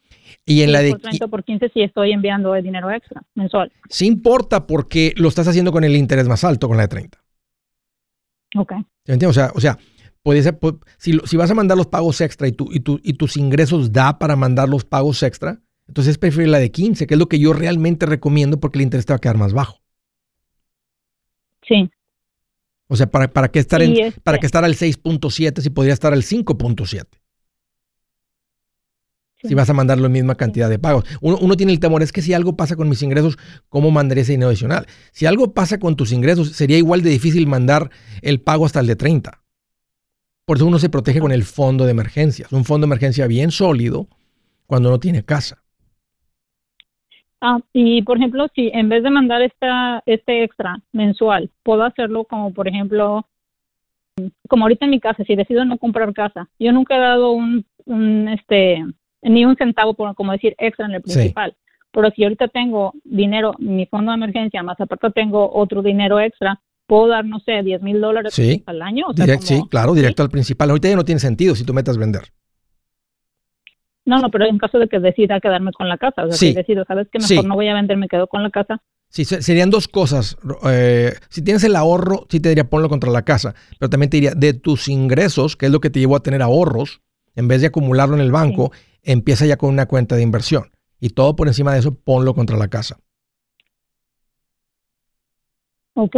Y 0.44 0.62
en 0.62 0.72
la 0.72 0.80
de 0.80 0.90
por 0.92 1.00
30 1.00 1.24
o 1.24 1.28
por 1.28 1.44
15 1.44 1.68
si 1.70 1.82
estoy 1.82 2.12
enviando 2.12 2.54
el 2.54 2.62
dinero 2.64 2.90
extra 2.90 3.22
mensual. 3.34 3.72
sí 3.88 4.06
importa 4.06 4.66
porque 4.66 5.12
lo 5.16 5.28
estás 5.28 5.48
haciendo 5.48 5.72
con 5.72 5.84
el 5.84 5.96
interés 5.96 6.28
más 6.28 6.44
alto, 6.44 6.68
con 6.68 6.76
la 6.76 6.84
de 6.84 6.88
30. 6.88 7.18
Ok. 8.56 8.72
¿Me 8.72 9.14
entiendes? 9.14 9.28
O 9.30 9.32
sea, 9.32 9.52
o 9.54 9.60
sea 9.60 9.78
puede 10.22 10.42
ser, 10.42 10.58
si, 10.98 11.18
si 11.24 11.36
vas 11.36 11.50
a 11.50 11.54
mandar 11.54 11.76
los 11.78 11.86
pagos 11.86 12.20
extra 12.20 12.46
y, 12.48 12.52
tu, 12.52 12.68
y, 12.72 12.80
tu- 12.80 13.00
y 13.02 13.14
tus 13.14 13.36
ingresos 13.36 13.92
da 13.92 14.18
para 14.18 14.36
mandar 14.36 14.68
los 14.68 14.84
pagos 14.84 15.22
extra, 15.22 15.60
entonces 15.86 16.12
es 16.12 16.18
preferible 16.18 16.52
la 16.52 16.58
de 16.58 16.70
15, 16.70 17.06
que 17.06 17.14
es 17.14 17.18
lo 17.20 17.28
que 17.28 17.38
yo 17.38 17.52
realmente 17.54 18.04
recomiendo 18.04 18.60
porque 18.60 18.78
el 18.78 18.82
interés 18.82 19.06
te 19.06 19.12
va 19.12 19.16
a 19.16 19.20
quedar 19.20 19.38
más 19.38 19.54
bajo. 19.54 19.80
Sí. 21.66 21.90
O 22.88 22.96
sea, 22.96 23.06
¿para, 23.10 23.28
para 23.28 23.48
qué 23.48 23.58
estar, 23.58 23.80
en, 23.82 23.92
este- 23.96 24.20
para 24.20 24.38
qué 24.38 24.46
estar 24.46 24.64
al 24.64 24.74
6.7 24.74 25.60
si 25.60 25.70
podría 25.70 25.94
estar 25.94 26.12
al 26.12 26.22
5.7? 26.22 27.06
Si 29.42 29.54
vas 29.54 29.70
a 29.70 29.74
mandar 29.74 29.98
la 29.98 30.08
misma 30.08 30.34
cantidad 30.34 30.68
de 30.68 30.80
pagos. 30.80 31.04
Uno, 31.20 31.56
tiene 31.56 31.72
el 31.72 31.78
temor, 31.78 32.02
es 32.02 32.10
que 32.10 32.22
si 32.22 32.32
algo 32.32 32.56
pasa 32.56 32.74
con 32.74 32.88
mis 32.88 33.02
ingresos, 33.02 33.38
¿cómo 33.68 33.90
mandaría 33.92 34.22
ese 34.22 34.32
dinero 34.32 34.48
adicional? 34.48 34.86
Si 35.12 35.26
algo 35.26 35.54
pasa 35.54 35.78
con 35.78 35.94
tus 35.94 36.12
ingresos, 36.12 36.50
sería 36.50 36.76
igual 36.76 37.02
de 37.02 37.10
difícil 37.10 37.46
mandar 37.46 37.90
el 38.22 38.40
pago 38.40 38.66
hasta 38.66 38.80
el 38.80 38.88
de 38.88 38.96
30. 38.96 39.40
Por 40.44 40.56
eso 40.56 40.66
uno 40.66 40.78
se 40.78 40.88
protege 40.88 41.20
con 41.20 41.30
el 41.30 41.44
fondo 41.44 41.84
de 41.84 41.92
emergencias. 41.92 42.52
Un 42.52 42.64
fondo 42.64 42.86
de 42.86 42.88
emergencia 42.88 43.26
bien 43.26 43.50
sólido 43.50 44.08
cuando 44.66 44.90
no 44.90 44.98
tiene 44.98 45.22
casa. 45.22 45.62
Ah, 47.40 47.60
y 47.72 48.02
por 48.02 48.16
ejemplo, 48.16 48.48
si 48.54 48.70
en 48.74 48.88
vez 48.88 49.04
de 49.04 49.10
mandar 49.10 49.42
esta, 49.42 50.02
este 50.06 50.42
extra 50.42 50.82
mensual, 50.92 51.50
puedo 51.62 51.84
hacerlo 51.84 52.24
como, 52.24 52.52
por 52.52 52.66
ejemplo, 52.66 53.26
como 54.48 54.64
ahorita 54.64 54.86
en 54.86 54.90
mi 54.90 55.00
casa, 55.00 55.22
si 55.24 55.36
decido 55.36 55.64
no 55.64 55.78
comprar 55.78 56.12
casa, 56.12 56.48
yo 56.58 56.72
nunca 56.72 56.96
he 56.96 57.00
dado 57.00 57.30
un, 57.30 57.64
un 57.84 58.28
este, 58.28 58.84
ni 59.22 59.44
un 59.44 59.56
centavo, 59.56 59.94
por, 59.94 60.14
como 60.14 60.32
decir, 60.32 60.54
extra 60.58 60.86
en 60.86 60.92
el 60.92 61.02
Sí. 61.04 61.12
principal. 61.12 61.56
Pero 61.90 62.10
si 62.10 62.22
ahorita 62.22 62.48
tengo 62.48 62.92
dinero, 63.04 63.54
mi 63.58 63.86
fondo 63.86 64.12
de 64.12 64.16
emergencia, 64.18 64.62
más 64.62 64.78
aparte 64.80 65.10
tengo 65.10 65.50
otro 65.52 65.82
dinero 65.82 66.20
extra, 66.20 66.60
puedo 66.86 67.08
dar, 67.08 67.24
no 67.24 67.40
sé, 67.40 67.62
10 67.62 67.82
mil 67.82 68.00
dólares 68.00 68.32
Sí. 68.34 68.62
al 68.66 68.82
año. 68.82 69.06
O 69.08 69.12
sea, 69.14 69.26
Direct- 69.26 69.46
como- 69.48 69.62
sí, 69.64 69.68
claro, 69.70 69.94
directo 69.94 70.22
al 70.22 70.30
principal. 70.30 70.70
Ahorita 70.70 70.88
ya 70.88 70.96
no 70.96 71.04
tiene 71.04 71.18
sentido 71.20 71.54
si 71.54 71.64
tú 71.64 71.74
metas 71.74 71.96
vender. 71.98 72.22
No, 74.04 74.18
no, 74.20 74.30
pero 74.30 74.46
en 74.46 74.58
caso 74.58 74.78
de 74.78 74.88
que 74.88 75.00
decida 75.00 75.38
quedarme 75.40 75.72
con 75.72 75.88
la 75.88 75.98
casa, 75.98 76.24
o 76.24 76.28
sea, 76.28 76.36
Sí. 76.36 76.48
si 76.48 76.54
decido, 76.54 76.84
¿sabes 76.86 77.08
que 77.12 77.18
Mejor 77.18 77.44
no 77.46 77.54
voy 77.56 77.68
a 77.68 77.74
vender, 77.74 77.96
me 77.98 78.08
quedo 78.08 78.26
con 78.26 78.42
la 78.42 78.50
casa. 78.50 78.80
Sí, 79.10 79.24
se- 79.24 79.42
serían 79.42 79.70
dos 79.70 79.86
cosas. 79.88 80.36
Eh, 80.70 81.12
si 81.28 81.42
tienes 81.42 81.62
el 81.64 81.76
ahorro, 81.76 82.26
sí 82.30 82.40
te 82.40 82.48
diría 82.50 82.68
ponlo 82.68 82.88
contra 82.88 83.10
la 83.10 83.22
casa, 83.22 83.54
pero 83.78 83.90
también 83.90 84.08
te 84.10 84.16
diría 84.18 84.32
de 84.34 84.54
tus 84.54 84.88
ingresos, 84.88 85.56
que 85.56 85.66
es 85.66 85.72
lo 85.72 85.80
que 85.80 85.90
te 85.90 86.00
llevó 86.00 86.16
a 86.16 86.20
tener 86.22 86.40
ahorros, 86.42 87.00
en 87.36 87.48
vez 87.48 87.60
de 87.60 87.66
acumularlo 87.68 88.14
en 88.16 88.22
el 88.22 88.32
banco, 88.32 88.72
empieza 89.02 89.46
ya 89.46 89.56
con 89.56 89.70
una 89.70 89.86
cuenta 89.86 90.16
de 90.16 90.22
inversión. 90.22 90.70
Y 91.00 91.10
todo 91.10 91.36
por 91.36 91.46
encima 91.48 91.72
de 91.72 91.78
eso, 91.80 91.94
ponlo 91.94 92.34
contra 92.34 92.56
la 92.56 92.68
casa. 92.68 92.98
Ok. 95.94 96.16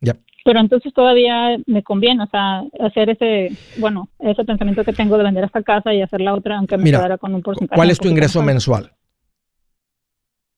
Ya. 0.00 0.16
Pero 0.44 0.60
entonces 0.60 0.92
todavía 0.94 1.56
me 1.66 1.82
conviene, 1.82 2.22
o 2.22 2.26
sea, 2.28 2.62
hacer 2.80 3.10
ese, 3.10 3.50
bueno, 3.78 4.08
ese 4.20 4.44
pensamiento 4.44 4.84
que 4.84 4.92
tengo 4.92 5.18
de 5.18 5.24
vender 5.24 5.44
esta 5.44 5.62
casa 5.62 5.92
y 5.92 6.00
hacer 6.02 6.20
la 6.20 6.34
otra, 6.34 6.58
aunque 6.58 6.76
me 6.76 6.84
Mira, 6.84 6.98
quedara 6.98 7.18
con 7.18 7.34
un 7.34 7.42
porcentaje. 7.42 7.76
¿Cuál 7.76 7.90
es 7.90 7.98
tu 7.98 8.08
ingreso 8.08 8.42
mensual? 8.42 8.92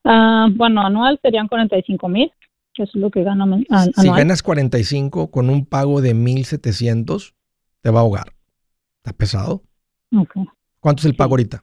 Ah, 0.05 0.49
bueno, 0.55 0.81
anual 0.83 1.19
serían 1.23 1.49
45 1.49 2.09
mil, 2.09 2.33
que 2.75 2.85
es 2.85 2.95
lo 2.95 3.11
que 3.11 3.23
gano 3.23 3.47
men- 3.47 3.67
a- 3.71 3.85
Si 3.85 3.93
anual. 3.97 4.19
ganas 4.19 4.43
45 4.43 5.31
con 5.31 5.51
un 5.51 5.67
pago 5.67 6.01
de 6.01 6.15
1.700, 6.15 7.35
te 7.83 7.91
va 7.91 8.01
a 8.01 8.03
ahogar. 8.03 8.33
¿Está 8.99 9.13
pesado? 9.17 9.63
Ok. 10.17 10.37
¿Cuánto 10.81 11.01
es 11.01 11.07
el 11.07 11.15
pago 11.15 11.33
ahorita? 11.33 11.63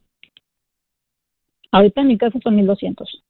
Ahorita 1.71 2.01
en 2.01 2.07
mi 2.07 2.17
casa 2.17 2.39
son 2.43 2.55
1200. 2.55 3.23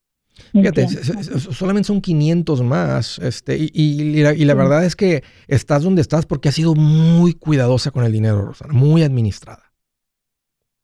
Fíjate, 0.52 0.82
1100. 0.86 1.02
s- 1.20 1.20
s- 1.32 1.38
s- 1.38 1.54
solamente 1.54 1.88
son 1.88 2.00
500 2.02 2.62
más. 2.62 3.18
Este, 3.20 3.58
y, 3.58 3.72
y- 3.74 4.02
y 4.02 4.22
la, 4.22 4.34
y 4.34 4.46
la 4.46 4.54
verdad 4.54 4.86
es 4.86 4.96
que 4.96 5.24
estás 5.48 5.84
donde 5.84 6.02
estás 6.02 6.26
porque 6.26 6.50
has 6.50 6.56
sido 6.56 6.76
muy 6.76 7.34
cuidadosa 7.34 7.90
con 7.92 8.04
el 8.04 8.12
dinero, 8.12 8.42
Rosana, 8.46 8.74
muy 8.74 9.02
administrada. 9.02 9.64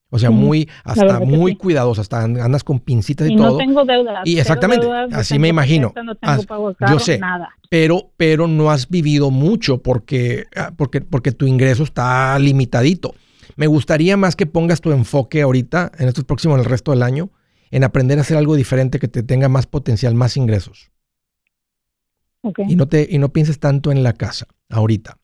O 0.09 0.19
sea, 0.19 0.29
muy, 0.29 0.69
hasta 0.83 1.19
muy 1.19 1.53
sí. 1.53 1.57
cuidadosa, 1.57 2.01
hasta 2.01 2.23
andas 2.23 2.63
con 2.63 2.79
pincitas 2.79 3.27
y, 3.27 3.33
Y 3.33 3.35
todo. 3.35 3.53
no 3.53 3.57
tengo 3.57 3.83
deudas. 3.83 4.21
Y 4.25 4.37
exactamente, 4.37 4.85
deudas, 4.85 5.11
así 5.11 5.39
me 5.39 5.47
imagino. 5.47 5.91
No 5.95 6.13
tengo 6.15 6.43
pago 6.43 6.75
yo 6.87 6.99
sé. 6.99 7.17
Nada. 7.17 7.49
pero, 7.67 8.11
pero 8.15 8.47
no 8.47 8.69
has 8.69 8.89
vivido 8.89 9.31
mucho 9.31 9.79
porque, 9.81 10.45
ah, 10.55 10.71
porque, 10.77 11.01
porque 11.01 11.31
tu 11.31 11.47
ingreso 11.47 11.81
está 11.81 12.37
limitadito. 12.37 13.15
Me 13.55 13.67
gustaría 13.67 14.17
más 14.17 14.35
que 14.35 14.45
pongas 14.45 14.81
tu 14.81 14.91
enfoque 14.91 15.41
ahorita, 15.41 15.91
en 15.97 16.07
estos 16.07 16.23
próximos, 16.23 16.55
en 16.55 16.65
el 16.65 16.69
resto 16.69 16.91
del 16.91 17.03
año, 17.03 17.29
en 17.71 17.83
aprender 17.83 18.17
a 18.17 18.21
hacer 18.21 18.37
algo 18.37 18.55
diferente 18.55 18.99
que 18.99 19.07
te 19.07 19.23
tenga 19.23 19.49
más 19.49 19.67
potencial, 19.67 20.15
más 20.15 20.37
ingresos. 20.37 20.91
Y 22.67 22.75
no 22.75 22.87
te, 22.87 23.07
y 23.09 23.17
no 23.19 23.29
pienses 23.29 23.59
tanto 23.59 23.91
en 23.91 24.03
la 24.03 24.13
casa 24.13 24.47
ahorita. 24.69 25.17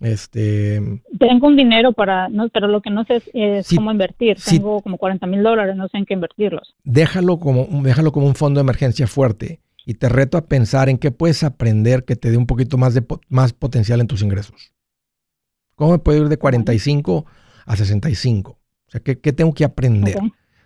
Este, 0.00 0.82
Tengo 1.18 1.46
un 1.46 1.56
dinero 1.56 1.92
para, 1.92 2.28
no, 2.28 2.48
pero 2.48 2.66
lo 2.68 2.80
que 2.80 2.90
no 2.90 3.04
sé 3.04 3.22
es, 3.32 3.68
cómo 3.68 3.92
invertir. 3.92 4.38
Tengo 4.38 4.80
como 4.82 4.98
40 4.98 5.26
mil 5.26 5.42
dólares, 5.42 5.76
no 5.76 5.88
sé 5.88 5.98
en 5.98 6.06
qué 6.06 6.14
invertirlos. 6.14 6.74
déjalo 6.84 7.38
como, 7.38 7.66
déjalo 7.82 8.12
como 8.12 8.26
un 8.26 8.34
fondo 8.34 8.58
de 8.58 8.62
emergencia 8.62 9.06
fuerte 9.06 9.60
y 9.86 9.94
te 9.94 10.08
reto 10.08 10.36
a 10.36 10.46
pensar 10.46 10.88
en 10.88 10.98
qué 10.98 11.10
puedes 11.10 11.42
aprender 11.44 12.04
que 12.04 12.16
te 12.16 12.30
dé 12.30 12.36
un 12.36 12.46
poquito 12.46 12.76
más 12.76 12.94
de 12.94 13.04
más 13.28 13.52
potencial 13.52 14.00
en 14.00 14.06
tus 14.06 14.22
ingresos. 14.22 14.72
¿Cómo 15.74 15.92
me 15.92 15.98
puedo 15.98 16.22
ir 16.22 16.28
de 16.28 16.38
45 16.38 17.26
a 17.66 17.76
65? 17.76 18.50
O 18.52 18.90
sea, 18.90 19.00
¿qué, 19.00 19.18
qué 19.18 19.32
tengo 19.32 19.52
que 19.54 19.64
aprender? 19.64 20.18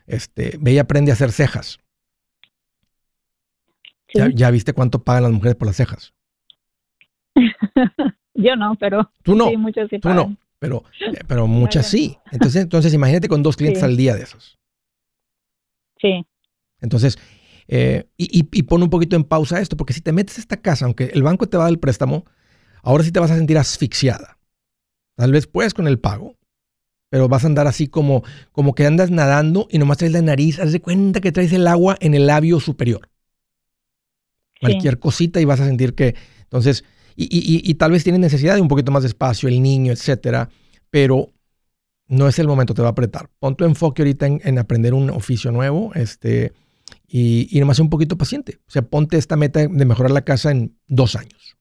Este, 0.07 0.57
ve 0.61 0.73
y 0.73 0.79
aprende 0.79 1.11
a 1.11 1.15
hacer 1.15 1.33
cejas. 1.33 1.79
Sí. 4.09 4.19
¿Ya, 4.19 4.31
ya 4.35 4.51
viste 4.51 4.73
cuánto 4.73 5.05
pagan 5.05 5.25
las 5.25 5.33
mujeres 5.33 5.57
por 5.57 5.67
las 5.67 5.77
cejas? 5.77 6.15
Yo 8.35 8.57
no, 8.57 8.77
pero 8.79 9.11
Tú 9.23 9.35
no, 9.35 9.49
sí, 9.51 9.57
muchos 9.57 9.89
sí 9.91 9.99
tú 9.99 10.09
no, 10.11 10.37
pero, 10.59 10.85
eh, 11.01 11.19
pero 11.27 11.47
muchas 11.47 11.87
sí. 11.89 12.17
Entonces, 12.31 12.63
entonces 12.63 12.95
imagínate 12.95 13.29
con 13.29 13.43
dos 13.43 13.57
clientes 13.57 13.83
al 13.83 13.97
día 13.97 14.15
de 14.15 14.23
esos. 14.23 14.59
Sí, 16.01 16.25
Entonces, 16.81 17.19
eh, 17.67 18.09
y, 18.17 18.41
y- 18.41 18.49
y 18.53 18.63
pon 18.63 18.83
un 18.83 18.91
poquito 18.91 19.17
en 19.17 19.25
pausa 19.25 19.61
esto, 19.61 19.77
porque 19.77 19.93
si 19.93 20.01
te 20.01 20.13
metes 20.13 20.39
a 20.39 20.41
esta 20.41 20.57
casa, 20.59 20.85
aunque 20.85 21.07
el 21.13 21.23
banco 21.25 21.49
te 21.49 21.57
va 21.57 21.65
a 21.65 21.67
dar 21.67 21.73
el 21.73 21.81
préstamo, 21.81 22.25
ahora 22.83 23.03
sí 23.03 23.11
te 23.11 23.19
vas 23.21 23.33
a 23.33 23.37
sentir 23.37 23.59
asfixiada. 23.59 24.39
Tal 25.17 25.33
vez 25.33 25.49
puedes 25.49 25.75
con 25.75 25.89
el 25.89 25.99
pago, 25.99 26.38
pero 27.11 27.29
vas 27.29 27.45
a 27.45 27.47
andar 27.49 27.67
así 27.67 27.89
como, 27.89 28.23
como 28.53 28.75
que 28.75 28.87
andas 28.87 29.11
nadando 29.11 29.69
y 29.71 29.79
nomás 29.79 29.99
traes 29.99 30.13
la 30.13 30.23
nariz, 30.23 30.59
haz 30.59 30.73
de 30.73 30.81
cuenta 30.81 31.21
que 31.21 31.33
traes 31.33 31.53
el 31.53 31.67
agua 31.67 31.97
en 32.01 32.15
el 32.15 32.27
labio 32.27 32.61
superior. 32.61 33.09
Cualquier 34.61 34.99
cosita 34.99 35.41
y 35.41 35.45
vas 35.45 35.61
a 35.61 35.67
sentir 35.67 35.95
que, 35.95 36.17
entonces, 36.43 36.85
y, 37.15 37.25
y- 37.25 37.57
y- 37.57 37.71
y 37.71 37.75
tal 37.75 37.93
vez 37.93 38.03
tienes 38.03 38.21
necesidad 38.21 38.57
de 38.57 38.61
un 38.61 38.69
poquito 38.69 38.91
más 38.91 39.03
de 39.03 39.09
espacio, 39.09 39.49
el 39.49 39.63
niño, 39.63 39.93
etcétera, 39.93 40.49
pero 40.91 41.33
no 42.09 42.29
es 42.29 42.39
el 42.39 42.49
momento, 42.49 42.75
te 42.75 42.83
va 42.83 42.89
a 42.89 42.93
apretar. 42.93 43.31
Pon 43.39 43.57
tu 43.57 43.65
enfoque 43.65 44.03
ahorita 44.03 44.27
en, 44.27 44.41
en 44.45 44.59
aprender 44.59 44.95
un 44.95 45.11
oficio 45.11 45.53
nuevo, 45.53 45.93
este, 45.95 46.53
y, 47.07 47.49
y 47.57 47.61
nomás 47.61 47.79
un 47.81 47.91
poquito 47.91 48.19
paciente. 48.19 48.59
O 48.67 48.71
sea, 48.71 48.83
ponte 48.83 49.19
esta 49.19 49.37
meta 49.37 49.61
de 49.61 49.85
mejorar 49.85 50.11
la 50.13 50.23
casa 50.25 50.51
en 50.51 50.77
dos 50.89 51.17
años. 51.17 51.58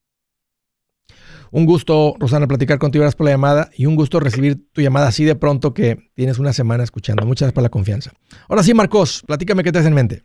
Un 1.52 1.66
gusto, 1.66 2.16
Rosana, 2.20 2.48
platicar 2.48 2.78
contigo. 2.78 3.04
Gracias 3.04 3.16
por 3.16 3.26
la 3.26 3.32
llamada 3.32 3.70
y 3.76 3.86
un 3.86 3.96
gusto 3.96 4.20
recibir 4.20 4.58
tu 4.74 4.82
llamada 4.82 5.08
así 5.08 5.24
de 5.26 5.36
pronto 5.36 5.74
que 5.74 6.10
tienes 6.14 6.40
una 6.40 6.54
semana 6.54 6.84
escuchando. 6.84 7.26
Muchas 7.26 7.48
gracias 7.48 7.54
por 7.54 7.64
la 7.64 7.70
confianza. 7.70 8.12
Ahora 8.50 8.64
sí, 8.64 8.74
Marcos, 8.74 9.24
platícame 9.26 9.64
qué 9.64 9.72
te 9.72 9.80
hace 9.80 9.88
en 9.88 9.94
mente. 9.96 10.22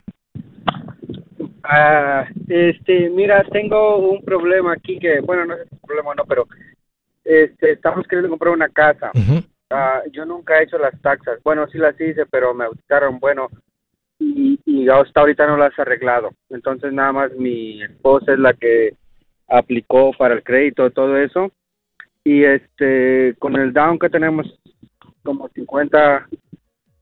Ah, 1.64 2.26
este, 2.48 3.08
mira, 3.10 3.44
tengo 3.52 3.98
un 3.98 4.22
problema 4.24 4.72
aquí 4.72 4.98
que, 4.98 5.20
bueno, 5.20 5.46
no 5.46 5.54
es 5.54 5.70
un 5.70 5.78
problema 5.78 6.14
no, 6.14 6.24
pero 6.24 6.46
este, 7.24 7.72
estamos 7.72 8.06
queriendo 8.06 8.28
comprar 8.28 8.52
una 8.52 8.68
casa. 8.68 9.10
Ah, 9.70 10.02
yo 10.12 10.24
nunca 10.26 10.58
he 10.58 10.64
hecho 10.64 10.76
las 10.76 11.00
taxas. 11.00 11.38
Bueno, 11.44 11.66
sí 11.68 11.78
las 11.78 11.98
hice, 12.00 12.26
pero 12.26 12.52
me 12.52 12.68
gustaron, 12.68 13.18
bueno, 13.20 13.48
y, 14.18 14.58
y 14.66 14.88
hasta 14.88 15.20
ahorita 15.20 15.46
no 15.46 15.56
las 15.56 15.72
he 15.78 15.82
arreglado. 15.82 16.30
Entonces, 16.50 16.92
nada 16.92 17.12
más 17.12 17.32
mi 17.32 17.82
esposa 17.82 18.32
es 18.32 18.38
la 18.38 18.52
que 18.54 18.94
aplicó 19.52 20.12
para 20.16 20.34
el 20.34 20.42
crédito, 20.42 20.90
todo 20.90 21.16
eso. 21.16 21.52
Y 22.24 22.44
este, 22.44 23.34
con 23.38 23.56
el 23.56 23.72
down 23.72 23.98
que 23.98 24.08
tenemos, 24.08 24.46
como 25.22 25.48
50, 25.48 26.28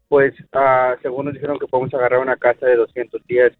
pues, 0.09 0.35
ah, 0.53 0.95
según 1.03 1.27
nos 1.27 1.35
dijeron 1.35 1.59
que 1.59 1.67
podemos 1.67 1.93
agarrar 1.95 2.21
una 2.21 2.37
casa 2.37 2.67
de 2.67 2.77
210. 2.77 3.53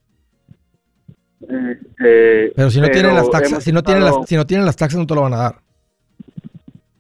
Este, 1.43 2.53
Pero 2.55 2.71
si 2.71 2.81
no 2.81 2.89
tienen 2.89 3.15
las 3.15 3.31
taxas, 3.31 3.65
si 3.65 3.73
no 3.73 3.83
tienen 3.83 4.05
las, 4.05 4.15
si 4.27 4.37
no 4.37 4.47
tienen 4.47 4.67
las 4.67 4.77
taxas 4.77 4.99
no 4.99 5.07
te 5.07 5.15
lo 5.15 5.23
van 5.23 5.35
a 5.35 5.39
dar. 5.39 5.55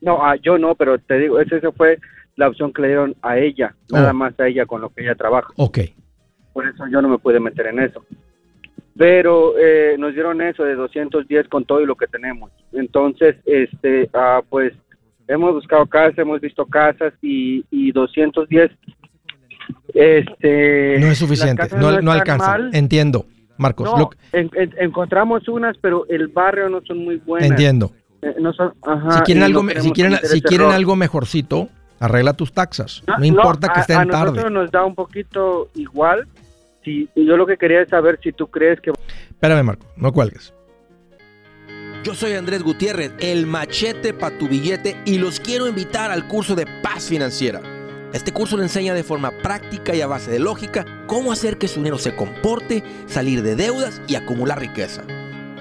No, 0.01 0.25
ah, 0.25 0.37
yo 0.37 0.57
no, 0.59 0.75
pero 0.75 0.99
te 0.99 1.19
digo, 1.19 1.41
esa 1.41 1.57
esa 1.57 1.73
fue 1.73 1.99
la 2.37 2.49
opción 2.49 2.73
que 2.73 2.83
le 2.83 2.89
dieron 2.89 3.15
a 3.21 3.37
ella, 3.39 3.75
nada 3.91 4.11
Oh. 4.13 4.15
más 4.15 4.39
a 4.41 4.47
ella 4.47 4.65
con 4.65 4.81
lo 4.81 4.89
que 4.91 5.03
ella 5.03 5.15
trabaja. 5.15 5.53
Ok. 5.57 5.79
Por 6.55 6.67
eso 6.67 6.87
yo 6.91 7.03
no 7.03 7.09
me 7.09 7.19
pude 7.19 7.39
meter 7.39 7.67
en 7.67 7.81
eso. 7.81 8.05
Pero 9.01 9.55
eh, 9.59 9.97
nos 9.99 10.13
dieron 10.13 10.43
eso 10.43 10.63
de 10.63 10.75
210 10.75 11.49
con 11.49 11.65
todo 11.65 11.81
y 11.81 11.87
lo 11.87 11.97
que 11.97 12.07
tenemos. 12.07 12.51
Entonces, 12.75 13.35
este, 13.47 14.11
ah, 14.13 14.43
pues 14.47 14.75
hemos 15.27 15.55
buscado 15.55 15.87
casas, 15.87 16.19
hemos 16.19 16.39
visto 16.43 16.67
casas 16.67 17.15
y, 17.23 17.65
y 17.71 17.93
210, 17.93 18.71
este, 19.95 20.97
No 21.01 21.07
es 21.07 21.17
suficiente, 21.19 21.69
no, 21.79 22.01
no 22.03 22.13
alcanza. 22.13 22.47
mal. 22.47 22.71
Entiendo, 22.75 23.25
Marcos. 23.57 23.91
No, 23.91 23.99
lo- 23.99 24.11
en- 24.33 24.51
en- 24.55 24.75
encontramos 24.79 25.49
unas, 25.49 25.79
pero 25.79 26.05
el 26.11 26.29
barrio 26.29 26.69
no 26.69 26.81
son 26.87 26.99
muy 26.99 27.17
buenas. 27.17 27.49
entiendo. 27.51 27.93
Eh, 28.21 28.35
no 28.39 28.53
son, 28.53 28.75
ajá, 28.83 29.13
Si 29.13 29.21
quieren 29.23 29.45
algo, 29.45 29.63
si 29.63 29.93
quieren, 29.93 30.13
cometer 30.13 30.29
si 30.29 30.37
ese 30.39 30.43
quieren 30.47 30.67
error. 30.67 30.77
algo 30.77 30.97
mejorcito, 30.97 31.69
arregla 32.01 32.35
tus 32.35 32.53
taxas. 32.53 33.03
No, 33.07 33.17
No, 33.17 33.25
importa 33.25 33.69
que 33.73 33.79
a- 33.79 33.83
estén 33.83 33.97
a 33.99 34.05
nosotros 34.05 34.35
tarde. 34.37 34.51
nos 34.51 34.71
da 34.71 34.85
un 34.85 34.95
poquito 34.95 35.71
igual. 35.75 36.27
Si, 36.85 37.09
y 37.15 37.27
yo 37.27 37.37
lo 37.37 37.47
que 37.47 37.57
quería 37.57 37.83
es 37.83 37.89
saber 37.89 38.19
si 38.23 38.33
tú 38.33 38.47
crees 38.47 38.81
que 38.81 38.93
Espérame, 39.31 39.65
Marco, 39.65 39.87
no 39.97 40.13
cuelgues. 40.13 40.55
Yo 42.03 42.15
soy 42.15 42.33
Andrés 42.33 42.63
Gutiérrez, 42.63 43.13
el 43.21 43.47
machete 43.47 44.15
para 44.15 44.39
tu 44.39 44.49
billete 44.49 44.97
y 45.05 45.19
los 45.19 45.39
quiero 45.39 45.69
invitar 45.69 46.11
al 46.11 46.27
curso 46.29 46.55
de 46.55 46.67
paz 46.83 47.09
financiera. 47.09 47.61
Este 48.15 48.33
curso 48.33 48.57
le 48.57 48.65
enseña 48.65 48.95
de 48.95 49.05
forma 49.05 49.31
práctica 49.43 49.95
y 49.95 50.01
a 50.01 50.07
base 50.07 50.31
de 50.31 50.39
lógica 50.39 50.85
cómo 51.07 51.31
hacer 51.31 51.59
que 51.59 51.69
su 51.69 51.77
dinero 51.81 51.99
se 51.99 52.17
comporte, 52.17 52.83
salir 53.07 53.43
de 53.43 53.55
deudas 53.55 54.01
y 54.09 54.15
acumular 54.15 54.59
riqueza. 54.59 55.05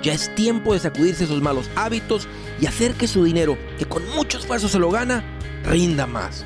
Ya 0.02 0.14
es 0.14 0.34
tiempo 0.34 0.74
de 0.74 0.80
sacudirse 0.80 1.26
esos 1.26 1.42
malos 1.42 1.70
hábitos 1.76 2.28
y 2.60 2.66
hacer 2.66 2.94
que 2.94 3.08
su 3.08 3.24
dinero, 3.24 3.58
que 3.78 3.86
con 3.86 4.08
mucho 4.16 4.38
esfuerzo 4.38 4.68
se 4.68 4.80
lo 4.80 4.90
gana, 4.92 5.24
rinda 5.64 6.08
más. 6.08 6.46